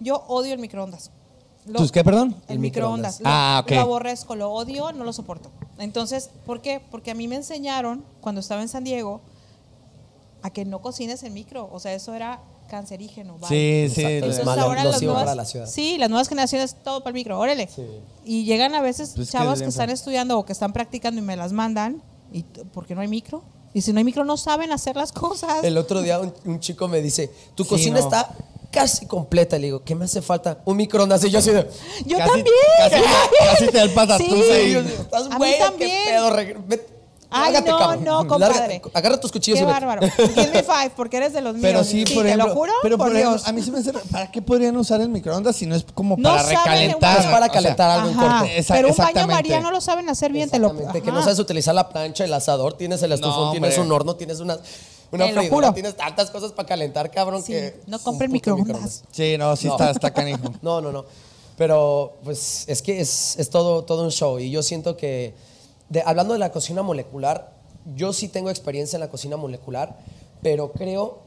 Yo 0.00 0.24
odio 0.28 0.52
el 0.54 0.58
microondas. 0.58 1.10
Lo- 1.66 1.78
¿Tus 1.78 1.92
qué, 1.92 2.02
perdón? 2.02 2.34
El, 2.48 2.54
El 2.54 2.58
microondas. 2.58 3.18
microondas. 3.18 3.20
Lo, 3.20 3.26
Ah, 3.26 3.60
ok. 3.64 3.70
lo 3.72 3.80
aborrezco, 3.80 4.34
lo 4.34 4.50
odio, 4.50 4.92
no 4.92 5.04
lo 5.04 5.12
soporto. 5.12 5.50
Entonces, 5.78 6.30
¿por 6.46 6.60
qué? 6.62 6.80
Porque 6.90 7.10
a 7.10 7.14
mí 7.14 7.28
me 7.28 7.36
enseñaron, 7.36 8.04
cuando 8.20 8.40
estaba 8.40 8.62
en 8.62 8.68
San 8.68 8.82
Diego, 8.84 9.20
a 10.42 10.50
que 10.50 10.64
no 10.64 10.80
cocines 10.80 11.22
en 11.22 11.34
micro. 11.34 11.68
O 11.70 11.78
sea, 11.80 11.92
eso 11.92 12.14
era 12.14 12.40
cancerígeno. 12.68 13.36
bye. 13.38 13.48
Sí, 13.88 13.94
sí. 13.94 14.02
Entonces, 14.04 14.44
malo, 14.44 14.62
ahora 14.62 14.84
las 14.84 15.02
nuevas, 15.02 15.22
para 15.24 15.34
la 15.34 15.44
ciudad. 15.44 15.66
Sí, 15.66 15.98
las 15.98 16.08
nuevas 16.08 16.28
generaciones, 16.28 16.76
todo 16.82 17.00
para 17.00 17.10
el 17.10 17.14
micro, 17.14 17.38
órale. 17.38 17.68
Sí. 17.68 17.82
Y 18.24 18.44
llegan 18.44 18.74
a 18.74 18.80
veces 18.80 19.12
Pues 19.14 19.30
chavos 19.30 19.54
es 19.54 19.62
que 19.62 19.68
están 19.68 19.90
estudiando 19.90 20.38
o 20.38 20.46
que 20.46 20.52
están 20.52 20.72
practicando 20.72 21.20
y 21.20 21.24
me 21.24 21.36
las 21.36 21.52
mandan. 21.52 22.02
¿Y 22.32 22.44
t- 22.44 22.64
por 22.64 22.86
qué 22.86 22.94
no 22.94 23.00
hay 23.02 23.08
micro? 23.08 23.42
Y 23.74 23.82
si 23.82 23.92
no 23.92 23.98
hay 23.98 24.04
micro, 24.04 24.24
no 24.24 24.36
saben 24.36 24.72
hacer 24.72 24.96
las 24.96 25.12
cosas. 25.12 25.62
El 25.62 25.76
otro 25.76 26.00
día 26.00 26.20
un, 26.20 26.32
un 26.46 26.58
chico 26.60 26.88
me 26.88 27.02
dice, 27.02 27.30
tu 27.54 27.64
Sí, 27.64 27.68
cocina 27.70 27.98
no. 27.98 28.04
está 28.04 28.30
casi 28.70 29.06
completa. 29.06 29.56
Le 29.58 29.66
digo, 29.66 29.82
¿qué 29.84 29.94
me 29.94 30.04
hace 30.04 30.22
falta? 30.22 30.58
Un 30.64 30.76
microondas. 30.76 31.22
Y 31.24 31.30
yo 31.30 31.38
así 31.38 31.50
de, 31.50 31.68
Yo 32.06 32.18
Casi- 32.18 32.30
también. 32.30 32.54
Casi, 32.78 33.02
casi 33.50 33.66
te 33.68 33.78
da 33.78 33.82
el 33.84 33.90
patatús 33.90 34.26
Sí. 34.28 34.52
ahí. 34.52 34.74
¿estás 35.00 35.28
güey? 35.36 35.54
¿Qué 35.78 36.04
pedo? 36.68 36.86
Ay, 37.32 37.52
lárgate, 37.52 37.70
no, 37.70 37.78
cabrón. 37.78 38.04
no, 38.04 38.26
compadre. 38.26 38.54
Lárgate, 38.58 38.82
agarra 38.92 39.20
tus 39.20 39.30
cuchillos 39.30 39.56
Qué 39.56 39.62
y 39.62 39.66
vete. 39.66 39.72
bárbaro. 39.86 40.02
Give 40.34 40.50
me 40.52 40.62
five, 40.64 40.90
porque 40.96 41.16
eres 41.18 41.32
de 41.32 41.40
los 41.40 41.52
míos. 41.54 41.62
Pero 41.62 41.84
sí, 41.84 42.04
por 42.04 42.24
te 42.24 42.30
ejemplo. 42.30 42.48
lo 42.48 42.54
juro, 42.54 42.72
pero 42.82 42.98
por, 42.98 43.06
por 43.06 43.16
ejemplo, 43.16 43.36
Dios. 43.36 43.46
a 43.48 43.52
mí 43.52 43.62
se 43.62 43.70
me 43.70 43.78
hace. 43.78 43.92
¿Para 43.92 44.32
qué 44.32 44.42
podrían 44.42 44.76
usar 44.76 45.00
el 45.00 45.10
microondas 45.10 45.54
si 45.54 45.64
no 45.64 45.76
es 45.76 45.86
como 45.94 46.16
No 46.18 46.28
para 46.28 46.42
recalentar? 46.42 47.20
Es 47.20 47.26
para 47.26 47.38
O 47.38 47.40
sea, 47.44 47.48
calentar 47.50 47.88
algo 47.88 48.08
en 48.10 48.18
Ajá. 48.18 48.38
corto. 48.40 48.52
Esa- 48.56 48.74
Pero 48.74 48.88
un 48.88 48.96
baño 48.96 49.08
exactamente. 49.10 49.32
María 49.34 49.60
no 49.60 49.70
lo 49.70 49.80
saben 49.80 50.08
hacer 50.08 50.32
bien, 50.32 50.50
te 50.50 50.58
lo 50.58 50.70
Exactamente, 50.72 51.02
que 51.02 51.12
no 51.12 51.22
sabes 51.22 51.38
utilizar 51.38 51.72
la 51.72 51.88
plancha, 51.88 52.24
el 52.24 52.34
asador, 52.34 52.72
tienes 52.76 53.00
el 53.04 53.12
estufón, 53.12 53.44
No, 53.44 53.50
tienes 53.52 53.78
un 53.78 53.92
horno, 53.92 54.16
tienes 54.16 54.40
una, 54.40 54.58
una 55.12 55.26
Te 55.26 55.32
lo 55.32 55.40
freidora, 55.40 55.66
juro. 55.68 55.74
tienes 55.74 55.96
tantas 55.96 56.30
cosas 56.30 56.52
para 56.52 56.68
calentar, 56.68 57.10
cabrón, 57.10 57.42
Sí, 57.42 57.52
que... 57.52 57.80
no 57.86 57.98
compren 57.98 58.30
puto 58.30 58.56
microondas. 58.56 59.02
Sí, 59.10 59.36
no, 59.38 59.56
sí 59.56 59.66
No. 59.66 59.72
está, 59.72 59.90
está 59.90 60.10
canijo. 60.12 60.52
No, 60.62 60.80
no, 60.80 60.92
no. 60.92 61.04
Pero 61.56 62.18
pues 62.24 62.64
es 62.68 62.80
que 62.80 63.00
es, 63.00 63.38
es 63.38 63.50
todo, 63.50 63.84
todo 63.84 64.04
un 64.04 64.10
show 64.10 64.38
y 64.38 64.50
yo 64.50 64.62
siento 64.62 64.96
que, 64.96 65.34
de- 65.88 66.02
hablando 66.06 66.32
de 66.32 66.38
la 66.38 66.52
cocina 66.52 66.82
molecular, 66.82 67.52
yo 67.96 68.12
sí 68.12 68.28
tengo 68.28 68.50
experiencia 68.50 68.96
en 68.96 69.00
la 69.00 69.08
cocina 69.10 69.36
molecular, 69.36 69.96
pero 70.42 70.72
creo 70.72 71.18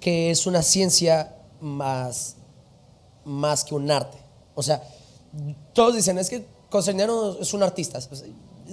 que 0.00 0.30
es 0.30 0.46
una 0.46 0.62
ciencia 0.62 1.34
más, 1.60 2.36
más 3.24 3.64
que 3.64 3.74
un 3.74 3.90
arte. 3.90 4.16
O 4.54 4.62
sea, 4.62 4.82
todos 5.72 5.94
dicen, 5.96 6.18
es 6.18 6.30
que 6.30 6.46
cocinero 6.70 7.38
es 7.40 7.52
un 7.52 7.62
artista. 7.62 8.00
Sea, 8.00 8.26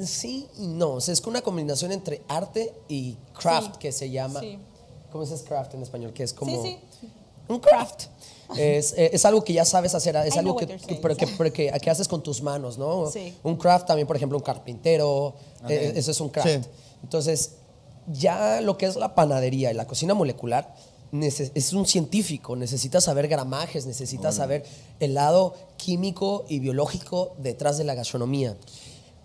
sí 0.03 0.47
y 0.57 0.67
no. 0.67 0.93
O 0.93 1.01
sea, 1.01 1.13
es 1.13 1.21
una 1.21 1.41
combinación 1.41 1.91
entre 1.91 2.21
arte 2.27 2.73
y 2.87 3.17
craft, 3.39 3.73
Sí. 3.73 3.79
que 3.79 3.91
se 3.91 4.09
llama... 4.09 4.39
Sí. 4.39 4.59
¿Cómo 5.11 5.23
es 5.23 5.43
craft 5.43 5.73
en 5.75 5.83
español? 5.83 6.11
Que 6.13 6.23
es 6.23 6.33
como... 6.33 6.61
Sí, 6.63 6.77
sí. 6.99 7.07
Un 7.47 7.59
craft. 7.59 8.05
Es, 8.57 8.93
eh, 8.93 9.09
es 9.13 9.23
algo 9.25 9.43
que 9.43 9.53
ya 9.53 9.63
sabes 9.65 9.95
hacer, 9.95 10.15
es 10.17 10.35
I 10.35 10.39
algo 10.39 10.55
que, 10.55 10.65
what 10.65 10.69
you're 10.71 10.79
que- 10.81 10.85
saying, 10.87 11.01
pero 11.01 11.15
que, 11.15 11.25
sí. 11.27 11.33
pero 11.37 11.53
que- 11.53 11.71
que 11.81 11.89
haces 11.89 12.07
con 12.07 12.21
tus 12.21 12.41
manos, 12.41 12.77
¿no? 12.77 13.09
Sí. 13.09 13.33
Un 13.43 13.55
craft 13.55 13.87
también, 13.87 14.07
por 14.07 14.15
ejemplo, 14.17 14.37
un 14.37 14.43
carpintero, 14.43 15.35
eh, 15.69 15.93
eso 15.95 16.11
es 16.11 16.19
un 16.19 16.29
craft. 16.29 16.47
Sí. 16.49 16.69
Entonces, 17.03 17.51
ya 18.11 18.61
lo 18.61 18.77
que 18.77 18.85
es 18.87 18.95
la 18.97 19.15
panadería 19.15 19.71
y 19.71 19.73
la 19.73 19.87
cocina 19.87 20.13
molecular 20.13 20.75
es 21.11 21.71
un 21.73 21.85
científico, 21.85 22.55
necesita 22.57 22.99
saber 22.99 23.27
gramajes, 23.29 23.85
necesita 23.85 24.31
saber 24.33 24.65
el 24.99 25.13
lado 25.13 25.53
químico 25.77 26.45
y 26.49 26.59
biológico 26.59 27.35
detrás 27.37 27.77
de 27.77 27.85
la 27.85 27.95
gastronomía. 27.95 28.57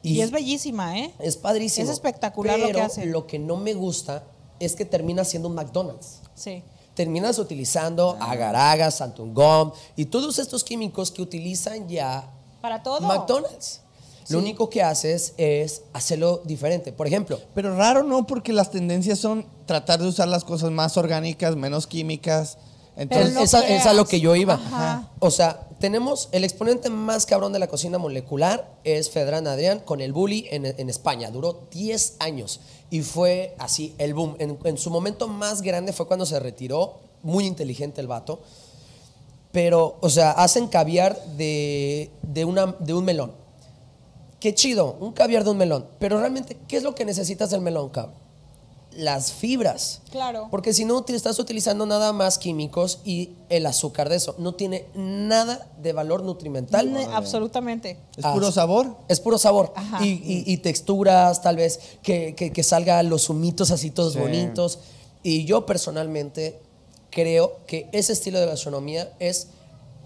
Y, 0.02 0.20
es 0.20 0.30
bellísima, 0.30 0.98
¿eh? 0.98 1.12
Es 1.18 1.36
padrísimo. 1.36 1.84
Es 1.84 1.90
espectacular 1.92 2.58
lo 2.58 2.68
que 2.72 2.80
hace. 2.80 3.06
Lo 3.06 3.26
que 3.26 3.38
no 3.38 3.56
me 3.56 3.74
gusta 3.74 4.24
es 4.58 4.74
que 4.74 4.84
termina 4.84 5.24
siendo 5.24 5.48
un 5.48 5.54
McDonald's 5.54 6.20
Sí. 6.34 6.62
terminas 6.94 7.38
utilizando 7.38 8.16
agar-agar, 8.20 8.92
santungom 8.92 9.72
y 9.96 10.06
todos 10.06 10.38
estos 10.38 10.64
químicos 10.64 11.10
que 11.10 11.22
utilizan 11.22 11.88
ya 11.88 12.30
Para 12.60 12.82
todo. 12.82 13.00
McDonald's. 13.00 13.80
Sí. 14.24 14.32
Lo 14.34 14.38
único 14.38 14.68
que 14.70 14.82
haces 14.82 15.34
es 15.38 15.82
hacerlo 15.92 16.42
diferente. 16.44 16.92
Por 16.92 17.06
ejemplo, 17.06 17.40
Pero 17.54 17.74
raro 17.76 18.02
no, 18.02 18.26
porque 18.26 18.52
las 18.52 18.70
tendencias 18.70 19.18
son 19.18 19.46
tratar 19.66 20.00
de 20.00 20.08
usar 20.08 20.28
las 20.28 20.44
cosas 20.44 20.70
más 20.70 20.96
orgánicas, 20.96 21.56
menos 21.56 21.86
químicas. 21.86 22.58
Entonces, 23.00 23.32
no 23.32 23.40
esa, 23.40 23.60
esa 23.60 23.74
es 23.74 23.86
a 23.86 23.94
lo 23.94 24.04
que 24.04 24.20
yo 24.20 24.36
iba. 24.36 24.54
Ajá. 24.54 25.08
O 25.20 25.30
sea, 25.30 25.66
tenemos 25.78 26.28
el 26.32 26.44
exponente 26.44 26.90
más 26.90 27.24
cabrón 27.24 27.54
de 27.54 27.58
la 27.58 27.66
cocina 27.66 27.96
molecular 27.96 28.76
es 28.84 29.08
Fedran 29.08 29.46
Adrián 29.46 29.80
con 29.80 30.02
el 30.02 30.12
Bully 30.12 30.48
en, 30.50 30.66
en 30.66 30.90
España. 30.90 31.30
Duró 31.30 31.66
10 31.70 32.16
años 32.18 32.60
y 32.90 33.00
fue 33.00 33.54
así 33.58 33.94
el 33.96 34.12
boom. 34.12 34.36
En, 34.38 34.58
en 34.64 34.76
su 34.76 34.90
momento 34.90 35.28
más 35.28 35.62
grande 35.62 35.94
fue 35.94 36.06
cuando 36.06 36.26
se 36.26 36.38
retiró. 36.38 37.00
Muy 37.22 37.46
inteligente 37.46 38.02
el 38.02 38.06
vato. 38.06 38.42
Pero, 39.50 39.96
o 40.02 40.10
sea, 40.10 40.32
hacen 40.32 40.68
caviar 40.68 41.18
de, 41.38 42.10
de, 42.20 42.44
una, 42.44 42.76
de 42.78 42.92
un 42.92 43.04
melón. 43.04 43.32
Qué 44.40 44.54
chido, 44.54 44.98
un 45.00 45.12
caviar 45.12 45.44
de 45.44 45.50
un 45.50 45.56
melón. 45.56 45.86
Pero 45.98 46.18
realmente, 46.20 46.58
¿qué 46.68 46.76
es 46.76 46.82
lo 46.82 46.94
que 46.94 47.06
necesitas 47.06 47.50
del 47.50 47.62
melón, 47.62 47.88
cabrón? 47.88 48.14
Las 48.92 49.33
fibras. 49.33 50.00
Claro. 50.11 50.48
Porque 50.50 50.72
si 50.74 50.85
no, 50.85 51.03
te 51.03 51.14
estás 51.14 51.38
utilizando 51.38 51.87
nada 51.87 52.12
más 52.12 52.38
químicos 52.38 52.98
y 53.05 53.31
el 53.48 53.66
azúcar 53.66 54.09
de 54.09 54.16
eso. 54.16 54.35
No 54.38 54.55
tiene 54.55 54.87
nada 54.94 55.68
de 55.81 55.92
valor 55.92 56.24
nutrimental. 56.24 56.96
Absolutamente. 57.12 57.98
¿Es 58.16 58.24
Ah, 58.24 58.33
puro 58.35 58.48
sí. 58.48 58.55
sabor? 58.55 58.96
Es 59.09 59.20
puro 59.20 59.38
sabor. 59.38 59.72
Ajá. 59.76 60.05
Y, 60.05 60.09
y- 60.24 60.44
y 60.53 60.57
texturas, 60.59 61.40
tal 61.40 61.57
vez, 61.57 61.79
que, 62.03 62.35
que, 62.35 62.53
que 62.53 62.62
salgan 62.64 63.09
los 63.09 63.31
humitos 63.31 63.70
así 63.70 63.90
todos 63.90 64.14
Sí. 64.14 64.18
bonitos. 64.18 64.81
Y 65.22 65.44
yo 65.44 65.66
personalmente 65.66 66.59
creo 67.11 67.59
que 67.66 67.88
ese 67.92 68.12
estilo 68.12 68.40
de 68.40 68.46
gastronomía 68.46 69.12
es 69.20 69.48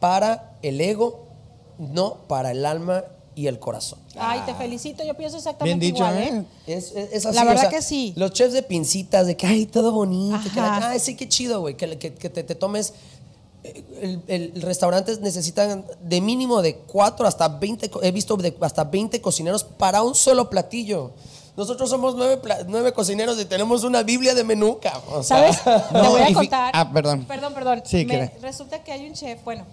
para 0.01 0.59
el 0.63 0.81
ego, 0.81 1.27
no 1.79 2.19
para 2.29 2.51
el 2.51 2.67
alma 2.67 3.05
y 3.37 3.47
el 3.49 3.59
corazón. 3.59 3.99
Ay, 4.19 4.41
te 4.47 4.55
felicito. 4.55 5.03
Yo 5.05 5.15
pienso 5.15 5.37
exactamente 5.39 5.79
Bien 5.81 5.93
dicho, 5.95 6.05
igual, 6.05 6.23
¿eh? 6.23 6.45
¿eh? 6.67 6.75
Es, 6.77 6.93
es- 6.93 7.13
es 7.13 7.27
así, 7.27 7.35
La 7.37 7.43
o 7.43 7.47
verdad 7.47 7.63
sea, 7.63 7.71
que 7.71 7.83
sí. 7.83 8.13
Los 8.17 8.33
chefs 8.33 8.53
de 8.53 8.63
pincitas, 8.63 9.27
de 9.27 9.37
que, 9.37 9.47
ay, 9.47 9.67
todo 9.67 9.93
bonito. 9.93 10.39
que 10.53 10.61
la- 10.61 10.91
ay, 10.91 11.01
sí, 11.01 11.17
qué 11.17 11.29
chido, 11.29 11.61
güey. 11.61 11.77
Que, 11.77 11.99
que- 11.99 12.15
que 12.15 12.31
te, 12.31 12.43
te 12.45 12.55
tomes. 12.55 12.95
eh, 13.65 13.83
El, 14.01 14.23
el- 14.29 14.63
restaurantes 14.63 15.21
necesitan 15.21 15.85
de 16.03 16.21
mínimo 16.21 16.61
de 16.63 16.77
4 16.77 17.27
hasta 17.27 17.49
20. 17.49 17.89
co- 17.91 18.03
He 18.03 18.13
visto 18.13 18.37
de 18.37 18.55
hasta 18.61 18.85
20 18.85 19.21
cocineros 19.21 19.65
para 19.65 20.03
un 20.03 20.15
solo 20.15 20.49
platillo. 20.51 21.13
Nosotros 21.57 21.89
somos 21.89 22.17
nueve, 22.17 22.41
nueve 22.67 22.93
cocineros 22.93 23.41
y 23.41 23.45
tenemos 23.45 23.85
una 23.85 24.03
Biblia 24.03 24.35
de 24.35 24.43
menú, 24.43 24.79
cabrón. 24.83 25.21
O 25.21 25.23
sea, 25.23 25.53
¿Sabes? 25.55 25.61
no, 25.93 26.03
Te 26.03 26.09
voy 26.09 26.21
a 26.23 26.35
contar. 26.35 26.73
ah, 26.75 26.91
perdón. 26.93 27.25
Perdón, 27.27 27.55
perdón. 27.55 27.83
Sí, 27.87 28.05
Me- 28.05 28.33
resulta 28.43 28.83
que 28.83 28.91
hay 28.93 29.07
un 29.07 29.15
chef, 29.15 29.43
bueno, 29.45 29.65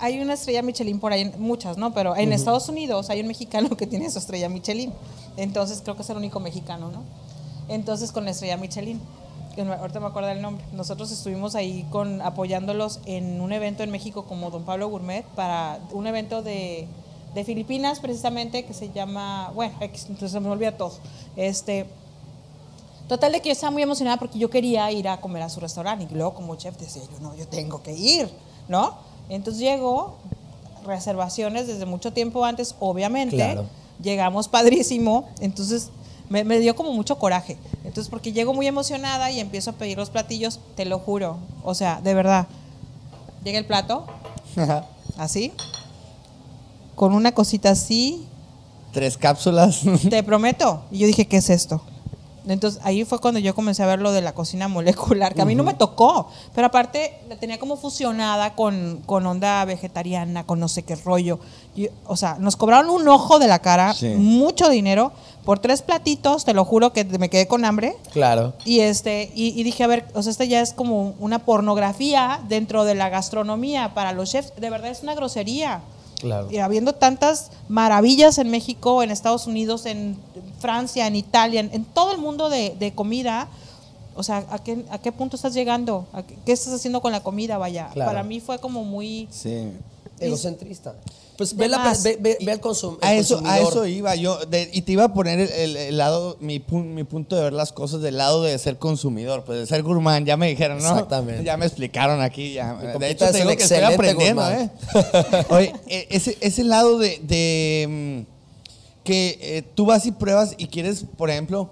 hay 0.00 0.20
una 0.20 0.34
estrella 0.34 0.62
Michelin 0.62 1.00
por 1.00 1.12
ahí, 1.12 1.32
muchas, 1.38 1.76
¿no? 1.76 1.92
Pero 1.92 2.16
en 2.16 2.32
Estados 2.32 2.68
Unidos 2.68 3.10
hay 3.10 3.20
un 3.20 3.28
mexicano 3.28 3.70
que 3.76 3.86
tiene 3.86 4.10
su 4.10 4.18
estrella 4.18 4.48
Michelin. 4.48 4.92
Entonces 5.36 5.80
creo 5.82 5.96
que 5.96 6.02
es 6.02 6.10
el 6.10 6.16
único 6.16 6.40
mexicano, 6.40 6.90
¿no? 6.90 7.02
Entonces 7.68 8.12
con 8.12 8.24
la 8.24 8.30
estrella 8.30 8.56
Michelin. 8.56 9.00
que 9.54 9.62
Ahorita 9.62 10.00
me 10.00 10.06
acuerdo 10.06 10.30
el 10.30 10.40
nombre. 10.40 10.64
Nosotros 10.72 11.10
estuvimos 11.10 11.54
ahí 11.54 11.86
con 11.90 12.22
apoyándolos 12.22 13.00
en 13.04 13.40
un 13.40 13.52
evento 13.52 13.82
en 13.82 13.90
México 13.90 14.24
como 14.24 14.50
Don 14.50 14.64
Pablo 14.64 14.88
Gourmet 14.88 15.24
para 15.34 15.80
un 15.92 16.06
evento 16.06 16.42
de, 16.42 16.86
de 17.34 17.44
Filipinas 17.44 18.00
precisamente 18.00 18.64
que 18.64 18.74
se 18.74 18.90
llama, 18.90 19.50
bueno, 19.54 19.74
entonces 19.80 20.40
me 20.40 20.48
olvida 20.48 20.76
todo. 20.76 20.92
Este, 21.36 21.86
Total 23.08 23.32
de 23.32 23.40
que 23.40 23.48
yo 23.48 23.54
estaba 23.54 23.70
muy 23.70 23.82
emocionada 23.82 24.18
porque 24.18 24.38
yo 24.38 24.50
quería 24.50 24.92
ir 24.92 25.08
a 25.08 25.18
comer 25.18 25.42
a 25.42 25.48
su 25.48 25.60
restaurante 25.60 26.06
y 26.10 26.14
luego 26.14 26.34
como 26.34 26.56
chef 26.56 26.76
decía 26.76 27.02
yo, 27.10 27.18
no, 27.20 27.34
yo 27.34 27.48
tengo 27.48 27.82
que 27.82 27.92
ir, 27.92 28.30
¿no? 28.68 28.98
Entonces 29.28 29.60
llego, 29.60 30.16
reservaciones 30.86 31.66
desde 31.66 31.86
mucho 31.86 32.12
tiempo 32.12 32.44
antes, 32.44 32.74
obviamente. 32.80 33.36
Claro. 33.36 33.66
Llegamos 34.02 34.48
padrísimo, 34.48 35.28
entonces 35.40 35.90
me, 36.28 36.44
me 36.44 36.60
dio 36.60 36.76
como 36.76 36.92
mucho 36.92 37.18
coraje. 37.18 37.58
Entonces 37.84 38.08
porque 38.08 38.32
llego 38.32 38.54
muy 38.54 38.66
emocionada 38.66 39.30
y 39.30 39.40
empiezo 39.40 39.70
a 39.70 39.72
pedir 39.74 39.98
los 39.98 40.10
platillos, 40.10 40.60
te 40.76 40.84
lo 40.84 40.98
juro, 40.98 41.38
o 41.64 41.74
sea, 41.74 42.00
de 42.00 42.14
verdad. 42.14 42.46
Llega 43.44 43.58
el 43.58 43.66
plato, 43.66 44.06
así, 45.16 45.52
con 46.94 47.14
una 47.14 47.32
cosita 47.32 47.70
así, 47.70 48.28
Tres 48.92 49.18
cápsulas. 49.18 49.82
te 50.10 50.22
prometo. 50.22 50.82
Y 50.90 50.98
yo 50.98 51.06
dije, 51.06 51.26
¿qué 51.26 51.38
es 51.38 51.50
esto? 51.50 51.82
Entonces 52.46 52.80
ahí 52.84 53.04
fue 53.04 53.18
cuando 53.18 53.40
yo 53.40 53.54
comencé 53.54 53.82
a 53.82 53.86
ver 53.86 54.00
lo 54.00 54.12
de 54.12 54.20
la 54.22 54.32
cocina 54.32 54.68
molecular, 54.68 55.34
que 55.34 55.42
a 55.42 55.44
mí 55.44 55.54
no 55.54 55.64
me 55.64 55.74
tocó, 55.74 56.28
pero 56.54 56.66
aparte 56.68 57.18
la 57.28 57.36
tenía 57.36 57.58
como 57.58 57.76
fusionada 57.76 58.54
con, 58.54 59.02
con 59.06 59.26
onda 59.26 59.64
vegetariana, 59.64 60.44
con 60.44 60.60
no 60.60 60.68
sé 60.68 60.82
qué 60.82 60.96
rollo. 60.96 61.38
O 62.06 62.16
sea, 62.16 62.36
nos 62.38 62.56
cobraron 62.56 62.90
un 62.90 63.06
ojo 63.08 63.38
de 63.38 63.46
la 63.48 63.58
cara, 63.60 63.92
Sí. 63.94 64.08
mucho 64.08 64.68
dinero, 64.68 65.12
por 65.44 65.58
tres 65.60 65.80
platitos, 65.82 66.44
te 66.44 66.52
lo 66.54 66.64
juro 66.64 66.92
que 66.92 67.04
me 67.04 67.30
quedé 67.30 67.46
con 67.46 67.64
hambre. 67.64 67.96
Claro. 68.12 68.52
Y 68.64 68.80
este, 68.80 69.30
y, 69.34 69.58
y 69.58 69.62
dije, 69.62 69.84
a 69.84 69.86
ver, 69.86 70.06
o 70.14 70.22
sea, 70.22 70.30
este 70.32 70.48
ya 70.48 70.60
es 70.60 70.72
como 70.72 71.14
una 71.20 71.38
pornografía 71.40 72.40
dentro 72.48 72.84
de 72.84 72.94
la 72.94 73.08
gastronomía 73.08 73.94
para 73.94 74.12
los 74.12 74.30
chefs. 74.30 74.52
De 74.60 74.68
verdad 74.70 74.90
es 74.90 75.02
una 75.02 75.14
grosería. 75.14 75.80
Claro. 76.20 76.50
Y 76.50 76.58
habiendo 76.58 76.94
tantas 76.94 77.50
maravillas 77.68 78.38
en 78.38 78.50
México, 78.50 79.02
en 79.02 79.10
Estados 79.10 79.46
Unidos, 79.46 79.86
en 79.86 80.16
Francia, 80.58 81.06
en 81.06 81.14
Italia, 81.16 81.60
en, 81.60 81.70
en 81.72 81.84
todo 81.84 82.12
el 82.12 82.18
mundo 82.18 82.48
de, 82.50 82.74
de 82.78 82.92
comida, 82.92 83.48
o 84.16 84.22
sea, 84.24 84.44
¿a 84.50 84.58
qué, 84.58 84.84
¿a 84.90 84.98
qué 84.98 85.12
punto 85.12 85.36
estás 85.36 85.54
llegando? 85.54 86.06
¿A 86.12 86.24
qué, 86.24 86.36
qué 86.44 86.52
estás 86.52 86.72
haciendo 86.74 87.00
con 87.00 87.12
la 87.12 87.22
comida? 87.22 87.56
Vaya, 87.56 87.88
Claro. 87.92 88.10
para 88.10 88.22
mí 88.24 88.40
fue 88.40 88.58
como 88.58 88.84
muy... 88.84 89.28
sí. 89.30 89.70
Egocentrista. 90.20 90.94
Pues 91.38 91.54
ve, 91.56 91.68
la, 91.68 91.94
ve, 92.02 92.18
ve- 92.20 92.36
ve 92.44 92.50
al 92.52 92.60
consum- 92.60 92.98
A 93.00 93.14
el 93.14 93.20
eso, 93.20 93.40
a 93.46 93.60
eso 93.60 93.86
iba 93.86 94.14
yo. 94.16 94.38
de- 94.46 94.68
y 94.72 94.82
te 94.82 94.90
iba 94.90 95.04
a 95.04 95.14
poner 95.14 95.38
el, 95.38 95.48
el- 95.52 95.76
el 95.76 95.96
lado, 95.96 96.36
mi, 96.40 96.58
pun- 96.58 96.88
mi 96.94 97.04
punto 97.04 97.36
de 97.36 97.42
ver 97.44 97.52
las 97.52 97.70
cosas 97.72 98.00
del 98.00 98.16
lado 98.18 98.42
de 98.42 98.58
ser 98.58 98.76
consumidor, 98.76 99.44
pues 99.44 99.60
de 99.60 99.66
ser 99.66 99.84
gourmand. 99.84 100.26
Ya 100.26 100.36
me 100.36 100.48
dijeron, 100.48 100.78
¿no? 100.82 100.88
Exactamente. 100.90 101.44
Ya 101.44 101.56
me 101.56 101.64
explicaron 101.64 102.20
aquí. 102.20 102.54
Ya. 102.54 102.74
De 102.74 103.08
hecho, 103.10 103.30
te 103.30 103.38
digo 103.38 103.50
que 103.56 103.62
estoy 103.62 103.78
aprendiendo, 103.78 104.42
gourmand. 104.42 104.70
¿eh? 105.40 105.46
Oye, 105.50 105.72
e- 105.86 106.08
ese, 106.10 106.36
ese 106.40 106.64
lado 106.64 106.98
de, 106.98 107.20
de, 107.22 108.24
mm, 108.26 109.04
que 109.04 109.38
eh, 109.40 109.62
tú 109.76 109.86
vas 109.86 110.06
y 110.06 110.10
pruebas 110.10 110.56
y 110.58 110.66
quieres, 110.66 111.04
por 111.16 111.30
ejemplo, 111.30 111.70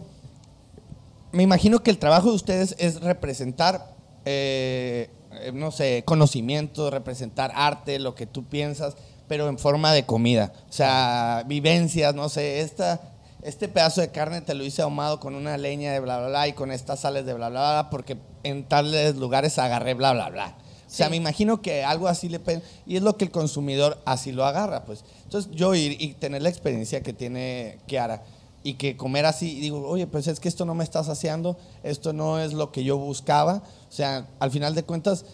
me 1.33 1.43
imagino 1.43 1.83
que 1.83 1.91
el 1.91 1.99
trabajo 1.99 2.29
de 2.31 2.37
ustedes 2.37 2.77
es 2.79 3.01
representar, 3.01 3.95
eh, 4.25 5.11
eh, 5.41 5.51
no 5.53 5.73
sé, 5.73 6.03
conocimiento, 6.07 6.89
representar 6.91 7.51
arte, 7.57 7.99
lo 7.99 8.15
que 8.15 8.27
tú 8.27 8.45
piensas, 8.45 8.95
pero 9.29 9.49
en 9.49 9.59
forma 9.59 9.93
de 9.93 10.05
comida. 10.05 10.53
O 10.69 10.73
sea, 10.73 11.45
vivencias, 11.47 12.15
no 12.15 12.29
sé, 12.29 12.61
esta, 12.61 13.01
este 13.43 13.69
pedazo 13.69 14.01
de 14.01 14.11
carne 14.11 14.41
te 14.41 14.55
lo 14.55 14.65
hice 14.65 14.83
ahumado 14.83 15.21
con 15.21 15.35
una 15.35 15.57
leña 15.57 15.93
de 15.93 16.01
bla, 16.01 16.19
bla, 16.19 16.29
bla, 16.29 16.49
y 16.49 16.53
con 16.53 16.73
estas 16.73 17.01
sales 17.01 17.27
de 17.27 17.35
bla, 17.35 17.49
bla, 17.49 17.61
bla, 17.73 17.91
porque 17.91 18.17
en 18.43 18.65
tales 18.65 19.17
lugares 19.17 19.59
agarré 19.59 19.95
bla, 19.95 20.13
bla, 20.13 20.31
bla. 20.31 20.57
O 20.87 20.89
sea, 20.91 21.07
Sí. 21.07 21.11
me 21.11 21.17
imagino 21.17 21.61
que 21.61 21.85
algo 21.85 22.07
así 22.07 22.29
le... 22.29 22.41
Y 22.87 22.97
es 22.97 23.03
lo 23.03 23.17
que 23.17 23.25
el 23.25 23.31
consumidor 23.33 24.01
así 24.05 24.31
lo 24.31 24.45
agarra, 24.45 24.85
pues. 24.85 25.05
Entonces, 25.25 25.51
yo 25.53 25.75
ir 25.75 26.01
y 26.01 26.15
tener 26.15 26.43
la 26.43 26.49
experiencia 26.49 27.03
que 27.03 27.13
tiene 27.13 27.79
Kiara 27.87 28.23
y 28.63 28.75
que 28.75 28.97
comer 28.97 29.27
así, 29.27 29.59
y 29.59 29.61
digo, 29.61 29.87
oye, 29.87 30.07
pues 30.07 30.27
es 30.27 30.41
que 30.41 30.49
esto 30.49 30.65
no 30.65 30.75
me 30.75 30.83
está 30.85 31.05
saciando, 31.05 31.57
esto 31.85 32.13
no 32.13 32.41
es 32.41 32.53
lo 32.53 32.73
que 32.73 32.83
yo 32.83 32.97
buscaba. 32.99 33.63
O 33.89 33.93
sea, 33.93 34.27
al 34.41 34.51
final 34.51 34.75
de 34.75 34.83
cuentas, 34.85 35.25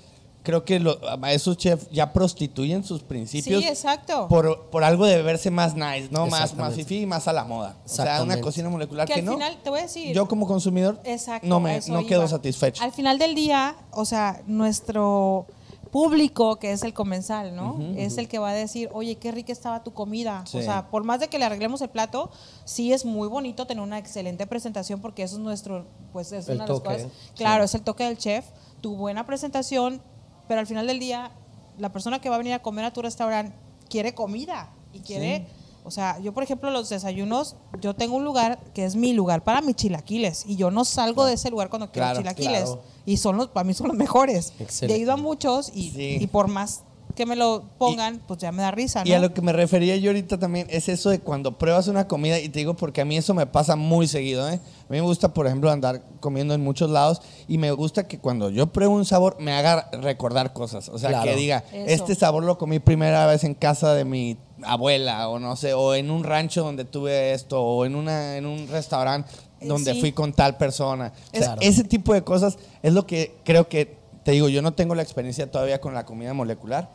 creo 0.42 0.64
que 0.64 0.80
lo- 0.80 0.98
a 1.22 1.32
esos 1.32 1.56
chefs 1.56 1.88
ya 1.90 2.12
prostituyen 2.12 2.82
sus 2.84 3.02
principios 3.02 3.62
Sí, 3.62 3.68
exacto. 3.68 4.26
por, 4.28 4.66
por 4.70 4.82
algo 4.84 5.06
de 5.06 5.22
verse 5.22 5.50
más 5.50 5.74
nice, 5.74 6.08
¿no? 6.10 6.26
Más, 6.26 6.54
más 6.56 6.74
fifi 6.74 7.00
y 7.02 7.06
más 7.06 7.28
a 7.28 7.32
la 7.32 7.44
moda. 7.44 7.76
O 7.84 7.88
sea, 7.88 8.22
una 8.22 8.40
cocina 8.40 8.68
molecular 8.68 9.06
Que 9.06 9.14
que, 9.14 9.20
al 9.20 9.26
no. 9.26 9.32
final, 9.34 9.56
te 9.62 9.70
voy 9.70 9.78
a 9.78 9.82
decir... 9.82 10.14
yo 10.14 10.26
como 10.28 10.46
consumidor 10.46 11.00
Exacto, 11.04 11.46
no, 11.46 11.60
me, 11.60 11.80
no 11.88 12.04
quedo 12.06 12.20
iba. 12.22 12.28
satisfecho. 12.28 12.82
Al 12.82 12.92
final 12.92 13.18
del 13.18 13.34
día, 13.34 13.76
o 13.92 14.04
sea, 14.04 14.42
nuestro 14.46 15.46
público, 15.90 16.56
que 16.56 16.72
es 16.72 16.82
el 16.84 16.94
comensal, 16.94 17.54
¿no? 17.54 17.78
Es 17.96 18.16
el 18.16 18.26
que 18.26 18.38
va 18.38 18.48
a 18.50 18.54
decir, 18.54 18.88
oye, 18.94 19.16
qué 19.16 19.30
rica 19.30 19.52
estaba 19.52 19.82
tu 19.84 19.92
comida. 19.92 20.42
Sí. 20.46 20.56
O 20.58 20.62
sea, 20.62 20.88
por 20.90 21.04
más 21.04 21.20
de 21.20 21.28
que 21.28 21.38
le 21.38 21.44
arreglemos 21.44 21.82
el 21.82 21.90
plato, 21.90 22.30
sí 22.64 22.94
es 22.94 23.04
muy 23.04 23.28
bonito 23.28 23.66
tener 23.66 23.82
una 23.82 23.98
excelente 23.98 24.46
presentación 24.46 25.02
porque 25.02 25.22
eso 25.22 25.36
es 25.36 25.42
nuestro, 25.42 25.84
pues 26.14 26.32
es 26.32 26.48
El 26.48 26.56
una 26.56 26.64
de 26.66 26.72
las 26.72 26.80
cosas. 26.80 27.02
sí. 27.02 27.08
Claro, 27.36 27.64
es 27.64 27.74
el 27.74 27.82
toque 27.82 28.04
del 28.04 28.16
chef, 28.16 28.46
tu 28.80 28.96
buena 28.96 29.26
presentación, 29.26 30.00
pero 30.48 30.60
al 30.60 30.66
final 30.66 30.86
del 30.86 30.98
día, 30.98 31.30
la 31.78 31.92
persona 31.92 32.20
que 32.20 32.28
va 32.28 32.36
a 32.36 32.38
venir 32.38 32.52
a 32.54 32.60
comer 32.62 32.84
a 32.84 32.92
tu 32.92 33.02
restaurante 33.02 33.54
quiere 33.88 34.14
comida 34.14 34.70
y 34.92 35.00
quiere... 35.00 35.46
O 35.84 35.90
sea, 35.90 36.20
yo 36.20 36.32
por 36.32 36.44
ejemplo 36.44 36.70
los 36.70 36.88
desayunos, 36.90 37.56
yo 37.80 37.94
tengo 37.96 38.14
un 38.14 38.22
lugar 38.24 38.60
que 38.72 38.84
es 38.84 38.94
mi 38.94 39.12
lugar 39.14 39.42
para 39.42 39.60
mis 39.62 39.74
chilaquiles 39.74 40.44
y 40.46 40.54
yo 40.54 40.70
no 40.70 40.84
salgo 40.84 41.24
de 41.24 41.32
ese 41.34 41.50
lugar 41.50 41.70
cuando 41.70 41.90
quiero 41.90 42.04
Claro, 42.06 42.18
chilaquiles 42.20 42.62
claro. 42.70 42.82
y 43.04 43.16
son 43.16 43.36
los 43.36 43.48
para 43.48 43.64
mí 43.64 43.74
son 43.74 43.88
los 43.88 43.96
mejores. 44.04 44.52
Excelente. 44.60 44.94
He 44.96 45.02
ido 45.02 45.12
a 45.12 45.16
muchos 45.16 45.72
y, 45.74 45.90
Sí. 45.90 46.18
y 46.20 46.26
por 46.28 46.46
más 46.46 46.84
que 47.14 47.26
me 47.26 47.36
lo 47.36 47.64
pongan, 47.78 48.20
pues 48.26 48.40
ya 48.40 48.52
me 48.52 48.62
da 48.62 48.70
risa, 48.70 49.04
¿no? 49.04 49.08
Y 49.10 49.12
a 49.12 49.18
lo 49.20 49.32
que 49.34 49.40
me 49.42 49.52
refería 49.52 49.96
yo 49.96 50.10
ahorita 50.10 50.38
también 50.38 50.66
es 50.70 50.88
eso 50.88 51.10
de 51.10 51.20
cuando 51.20 51.58
pruebas 51.58 51.88
una 51.88 52.08
comida, 52.08 52.38
y 52.40 52.48
te 52.48 52.58
digo 52.60 52.74
porque 52.74 53.00
a 53.00 53.04
mí 53.04 53.16
eso 53.16 53.34
me 53.34 53.46
pasa 53.46 53.76
muy 53.76 54.06
seguido, 54.08 54.48
¿eh? 54.48 54.54
A 54.54 54.92
mí 54.92 54.98
me 54.98 55.00
gusta, 55.00 55.32
por 55.32 55.46
ejemplo, 55.46 55.70
andar 55.70 56.02
comiendo 56.20 56.54
en 56.54 56.60
muchos 56.62 56.90
lados 56.90 57.22
y 57.48 57.58
me 57.58 57.70
gusta 57.72 58.06
que 58.08 58.18
cuando 58.18 58.50
yo 58.50 58.66
pruebo 58.72 58.94
un 58.94 59.04
sabor 59.04 59.36
me 59.40 59.52
haga 59.52 59.88
recordar 59.92 60.52
cosas. 60.52 60.88
O 60.88 60.98
sea, 60.98 61.10
Claro. 61.10 61.30
que 61.30 61.36
diga, 61.36 61.64
Eso. 61.72 61.84
este 62.04 62.14
sabor 62.14 62.44
lo 62.44 62.58
comí 62.58 62.78
primera 62.78 63.26
vez 63.26 63.44
en 63.44 63.54
casa 63.54 63.94
de 63.94 64.04
mi 64.04 64.36
abuela, 64.62 65.28
o 65.28 65.38
no 65.38 65.56
sé, 65.56 65.74
o 65.74 65.94
en 65.94 66.10
un 66.10 66.24
rancho 66.24 66.62
donde 66.62 66.84
tuve 66.84 67.32
esto, 67.32 67.60
o 67.62 67.84
en, 67.84 67.94
una, 67.94 68.36
en 68.36 68.46
un 68.46 68.68
restaurante 68.68 69.30
Eh, 69.60 69.66
donde 69.68 69.94
sí. 69.94 70.00
fui 70.00 70.12
con 70.12 70.32
tal 70.32 70.56
persona. 70.56 71.12
O 71.32 71.36
sea, 71.36 71.40
Claro. 71.46 71.60
Ese 71.62 71.84
tipo 71.84 72.12
de 72.14 72.22
cosas 72.22 72.58
es 72.82 72.92
lo 72.92 73.06
que 73.06 73.36
creo 73.44 73.68
que, 73.68 73.96
te 74.24 74.32
digo, 74.32 74.48
yo 74.48 74.60
no 74.62 74.72
tengo 74.74 74.94
la 74.96 75.02
experiencia 75.02 75.50
todavía 75.50 75.80
con 75.80 75.94
la 75.94 76.04
comida 76.04 76.32
molecular 76.34 76.90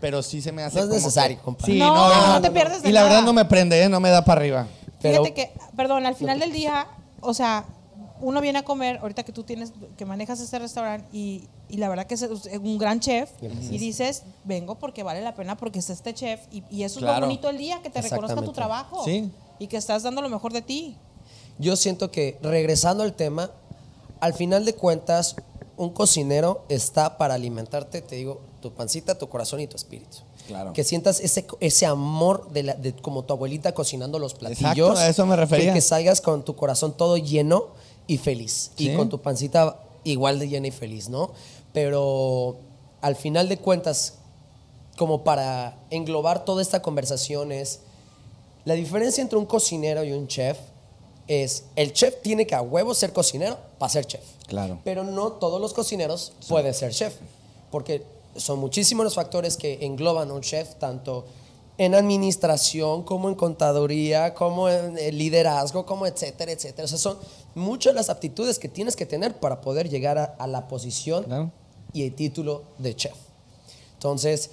pero 0.00 0.22
sí 0.22 0.40
se 0.42 0.52
me 0.52 0.62
hace 0.62 0.76
No 0.76 0.82
es 0.82 0.88
como 0.88 0.98
necesario, 0.98 1.38
que-. 1.42 1.64
Sí, 1.66 1.78
No, 1.78 1.94
no, 1.94 2.08
no, 2.08 2.26
no, 2.26 2.32
no 2.34 2.40
te 2.40 2.50
pierdes 2.50 2.82
de 2.82 2.88
Y 2.88 2.92
la 2.92 3.00
nada. 3.00 3.10
verdad 3.12 3.24
no 3.26 3.32
me 3.32 3.44
prende, 3.44 3.82
¿eh? 3.82 3.88
no 3.88 4.00
me 4.00 4.10
da 4.10 4.24
para 4.24 4.40
arriba. 4.40 4.66
Pero- 5.00 5.22
Fíjate 5.24 5.34
que, 5.34 5.52
perdón, 5.76 6.06
al 6.06 6.14
final 6.14 6.38
del 6.38 6.52
día, 6.52 6.86
o 7.20 7.34
sea, 7.34 7.64
uno 8.22 8.40
viene 8.42 8.58
a 8.58 8.64
comer, 8.64 8.98
ahorita 8.98 9.22
que 9.22 9.32
tú 9.32 9.44
tienes, 9.44 9.72
que 9.96 10.04
manejas 10.04 10.40
este 10.40 10.58
restaurante 10.58 11.06
y, 11.10 11.48
y 11.70 11.78
la 11.78 11.88
verdad 11.88 12.06
que 12.06 12.14
es 12.14 12.22
un 12.22 12.76
gran 12.76 13.00
chef 13.00 13.30
y 13.40 13.78
dices, 13.78 14.24
vengo 14.44 14.74
porque 14.74 15.02
vale 15.02 15.22
la 15.22 15.34
pena 15.34 15.56
porque 15.56 15.78
es 15.78 15.88
este 15.88 16.12
chef 16.12 16.40
y, 16.52 16.62
y 16.70 16.82
eso 16.82 16.98
es 16.98 17.04
Claro. 17.04 17.20
lo 17.20 17.26
bonito 17.26 17.48
del 17.48 17.56
día, 17.56 17.80
que 17.82 17.88
te 17.88 18.02
reconozca 18.02 18.42
tu 18.42 18.50
Exactamente. 18.50 18.54
trabajo 18.54 19.04
Sí. 19.06 19.30
y 19.58 19.68
que 19.68 19.78
estás 19.78 20.02
dando 20.02 20.20
lo 20.20 20.28
mejor 20.28 20.52
de 20.52 20.60
ti. 20.60 20.96
Yo 21.58 21.76
siento 21.76 22.10
que, 22.10 22.38
regresando 22.42 23.02
al 23.02 23.14
tema, 23.14 23.50
al 24.20 24.34
final 24.34 24.66
de 24.66 24.74
cuentas, 24.74 25.36
un 25.78 25.88
cocinero 25.90 26.64
está 26.68 27.16
para 27.16 27.34
alimentarte, 27.34 28.02
te 28.02 28.16
digo, 28.16 28.42
tu 28.60 28.72
pancita, 28.72 29.16
tu 29.18 29.28
corazón 29.28 29.60
y 29.60 29.66
tu 29.66 29.76
espíritu. 29.76 30.18
Claro. 30.46 30.72
Que 30.72 30.82
sientas 30.84 31.20
ese, 31.20 31.46
ese 31.60 31.86
amor 31.86 32.50
de, 32.50 32.62
la- 32.64 32.74
de 32.74 32.92
como 32.94 33.22
tu 33.24 33.32
abuelita 33.32 33.72
cocinando 33.72 34.18
los 34.18 34.34
platillos. 34.34 34.60
Exacto, 34.90 34.98
a 34.98 35.08
eso 35.08 35.26
me 35.26 35.36
refería. 35.36 35.68
Que, 35.68 35.74
que 35.74 35.80
salgas 35.80 36.20
con 36.20 36.44
tu 36.44 36.56
corazón 36.56 36.92
todo 36.96 37.16
lleno 37.16 37.68
y 38.06 38.18
feliz. 38.18 38.72
Sí. 38.76 38.90
Y 38.90 38.96
con 38.96 39.08
tu 39.08 39.20
pancita 39.20 39.78
igual 40.04 40.38
de 40.38 40.48
llena 40.48 40.66
y 40.66 40.70
feliz, 40.72 41.08
¿no? 41.08 41.30
Pero 41.72 42.56
al 43.00 43.16
final 43.16 43.48
de 43.48 43.58
cuentas, 43.58 44.14
como 44.96 45.22
para 45.22 45.76
englobar 45.90 46.44
toda 46.44 46.62
esta 46.62 46.82
conversación 46.82 47.52
es, 47.52 47.80
la 48.64 48.74
diferencia 48.74 49.22
entre 49.22 49.38
un 49.38 49.46
cocinero 49.46 50.04
y 50.04 50.12
un 50.12 50.26
chef 50.26 50.58
es, 51.28 51.64
el 51.76 51.92
chef 51.92 52.20
tiene 52.22 52.46
que 52.46 52.54
a 52.56 52.60
huevo 52.62 52.92
ser 52.92 53.12
cocinero 53.12 53.56
para 53.78 53.88
ser 53.90 54.04
chef. 54.04 54.24
Claro. 54.48 54.80
Pero 54.84 55.04
no 55.04 55.32
todos 55.32 55.60
los 55.60 55.72
cocineros 55.72 56.32
pueden 56.48 56.74
ser 56.74 56.92
chef, 56.92 57.14
porque 57.70 58.02
son 58.40 58.58
muchísimos 58.58 59.04
los 59.04 59.14
factores 59.14 59.56
que 59.56 59.84
engloban 59.84 60.30
a 60.30 60.34
un 60.34 60.40
chef, 60.40 60.74
tanto 60.76 61.24
en 61.78 61.94
administración, 61.94 63.02
como 63.04 63.28
en 63.28 63.34
contaduría, 63.34 64.34
como 64.34 64.68
en 64.68 64.94
liderazgo, 65.16 65.86
como 65.86 66.06
etcétera, 66.06 66.52
etcétera. 66.52 66.84
O 66.84 66.88
sea, 66.88 66.98
son 66.98 67.18
muchas 67.54 67.94
las 67.94 68.10
aptitudes 68.10 68.58
que 68.58 68.68
tienes 68.68 68.96
que 68.96 69.06
tener 69.06 69.38
para 69.40 69.60
poder 69.60 69.88
llegar 69.88 70.18
a, 70.18 70.24
a 70.24 70.46
la 70.46 70.68
posición 70.68 71.24
Claro. 71.24 71.50
y 71.92 72.02
el 72.04 72.14
título 72.14 72.64
de 72.78 72.94
chef. 72.96 73.14
Entonces, 73.94 74.50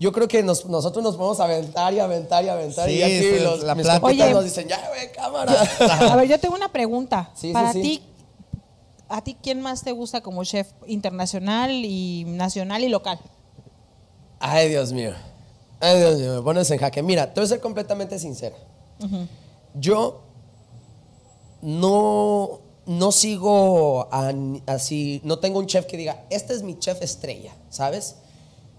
yo 0.00 0.12
creo 0.12 0.26
que 0.28 0.42
nos- 0.42 0.66
nosotros 0.66 1.02
nos 1.04 1.16
podemos 1.16 1.40
aventar 1.40 1.92
y 1.94 2.00
aventar 2.00 2.44
y 2.44 2.48
aventar. 2.48 2.88
Sí, 2.88 2.96
y 2.96 3.02
aquí 3.02 3.18
sí, 3.20 3.38
los, 3.40 3.62
la 3.62 3.74
mis 3.74 3.86
nos 3.86 4.44
dicen, 4.44 4.66
ya, 4.68 4.88
güey, 4.88 5.12
cámara. 5.12 5.52
A 6.10 6.16
ver, 6.16 6.28
yo 6.28 6.40
tengo 6.40 6.54
una 6.54 6.72
pregunta. 6.72 7.30
Sí, 7.34 7.48
sí, 7.48 7.52
Para 7.52 7.72
sí. 7.72 7.82
ti, 7.82 8.02
¿a 9.12 9.22
ti 9.22 9.36
quién 9.42 9.60
más 9.60 9.82
te 9.82 9.92
gusta 9.92 10.20
como 10.22 10.42
chef 10.44 10.68
internacional 10.86 11.70
y 11.84 12.24
nacional 12.26 12.82
y 12.82 12.88
local? 12.88 13.18
Ay, 14.40 14.68
Dios 14.68 14.92
mío. 14.92 15.12
Ay, 15.80 15.98
Dios 15.98 16.18
mío, 16.18 16.34
me 16.36 16.42
pones 16.42 16.70
en 16.70 16.78
jaque. 16.78 17.02
Mira, 17.02 17.32
te 17.32 17.40
voy 17.40 17.44
a 17.44 17.48
ser 17.48 17.60
completamente 17.60 18.18
sincera. 18.18 18.56
Yo 19.74 20.22
no, 21.60 22.60
no 22.86 23.12
sigo 23.12 24.08
a- 24.12 24.32
así, 24.66 25.20
no 25.24 25.38
tengo 25.38 25.58
un 25.58 25.66
chef 25.66 25.86
que 25.86 25.96
diga, 25.96 26.24
este 26.30 26.54
es 26.54 26.62
mi 26.62 26.78
chef 26.78 27.02
estrella, 27.02 27.52
¿sabes? 27.70 28.16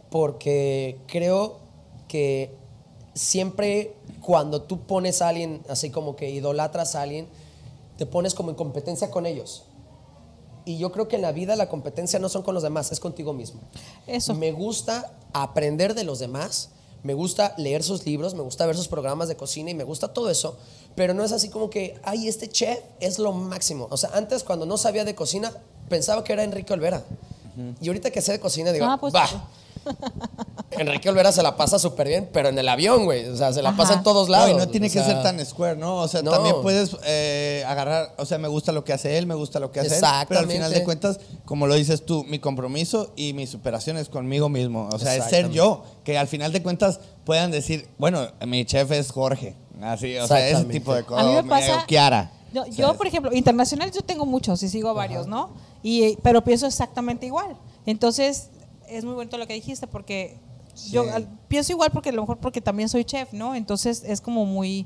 Porque 0.09 0.97
creo 1.07 1.59
que 2.07 2.55
siempre 3.13 3.93
cuando 4.21 4.61
tú 4.61 4.81
pones 4.81 5.21
a 5.21 5.29
alguien, 5.29 5.61
así 5.69 5.89
como 5.89 6.15
que 6.15 6.29
idolatras 6.29 6.95
a 6.95 7.01
alguien, 7.03 7.27
te 7.97 8.05
pones 8.05 8.33
como 8.33 8.49
en 8.49 8.55
competencia 8.55 9.09
con 9.11 9.25
ellos. 9.25 9.65
Y 10.65 10.77
yo 10.77 10.91
creo 10.91 11.07
que 11.07 11.15
en 11.17 11.21
la 11.21 11.31
vida 11.31 11.55
la 11.55 11.67
competencia 11.69 12.19
no 12.19 12.29
son 12.29 12.41
con 12.43 12.53
los 12.53 12.63
demás, 12.63 12.91
es 12.91 12.99
contigo 12.99 13.33
mismo. 13.33 13.61
Eso. 14.07 14.33
Me 14.33 14.51
gusta 14.51 15.11
aprender 15.33 15.93
de 15.93 16.03
los 16.03 16.19
demás, 16.19 16.69
me 17.03 17.13
gusta 17.13 17.53
leer 17.57 17.83
sus 17.83 18.05
libros, 18.05 18.33
me 18.33 18.41
gusta 18.41 18.65
ver 18.65 18.77
sus 18.77 18.87
programas 18.87 19.27
de 19.27 19.35
cocina 19.35 19.69
y 19.71 19.73
me 19.73 19.83
gusta 19.83 20.13
todo 20.13 20.29
eso, 20.29 20.57
pero 20.95 21.13
no 21.13 21.23
es 21.23 21.31
así 21.33 21.49
como 21.49 21.69
que, 21.69 21.99
ay, 22.03 22.27
este 22.29 22.47
chef 22.49 22.79
es 23.01 23.19
lo 23.19 23.33
máximo. 23.33 23.87
O 23.91 23.97
sea, 23.97 24.11
antes 24.13 24.43
cuando 24.43 24.65
no 24.65 24.77
sabía 24.77 25.03
de 25.03 25.15
cocina, 25.15 25.51
pensaba 25.89 26.23
que 26.23 26.31
era 26.33 26.43
Enrique 26.43 26.71
Olvera. 26.71 27.03
Y 27.81 27.87
ahorita 27.87 28.09
que 28.09 28.21
sé 28.21 28.31
de 28.31 28.39
cocina, 28.39 28.71
digo, 28.71 28.85
Ah, 28.85 28.97
pues. 28.99 29.13
Enrique 30.77 31.09
Olvera 31.09 31.31
se 31.31 31.41
la 31.43 31.55
pasa 31.55 31.79
súper 31.79 32.07
bien, 32.07 32.29
pero 32.31 32.49
en 32.49 32.57
el 32.57 32.67
avión, 32.69 33.05
güey. 33.05 33.25
O 33.27 33.35
sea, 33.37 33.51
se 33.53 33.61
la 33.61 33.69
Ajá. 33.69 33.77
pasa 33.77 33.93
en 33.95 34.03
todos 34.03 34.27
No, 34.27 34.31
lados. 34.33 34.51
y 34.51 34.53
no 34.53 34.67
tiene 34.67 34.87
O 34.87 34.89
que 34.89 34.99
sea, 34.99 35.05
ser 35.05 35.23
tan 35.23 35.43
square, 35.45 35.75
¿no? 35.77 35.97
O 35.97 36.07
sea, 36.07 36.21
no. 36.21 36.31
también 36.31 36.55
puedes 36.61 36.95
eh, 37.05 37.63
agarrar, 37.67 38.13
o 38.17 38.25
sea, 38.25 38.37
me 38.37 38.47
gusta 38.47 38.71
lo 38.71 38.83
que 38.83 38.93
hace 38.93 39.17
él, 39.17 39.25
me 39.27 39.35
gusta 39.35 39.59
lo 39.59 39.71
que 39.71 39.79
hace 39.79 39.97
él, 39.97 40.03
pero 40.27 40.39
al 40.41 40.47
final 40.47 40.71
de 40.71 40.83
cuentas, 40.83 41.19
como 41.45 41.67
lo 41.67 41.75
dices 41.75 42.05
tú, 42.05 42.23
mi 42.25 42.39
compromiso 42.39 43.11
y 43.15 43.33
mi 43.33 43.47
superación 43.47 43.97
es 43.97 44.09
conmigo 44.09 44.49
mismo. 44.49 44.89
O 44.91 44.99
sea, 44.99 45.15
es 45.15 45.25
ser 45.25 45.49
yo, 45.51 45.83
que 46.03 46.17
al 46.17 46.27
final 46.27 46.51
de 46.51 46.61
cuentas 46.63 46.99
puedan 47.25 47.51
decir, 47.51 47.87
bueno, 47.97 48.27
mi 48.45 48.65
chef 48.65 48.91
es 48.91 49.11
Jorge. 49.11 49.55
Así, 49.81 50.15
o 50.17 50.27
sea, 50.27 50.47
ese 50.47 50.63
tipo 50.65 50.93
de 50.93 51.01
A 51.01 51.05
cosas. 51.05 51.25
mí 51.25 51.31
me 51.33 51.39
o 51.39 51.45
pasa. 51.47 51.83
Kiara. 51.87 52.31
Yo, 52.53 52.65
yo, 52.67 52.93
por 52.95 53.07
ejemplo, 53.07 53.33
internacional 53.33 53.91
yo 53.91 54.01
tengo 54.03 54.25
muchos 54.27 54.61
y 54.61 54.69
sigo 54.69 54.87
a 54.89 54.93
varios, 54.93 55.25
¿no? 55.25 55.49
Y, 55.81 56.17
pero 56.17 56.43
pienso 56.43 56.67
exactamente 56.67 57.25
igual. 57.25 57.57
Entonces, 57.87 58.49
es 58.87 59.03
muy 59.03 59.15
bonito 59.15 59.37
lo 59.37 59.47
que 59.47 59.55
dijiste 59.55 59.87
porque 59.87 60.37
yo 60.91 61.03
al- 61.13 61.27
pienso 61.47 61.71
igual 61.71 61.91
porque 61.91 62.09
a 62.09 62.13
lo 62.13 62.21
mejor 62.21 62.37
porque 62.37 62.61
también 62.61 62.89
soy 62.89 63.05
chef, 63.05 63.33
¿no? 63.33 63.55
Entonces 63.55 64.03
es 64.05 64.21
como 64.21 64.45
muy 64.45 64.85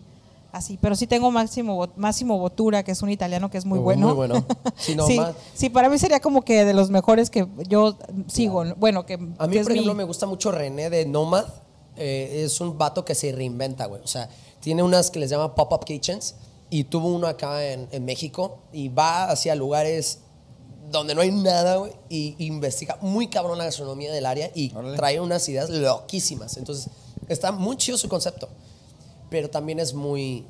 así. 0.52 0.78
Pero 0.82 0.96
sí 0.96 1.08
tengo 1.08 1.30
Máximo, 1.32 1.88
Máximo 1.96 2.38
Botura, 2.40 2.84
que 2.84 2.92
es 2.92 3.02
un 3.02 3.10
italiano 3.10 3.50
que 3.50 3.58
es 3.58 3.66
muy 3.66 3.80
Muy 3.80 3.84
bueno. 3.84 4.16
bueno. 4.16 4.46
Sí, 4.76 4.96
no, 4.96 5.06
sí, 5.08 5.18
más- 5.20 5.36
sí, 5.54 5.70
para 5.70 5.90
mí 5.90 5.98
sería 5.98 6.20
como 6.20 6.42
que 6.44 6.66
de 6.66 6.74
los 6.74 6.90
mejores 6.90 7.30
que 7.30 7.48
yo 7.68 7.98
sigo. 8.28 8.64
¿no? 8.66 8.76
Bueno, 8.76 9.06
que, 9.06 9.16
A 9.16 9.18
mí, 9.48 9.54
que 9.58 9.64
por 9.64 9.72
ejemplo, 9.72 9.94
mi- 9.94 9.98
me 10.00 10.04
gusta 10.04 10.26
mucho 10.26 10.52
René 10.52 10.90
de 10.90 11.06
Nomad. 11.06 11.46
Eh, 11.96 12.44
es 12.46 12.62
un 12.62 12.78
vato 12.78 13.04
que 13.04 13.16
se 13.16 13.32
reinventa, 13.32 13.86
güey. 13.88 14.02
O 14.04 14.08
sea, 14.08 14.30
tiene 14.60 14.84
unas 14.84 15.10
que 15.10 15.20
les 15.20 15.30
llama 15.32 15.56
pop-up 15.56 15.84
kitchens 15.84 16.36
y 16.70 16.84
tuvo 16.84 17.08
uno 17.08 17.26
acá 17.28 17.66
en, 17.66 17.88
en 17.92 18.06
México 18.06 18.60
y 18.72 18.90
va 18.90 19.26
hacia 19.32 19.56
lugares 19.56 20.20
donde 20.92 21.16
no 21.16 21.22
hay 21.22 21.32
nada, 21.32 21.78
güey, 21.78 21.92
y 22.10 22.36
investiga 22.40 22.98
muy 23.02 23.28
cabrón 23.30 23.58
la 23.58 23.66
gastronomía 23.66 24.12
del 24.12 24.26
área 24.26 24.52
y 24.56 24.74
Órale. 24.74 24.98
trae 24.98 25.20
unas 25.20 25.48
ideas 25.50 25.70
loquísimas. 25.70 26.58
Entonces, 26.58 26.90
está 27.28 27.52
muy 27.52 27.78
chido 27.78 27.98
su 27.98 28.08
concepto, 28.08 28.50
pero 29.30 29.50
también 29.50 29.80
es 29.80 29.94
muy, 29.94 30.46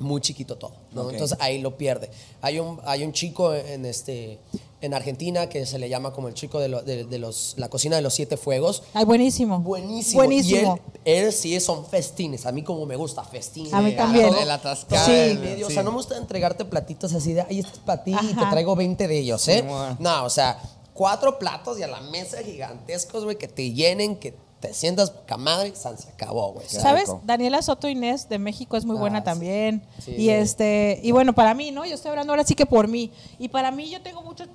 muy 0.00 0.20
chiquito 0.20 0.56
todo, 0.56 0.72
¿no? 0.92 1.10
Entonces 1.10 1.36
ahí 1.40 1.60
lo 1.60 1.76
pierde. 1.76 2.10
Hay 2.40 2.58
un, 2.58 2.80
hay 2.84 3.02
un 3.04 3.12
chico 3.12 3.54
en, 3.54 3.84
este, 3.84 4.38
en 4.80 4.94
Argentina 4.94 5.48
que 5.48 5.66
se 5.66 5.78
le 5.78 5.88
llama 5.88 6.12
como 6.12 6.28
el 6.28 6.34
chico 6.34 6.60
de, 6.60 6.68
lo- 6.68 6.82
de- 6.82 7.04
de 7.04 7.18
los, 7.18 7.54
la 7.56 7.68
cocina 7.68 7.96
de 7.96 8.02
los 8.02 8.14
siete 8.14 8.36
fuegos. 8.36 8.82
Ay, 8.94 9.04
buenísimo. 9.04 9.58
Buenísimo. 9.60 10.22
Buenísimo. 10.22 10.78
Y 11.04 11.10
él, 11.10 11.24
él 11.26 11.32
sí 11.32 11.58
son 11.60 11.84
festines. 11.86 12.46
A 12.46 12.52
mí 12.52 12.62
como 12.62 12.86
me 12.86 12.96
gusta, 12.96 13.24
festines. 13.24 13.72
A 13.72 13.80
mí 13.80 13.90
Sí, 13.90 13.96
también. 13.96 14.32
El 14.34 14.50
atascado. 14.50 15.06
Sí. 15.06 15.12
el- 15.12 15.38
medio. 15.40 15.66
O 15.66 15.70
sea, 15.70 15.82
no 15.82 15.90
me 15.90 15.96
gusta 15.96 16.16
entregarte 16.16 16.64
platitos 16.64 17.12
así 17.12 17.32
de, 17.32 17.42
ay, 17.42 17.58
este 17.60 17.72
es 17.72 17.78
para 17.80 18.04
ti 18.04 18.14
y 18.22 18.34
te 18.34 18.46
traigo 18.50 18.76
20 18.76 19.08
de 19.08 19.18
ellos, 19.18 19.46
¿eh? 19.48 19.64
No, 19.98 20.24
o 20.24 20.30
sea, 20.30 20.60
cuatro 20.94 21.38
platos 21.38 21.78
y 21.78 21.82
a 21.82 21.88
la 21.88 22.00
mesa 22.00 22.38
gigantescos, 22.42 23.24
güey, 23.24 23.36
que 23.36 23.48
te 23.48 23.72
llenen, 23.72 24.16
que 24.16 24.34
te 24.60 24.74
sientas 24.74 25.10
poca 25.10 25.36
madre, 25.36 25.74
san, 25.76 25.96
se 25.96 26.08
acabó, 26.10 26.52
güey. 26.52 26.68
¿Sabes? 26.68 27.02
rico. 27.08 27.20
Daniela 27.24 27.62
Soto 27.62 27.88
Inés 27.88 28.28
de 28.28 28.38
México 28.38 28.76
es 28.76 28.84
muy 28.84 28.96
Ah, 28.96 29.00
buena 29.00 29.18
sí. 29.20 29.24
también. 29.24 29.86
Sí. 30.00 30.12
Y 30.16 30.30
este, 30.30 31.00
y 31.02 31.12
bueno, 31.12 31.32
para 31.34 31.54
mí, 31.54 31.70
¿no? 31.70 31.84
Yo 31.86 31.94
estoy 31.94 32.10
hablando 32.10 32.32
ahora 32.32 32.44
sí 32.44 32.54
que 32.54 32.66
por 32.66 32.88
mí. 32.88 33.12
Y 33.38 33.48
para 33.48 33.70
mí 33.70 33.88
yo 33.88 34.02
tengo 34.02 34.22
muchos 34.22 34.48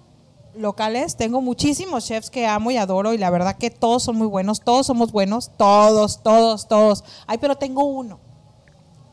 locales, 0.56 1.16
tengo 1.16 1.42
muchísimos 1.42 2.06
chefs 2.06 2.30
que 2.30 2.46
amo 2.46 2.70
y 2.70 2.78
adoro 2.78 3.14
y 3.14 3.18
la 3.18 3.30
verdad 3.30 3.56
que 3.58 3.72
todos 3.72 4.04
son 4.04 4.18
muy 4.18 4.28
buenos, 4.28 4.62
todos 4.62 4.86
somos 4.86 5.12
buenos, 5.12 5.52
todos, 5.58 6.22
todos, 6.22 6.68
todos. 6.68 7.04
Ay, 7.26 7.38
pero 7.40 7.56
tengo 7.56 7.84
uno. 7.86 8.20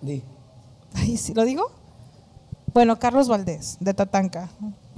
Di. 0.03 0.22
Ay, 0.95 1.16
¿sí 1.16 1.32
lo 1.34 1.45
digo? 1.45 1.70
Bueno, 2.74 2.99
Carlos 2.99 3.28
Valdés, 3.28 3.76
de 3.80 3.95
Tatanca. 3.95 4.51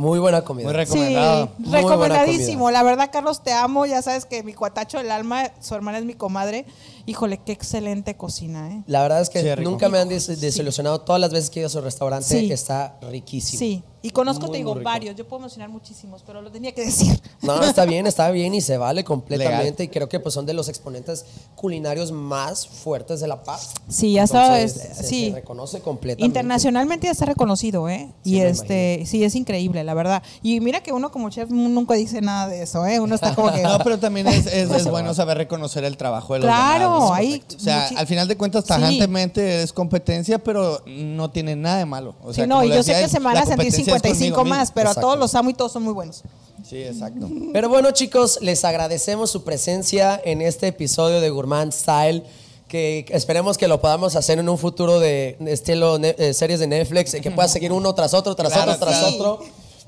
Muy 0.03 0.19
buena 0.19 0.43
comida. 0.43 0.67
Muy 0.67 0.75
Recomendado. 0.75 1.47
Sí, 1.47 1.63
Muy 1.63 1.73
recomendadísimo. 1.81 2.71
La 2.73 2.83
verdad, 2.83 3.11
Carlos, 3.13 3.41
te 3.41 3.53
amo. 3.53 3.87
Ya 3.87 4.03
sabes 4.03 4.25
que 4.25 4.43
mi 4.43 4.53
cuatacho 4.53 4.99
del 4.99 5.13
alma, 5.13 5.53
su 5.61 5.77
hermana 5.77 5.99
es 5.99 6.05
mi 6.05 6.15
comadre. 6.15 6.67
Híjole, 7.07 7.39
qué 7.39 7.53
excelente 7.53 8.17
cocina, 8.17 8.71
¿eh? 8.71 8.83
La 8.87 9.03
verdad 9.03 9.21
es 9.21 9.31
que 9.31 9.43
Sí, 9.43 9.63
nunca 9.63 9.89
me 9.89 9.99
han 9.99 10.09
des- 10.09 10.41
desilusionado 10.41 11.01
todas 11.01 11.21
las 11.21 11.31
veces 11.33 11.51
que 11.51 11.59
he 11.59 11.63
ido 11.63 11.67
a 11.69 11.71
su 11.71 11.81
restaurante. 11.81 12.27
Sí. 12.27 12.53
Está 12.53 12.97
riquísimo. 13.11 13.59
Sí, 13.59 13.83
y 14.03 14.11
conozco, 14.11 14.47
Muy, 14.47 14.53
te 14.53 14.59
digo, 14.59 14.75
varios. 14.83 15.15
Yo 15.17 15.27
puedo 15.27 15.41
mencionar 15.41 15.69
muchísimos, 15.69 16.23
pero 16.27 16.43
lo 16.43 16.51
tenía 16.51 16.73
que 16.73 16.85
decir. 16.85 17.21
No, 17.43 17.61
está 17.65 17.85
bien, 17.85 18.07
está 18.07 18.31
bien 18.31 18.55
y 18.55 18.61
se 18.61 18.77
vale 18.77 19.03
completamente. 19.03 19.65
Legal. 19.83 19.85
Y 19.85 19.89
creo 19.89 20.09
que 20.09 20.21
pues 20.21 20.33
son 20.33 20.47
de 20.47 20.55
los 20.55 20.69
exponentes 20.69 21.25
culinarios 21.57 22.13
más 22.13 22.69
fuertes 22.69 23.19
de 23.21 23.27
La 23.27 23.43
Paz. 23.43 23.71
Sí, 23.89 24.13
ya 24.13 24.29
sabes, 24.29 24.73
se- 24.75 25.03
sí. 25.03 25.29
Se 25.31 25.35
reconoce 25.35 25.81
completamente. 25.81 26.25
Internacionalmente 26.25 27.07
ya 27.07 27.11
está 27.11 27.27
reconocido, 27.27 27.89
¿eh? 27.89 28.13
Sí, 28.23 28.37
y 28.37 28.41
este, 28.41 29.03
sí, 29.07 29.25
es 29.25 29.35
increíble, 29.35 29.83
la 29.83 29.95
verdad. 29.95 30.23
Y 30.41 30.61
mira 30.61 30.83
que 30.85 30.93
uno 30.93 31.11
como 31.11 31.31
chef 31.31 31.51
nunca 31.51 31.95
dice 31.95 32.21
nada 32.21 32.47
de 32.47 32.63
eso, 32.63 32.87
¿eh? 32.87 33.01
Uno 33.01 33.17
está 33.17 33.35
como 33.35 33.53
que. 33.53 33.63
No, 33.73 33.79
pero 33.83 33.99
también 33.99 34.27
es, 34.29 34.85
bueno 34.91 35.15
saber 35.15 35.39
reconocer 35.39 35.83
el 35.85 35.97
trabajo 35.97 36.35
de 36.35 36.41
los 36.41 36.47
Claro, 36.47 36.85
demás. 36.85 36.92
¿No? 37.01 37.13
hay 37.15 37.43
O 37.57 37.59
sea, 37.61 37.89
al 37.97 38.07
final 38.07 38.29
de 38.29 38.37
cuentas, 38.37 38.65
Sí. 38.65 38.69
tajantemente 38.69 39.63
es 39.63 39.73
competencia, 39.73 40.39
pero 40.39 40.83
no 40.87 41.31
tiene 41.31 41.57
nada 41.57 41.79
de 41.79 41.87
malo. 41.87 42.15
O 42.23 42.33
sea, 42.33 42.45
sí, 42.45 42.49
no, 42.49 42.65
y 42.65 42.69
yo 42.71 42.83
sé 42.83 42.93
que 42.95 43.09
se 43.09 43.19
me 43.21 43.27
van 43.27 43.39
a 43.39 43.47
sentir 43.47 43.57
competencia 43.73 43.79
es 43.81 43.85
55 43.87 44.35
conmigo 44.37 44.57
más, 44.57 44.71
pero 44.71 44.91
a 44.91 44.95
todos 44.95 45.19
los 45.19 45.35
amo 45.35 45.51
y 45.51 45.55
todos 45.55 45.73
son 45.73 45.83
muy 45.83 45.93
buenos. 45.93 46.23
Sí, 46.69 46.81
exacto. 46.83 47.29
Pero 47.53 47.69
bueno, 47.69 47.91
chicos, 47.91 48.39
les 48.41 48.65
agradecemos 48.65 49.31
su 49.31 49.43
presencia 49.43 50.21
en 50.25 50.41
este 50.41 50.69
episodio 50.69 51.21
de 51.21 51.29
Gourmand 51.31 51.73
Style. 51.73 52.23
Que 52.69 53.05
esperemos 53.11 53.59
que 53.59 53.67
lo 53.69 53.81
podamos 53.81 54.15
hacer 54.17 54.39
en 54.39 54.49
un 54.49 54.57
futuro 54.57 55.01
de 55.01 55.37
estilo 55.47 55.99
eh, 56.03 56.33
series 56.33 56.61
de 56.61 56.67
Netflix, 56.69 57.13
que 57.21 57.31
pueda 57.33 57.49
seguir 57.49 57.73
uno 57.73 57.95
tras 57.95 58.15
otro, 58.15 58.35
tras 58.37 58.53
Claro, 58.53 58.73
otro, 58.73 58.87
tras 58.87 58.99
sí. 59.01 59.15
otro, 59.15 59.41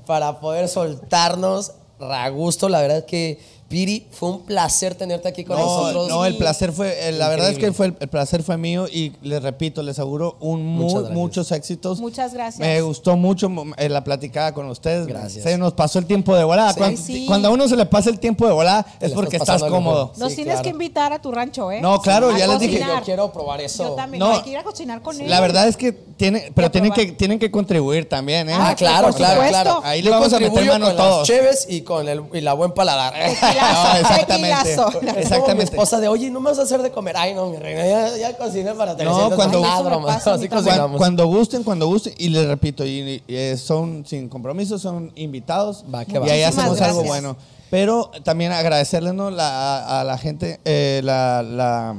para 0.05 0.39
poder 0.39 0.67
soltarnos 0.67 1.71
a 1.99 2.29
gusto. 2.29 2.69
La 2.69 2.81
verdad 2.81 3.05
que, 3.05 3.39
Piri, 3.67 4.05
fue 4.11 4.29
un 4.29 4.41
placer 4.43 4.93
tenerte 4.93 5.27
aquí 5.27 5.43
con 5.43 5.57
No, 5.57 5.65
nosotros. 5.65 6.07
no, 6.07 6.25
el 6.25 6.37
placer 6.37 6.71
fue, 6.71 7.09
eh, 7.09 7.11
la 7.11 7.29
verdad 7.29 7.49
es 7.49 7.57
que 7.57 7.71
fue 7.73 7.87
el, 7.87 7.95
el 7.99 8.07
placer 8.07 8.43
fue 8.43 8.57
mío 8.57 8.87
y 8.87 9.11
les 9.23 9.41
repito, 9.41 9.81
les 9.81 9.97
auguro 9.97 10.37
un 10.39 10.63
mu- 10.63 11.09
muchos 11.09 11.51
éxitos. 11.51 11.99
Muchas 11.99 12.33
gracias. 12.33 12.59
Me 12.59 12.79
gustó 12.81 13.15
mucho 13.17 13.51
eh, 13.77 13.89
la 13.89 14.03
platicada 14.03 14.53
con 14.53 14.69
ustedes. 14.69 15.07
Gracias. 15.07 15.43
Se 15.43 15.57
nos 15.57 15.73
pasó 15.73 15.97
el 15.97 16.05
tiempo 16.05 16.35
de 16.35 16.43
volada. 16.43 16.73
Sí. 16.73 16.79
Cuando, 16.79 17.01
Sí. 17.01 17.25
cuando 17.27 17.47
a 17.47 17.51
uno 17.51 17.67
se 17.67 17.75
le 17.75 17.87
pasa 17.87 18.11
el 18.11 18.19
tiempo 18.19 18.45
de 18.45 18.53
volada 18.53 18.85
es 18.99 19.11
porque 19.13 19.37
estás 19.37 19.63
cómodo. 19.63 20.13
Nos 20.17 20.29
Sí, 20.29 20.35
tienes 20.37 20.53
claro. 20.53 20.63
que 20.63 20.69
invitar 20.69 21.11
a 21.13 21.19
tu 21.19 21.31
rancho, 21.31 21.71
¿eh? 21.71 21.81
No, 21.81 21.99
claro, 22.01 22.29
A 22.29 22.37
ya 22.37 22.45
les 22.47 22.59
dije. 22.59 22.79
Yo 22.79 23.01
quiero 23.03 23.31
probar 23.33 23.61
eso. 23.61 23.83
Yo 23.83 23.89
también. 23.95 24.19
No. 24.19 24.29
No, 24.29 24.35
hay 24.37 24.41
que 24.43 24.51
ir 24.51 24.57
a 24.57 24.63
cocinar 24.63 25.01
con 25.01 25.19
él. 25.19 25.27
La 25.29 25.39
verdad 25.41 25.67
es 25.67 25.75
que 25.75 25.91
tiene, 25.91 26.51
pero 26.53 26.69
tienen 26.69 26.91
que, 26.93 27.07
tienen 27.13 27.39
que 27.39 27.49
contribuir 27.49 28.07
también, 28.07 28.47
¿eh? 28.49 28.53
Ah, 28.53 28.69
Ah, 28.69 28.75
claro, 28.75 29.11
claro, 29.13 29.41
claro. 29.47 29.81
Ahí 29.83 30.01
le 30.01 30.09
vamos 30.11 30.31
a 30.33 30.39
meter 30.39 30.65
mano 30.65 30.85
con 30.87 30.95
todos. 30.97 31.17
las 31.19 31.27
cheves 31.27 31.65
y 31.69 31.81
con 31.81 32.07
el 32.07 32.21
y 32.33 32.41
la 32.41 32.53
buen 32.53 32.71
paladar. 32.71 33.13
Tequilazo, 33.59 33.97
exactamente. 33.99 34.55
tequilazo. 34.63 34.91
Como 34.99 35.11
mi 35.13 35.19
Exactamente. 35.19 35.63
esposa 35.63 35.99
de, 35.99 36.07
oye, 36.07 36.29
no 36.29 36.39
me 36.39 36.49
vas 36.49 36.59
a 36.59 36.63
hacer 36.63 36.81
de 36.81 36.91
comer. 36.91 37.15
Ay, 37.17 37.33
no, 37.33 37.47
mi 37.49 37.57
reina, 37.57 37.85
ya, 37.85 38.17
ya 38.17 38.37
cociné 38.37 38.73
para 38.73 38.91
No, 38.91 38.97
300. 38.97 39.35
cuando- 39.35 39.61
Nada, 39.61 39.73
Eso 39.75 39.83
me 39.83 39.89
broma. 39.89 40.07
pasa 40.07 40.33
a 40.33 40.37
mí 40.37 40.39
Así 40.45 40.49
cocinamos. 40.49 40.97
Cuando 40.97 41.27
gusten, 41.27 41.63
cuando 41.63 41.87
gusten, 41.87 42.13
y 42.17 42.29
les 42.29 42.45
repito, 42.47 42.85
y, 42.85 43.23
y, 43.27 43.35
eh, 43.35 43.57
son 43.57 44.05
sin 44.05 44.29
compromiso, 44.29 44.77
son 44.79 45.11
invitados. 45.15 45.83
Va, 45.93 46.05
que 46.05 46.13
y 46.13 46.17
va. 46.19 46.25
ahí 46.25 46.41
Muchísimas 46.43 46.57
hacemos 46.71 46.81
algo 46.81 47.03
bueno. 47.03 47.35
Pero 47.71 48.11
también 48.23 48.51
agradecerles 48.51 49.13
¿no? 49.15 49.31
la- 49.31 49.79
a, 49.79 50.01
a 50.01 50.03
la 50.03 50.17
gente 50.17 50.59
eh, 50.65 51.01
la, 51.03 51.41
la- 51.43 51.95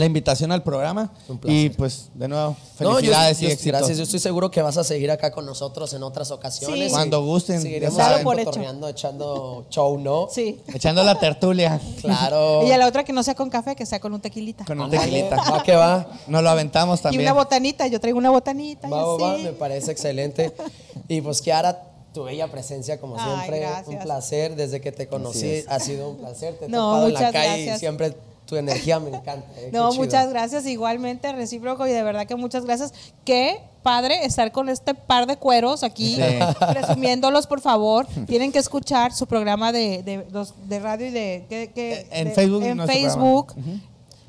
la 0.00 0.06
invitación 0.06 0.50
al 0.50 0.62
programa. 0.64 1.12
Un 1.28 1.38
placer. 1.38 1.56
Y 1.60 1.68
pues, 1.70 2.08
de 2.14 2.26
nuevo, 2.26 2.56
No, 2.80 2.90
yo- 2.90 2.94
felicidades 2.96 3.38
yo- 3.40 3.48
y. 3.50 3.54
Gracias, 3.70 3.96
yo 3.98 4.02
estoy 4.04 4.18
seguro 4.18 4.50
que 4.50 4.60
vas 4.62 4.76
a 4.76 4.82
seguir 4.84 5.10
acá 5.10 5.30
con 5.30 5.46
nosotros 5.46 5.92
en 5.94 6.02
otras 6.02 6.30
ocasiones. 6.32 6.86
Sí. 6.88 6.90
Cuando 6.90 7.22
gusten, 7.24 7.62
Seguiremos 7.62 7.96
ya 7.96 8.02
saben. 8.04 8.18
ahí 8.18 8.24
por 8.24 8.40
hecho. 8.40 8.60
echando 8.88 9.66
show, 9.70 9.98
¿no? 9.98 10.28
Sí. 10.30 10.60
Echando 10.74 11.04
la 11.04 11.18
tertulia 11.18 11.80
Claro. 12.00 12.62
Y 12.66 12.72
a 12.72 12.78
la 12.78 12.86
otra 12.88 13.04
que 13.04 13.12
no 13.12 13.22
sea 13.22 13.34
con 13.34 13.48
café, 13.50 13.76
que 13.76 13.86
sea 13.86 14.00
con 14.00 14.12
un 14.12 14.20
tequilita. 14.20 14.64
con 14.64 14.80
un 14.80 14.90
tequilita. 14.90 15.36
Va 15.36 15.62
que 15.62 15.76
va. 15.76 16.08
Nos 16.26 16.42
lo 16.42 16.50
aventamos 16.50 17.00
Y 17.00 17.02
también. 17.02 17.22
una 17.22 17.32
botanita. 17.34 17.86
Yo 17.86 18.00
traigo 18.00 18.18
una 18.18 18.30
botanita. 18.30 18.88
y 18.88 18.90
Va, 18.90 19.36
me 19.38 19.52
parece 19.52 19.92
excelente. 19.92 20.52
Y 21.08 21.20
pues 21.20 21.40
Kiara, 21.42 21.82
tu 22.12 22.24
bella 22.24 22.48
presencia 22.48 22.98
como 23.00 23.16
Ay, 23.18 23.24
siempre, 23.24 23.60
gracias. 23.60 23.88
un 23.88 23.98
placer. 23.98 24.56
Desde 24.56 24.80
que 24.80 24.90
te 24.92 25.06
conocí 25.06 25.62
ha 25.68 25.78
sido 25.78 26.10
un 26.10 26.16
placer. 26.16 26.54
Te 26.58 26.64
he 26.64 26.68
No, 26.68 26.78
topado 26.90 27.06
en 27.08 27.14
la 27.14 27.32
calle 27.32 27.74
y 27.74 27.78
siempre 27.78 28.14
tu 28.50 28.56
energía 28.56 28.98
me 28.98 29.08
encanta. 29.10 29.46
eh, 29.56 29.70
No, 29.72 29.92
muchas 29.94 30.28
gracias. 30.28 30.66
Igualmente, 30.66 31.32
recíproco 31.32 31.86
y 31.86 31.92
de 31.92 32.02
verdad 32.02 32.26
que 32.26 32.34
muchas 32.34 32.64
gracias. 32.64 32.92
Qué 33.24 33.60
padre 33.82 34.24
estar 34.24 34.50
con 34.52 34.68
este 34.68 34.92
par 34.94 35.26
de 35.26 35.36
cueros 35.36 35.84
aquí, 35.84 36.16
Sí. 36.16 36.22
presumiéndolos, 36.72 37.46
por 37.46 37.60
favor. 37.60 38.06
Tienen 38.26 38.50
que 38.52 38.58
escuchar 38.58 39.12
su 39.14 39.26
programa 39.26 39.70
de, 39.72 40.02
de, 40.02 40.26
de 40.66 40.78
radio 40.80 41.06
y 41.06 41.10
de... 41.10 41.46
que- 41.48 41.70
que- 41.72 42.06
En 42.10 42.28
de- 42.28 42.34
Facebook, 42.34 42.62
En 42.64 42.86
Facebook. 42.86 43.54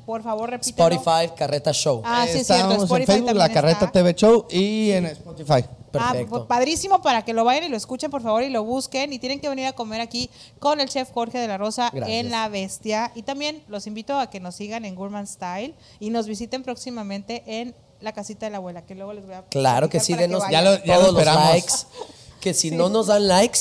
Por 0.06 0.22
favor, 0.22 0.50
repítelo. 0.50 0.88
Spotify, 0.94 1.32
Carreta 1.36 1.72
Show. 1.72 2.02
Ah, 2.04 2.24
sí, 2.28 2.38
es 2.38 2.46
cierto. 2.46 2.54
Estamos 2.54 2.76
en 2.76 2.82
Spotify 2.84 3.06
Facebook, 3.12 3.34
La 3.34 3.48
Carreta 3.48 3.86
está. 3.86 3.92
TV 3.92 4.14
Show 4.14 4.46
y 4.50 4.90
en 4.92 5.06
Spotify. 5.06 5.64
Perfecto. 5.92 6.36
Ah, 6.36 6.48
padrísimo 6.48 7.02
para 7.02 7.24
que 7.24 7.32
lo 7.32 7.44
vayan 7.44 7.64
y 7.64 7.68
lo 7.68 7.76
escuchen, 7.76 8.10
por 8.10 8.22
favor, 8.22 8.42
y 8.42 8.48
lo 8.50 8.64
busquen. 8.64 9.12
Y 9.12 9.18
tienen 9.18 9.40
que 9.40 9.48
venir 9.48 9.66
a 9.66 9.72
comer 9.72 10.00
aquí 10.00 10.30
con 10.58 10.80
el 10.80 10.88
chef 10.88 11.10
Jorge 11.12 11.38
de 11.38 11.48
la 11.48 11.58
Rosa 11.58 11.90
Gracias. 11.92 12.18
en 12.18 12.30
La 12.30 12.48
Bestia. 12.48 13.12
Y 13.14 13.22
también 13.22 13.62
los 13.68 13.86
invito 13.86 14.18
a 14.18 14.28
que 14.30 14.40
nos 14.40 14.54
sigan 14.56 14.84
en 14.84 14.94
Gourmand 14.94 15.28
Style 15.28 15.74
y 16.00 16.10
nos 16.10 16.26
visiten 16.26 16.62
próximamente 16.62 17.42
en 17.46 17.74
la 18.00 18.12
casita 18.12 18.46
de 18.46 18.50
la 18.50 18.56
abuela, 18.56 18.82
que 18.84 18.94
luego 18.96 19.12
les 19.12 19.24
voy 19.26 19.34
a 19.34 19.42
Claro 19.44 19.88
que 19.88 20.00
sí, 20.00 20.14
denos 20.14 20.40
vayan. 20.40 20.64
Ya 20.64 20.70
lo- 20.70 20.84
ya 20.84 20.94
todos 20.96 21.12
los 21.12 21.18
esperamos. 21.22 21.50
likes. 21.52 21.72
Que 22.40 22.52
si 22.54 22.72
no 22.72 22.88
nos 22.88 23.06
dan 23.06 23.28
likes, 23.28 23.58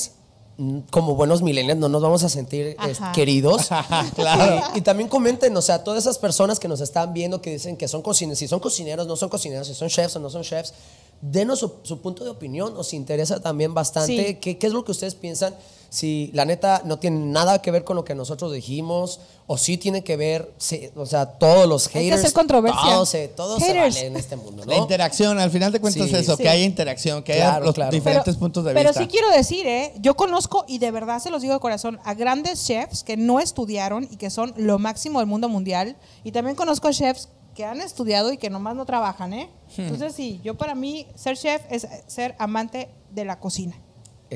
mm, 0.58 0.80
como 0.90 1.14
buenos 1.14 1.44
millennials, 1.44 1.80
no 1.80 1.90
nos 1.90 2.02
vamos 2.02 2.24
a 2.24 2.30
sentir 2.30 2.76
Ajá. 2.80 2.90
eh, 3.10 3.12
queridos. 3.14 3.70
Claro. 4.16 4.64
Y, 4.74 4.80
y 4.80 4.82
también 4.82 5.08
comenten, 5.10 5.56
o 5.56 5.62
sea, 5.62 5.84
todas 5.84 6.04
esas 6.04 6.18
personas 6.18 6.60
que 6.60 6.68
nos 6.68 6.82
están 6.82 7.14
viendo 7.14 7.40
que 7.40 7.52
dicen 7.52 7.78
que 7.78 7.88
son 7.88 8.02
cocineros, 8.02 8.40
si 8.40 8.48
son 8.48 8.60
cocineros, 8.60 9.06
no 9.06 9.16
son 9.16 9.30
cocineros, 9.30 9.68
si 9.68 9.76
son 9.76 9.90
chefs 9.90 10.16
o 10.16 10.20
no 10.20 10.32
son 10.32 10.42
chefs, 10.42 10.74
denos 11.22 11.60
su, 11.60 11.72
su 11.84 12.00
punto 12.02 12.24
de 12.24 12.30
opinión, 12.32 12.74
nos 12.74 12.94
interesa 12.94 13.40
también 13.40 13.74
bastante 13.74 14.28
Sí. 14.28 14.36
qué, 14.36 14.58
qué 14.58 14.68
es 14.68 14.74
lo 14.74 14.84
que 14.84 14.92
ustedes 14.92 15.16
piensan, 15.16 15.56
si 15.90 16.32
la 16.34 16.46
neta 16.46 16.82
no 16.86 17.00
tiene 17.00 17.20
nada 17.26 17.62
que 17.62 17.70
ver 17.70 17.84
con 17.84 17.98
lo 17.98 18.06
que 18.06 18.16
nosotros 18.16 18.54
dijimos, 18.54 19.20
o 19.46 19.58
sí 19.58 19.78
tiene 19.78 20.06
que 20.06 20.16
ver, 20.16 20.50
sí, 20.58 20.90
o 20.96 21.06
sea, 21.06 21.26
todos 21.26 21.68
los 21.68 21.88
Hay 21.88 21.94
que 21.94 22.00
haters, 22.06 22.22
hacer 22.22 22.34
controversia. 22.34 22.82
todo 22.82 23.06
se, 23.06 23.28
todo 23.28 23.60
se 23.60 23.66
Haters. 23.66 23.96
vale 23.96 24.08
en 24.08 24.16
este 24.16 24.38
mundo, 24.38 24.64
La 24.66 24.78
¿no? 24.78 24.82
interacción, 24.82 25.38
al 25.38 25.52
final 25.52 25.74
de 25.74 25.82
cuentas 25.82 26.08
Sí. 26.10 26.16
eso, 26.16 26.38
Sí. 26.38 26.44
que 26.44 26.50
haya 26.50 26.64
interacción, 26.64 27.22
que 27.24 27.34
haya 27.34 27.50
Claro, 27.50 27.66
los 27.66 27.76
claro. 27.76 27.92
diferentes 27.92 28.26
Pero- 28.36 28.40
puntos 28.40 28.64
de 28.64 28.74
pero 28.74 28.90
vista. 28.92 29.02
sí 29.04 29.08
quiero 29.10 29.30
decir, 29.32 29.68
¿eh? 29.68 29.94
yo 30.00 30.16
conozco 30.16 30.64
y 30.68 30.78
de 30.80 30.92
verdad 30.92 31.20
se 31.20 31.30
los 31.30 31.42
digo 31.42 31.54
de 31.56 31.60
corazón 31.60 32.00
a 32.06 32.14
grandes 32.14 32.66
chefs 32.66 33.04
que 33.04 33.18
no 33.18 33.42
estudiaron 33.42 34.08
y 34.10 34.16
que 34.16 34.30
son 34.30 34.54
lo 34.56 34.80
máximo 34.80 35.20
del 35.20 35.28
mundo 35.28 35.50
mundial. 35.50 35.98
Y 36.24 36.32
también 36.32 36.56
conozco 36.56 36.90
chefs 36.94 37.28
que 37.62 37.66
han 37.66 37.80
estudiado 37.80 38.32
y 38.34 38.38
que 38.38 38.50
nomás 38.50 38.76
no 38.76 38.88
trabajan. 38.88 39.34
¿eh? 39.34 39.48
Hmm. 39.78 39.82
Entonces 39.82 40.16
sí, 40.16 40.42
yo 40.44 40.58
para 40.58 40.74
mí 40.74 41.06
ser 41.14 41.38
chef 41.38 41.62
es 41.70 41.88
ser 42.08 42.36
amante 42.40 42.90
de 43.12 43.24
la 43.24 43.40
cocina. 43.40 43.76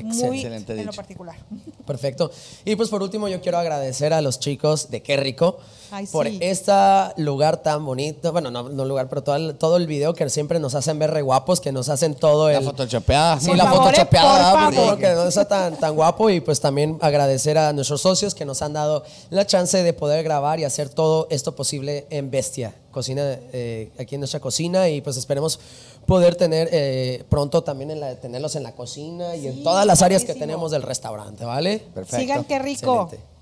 Muy 0.02 0.36
Excelente 0.38 0.72
en 0.72 0.78
lo 0.78 0.84
dicho. 0.84 0.96
particular. 0.96 1.36
Perfecto. 1.86 2.30
Y 2.64 2.76
pues 2.76 2.88
por 2.88 3.02
último 3.02 3.28
yo 3.28 3.40
quiero 3.40 3.58
agradecer 3.58 4.12
a 4.12 4.20
los 4.20 4.38
chicos 4.38 4.90
de 4.90 5.02
Qué 5.02 5.16
Rico 5.16 5.58
Ay, 5.90 6.06
por 6.06 6.26
sí. 6.26 6.38
este 6.40 6.72
lugar 7.18 7.62
tan 7.62 7.84
bonito. 7.84 8.32
Bueno, 8.32 8.50
no, 8.50 8.68
no 8.68 8.84
lugar, 8.84 9.08
pero 9.08 9.22
todo 9.22 9.36
el, 9.36 9.54
todo 9.56 9.76
el 9.76 9.86
video 9.86 10.14
que 10.14 10.28
siempre 10.28 10.58
nos 10.58 10.74
hacen 10.74 10.98
ver 10.98 11.10
re 11.12 11.22
guapos, 11.22 11.60
que 11.60 11.72
nos 11.72 11.88
hacen 11.88 12.14
todo 12.14 12.50
La 12.50 12.58
el... 12.58 12.64
photoshopeada. 12.64 13.40
Sí, 13.40 13.48
Por 13.48 13.56
la 13.56 13.64
favor, 13.64 13.78
foto 13.78 13.90
eh, 13.90 13.94
chopeada, 13.96 14.70
por 14.70 14.98
que 14.98 15.08
no 15.12 15.24
está 15.28 15.46
tan, 15.46 15.76
tan 15.78 15.94
guapo. 15.94 16.28
Y 16.30 16.40
pues 16.40 16.60
también 16.60 16.98
agradecer 17.00 17.56
a 17.56 17.72
nuestros 17.72 18.00
socios 18.02 18.34
que 18.34 18.44
nos 18.44 18.62
han 18.62 18.72
dado 18.72 19.04
la 19.30 19.46
chance 19.46 19.82
de 19.82 19.92
poder 19.92 20.24
grabar 20.24 20.58
y 20.60 20.64
hacer 20.64 20.88
todo 20.88 21.26
esto 21.30 21.54
posible 21.54 22.06
en 22.10 22.30
Bestia, 22.30 22.74
cocina 22.90 23.22
eh, 23.52 23.90
aquí 23.98 24.16
en 24.16 24.20
nuestra 24.22 24.40
cocina. 24.40 24.88
Y 24.88 25.00
pues 25.00 25.16
esperemos 25.16 25.60
poder 26.06 26.36
tener 26.36 26.68
eh, 26.72 27.24
pronto 27.28 27.62
también 27.62 27.90
en 27.90 28.00
la, 28.00 28.14
tenerlos 28.16 28.56
en 28.56 28.62
la 28.62 28.72
cocina 28.72 29.36
y 29.36 29.48
en 29.48 29.62
todas 29.62 29.84
las 29.86 30.02
áreas 30.02 30.24
que 30.24 30.34
tenemos 30.34 30.70
del 30.70 30.82
restaurante, 30.82 31.44
¿vale? 31.44 31.84
Perfecto. 31.94 32.20
Sigan 32.20 32.44
qué 32.44 32.58
rico. 32.58 33.10
Excelente. 33.12 33.36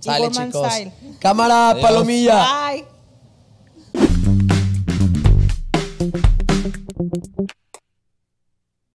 Sale, 0.00 0.30
chicos. 0.30 0.72
Cámara, 1.18 1.76
palomilla. 1.80 2.46
Bye. 2.70 2.84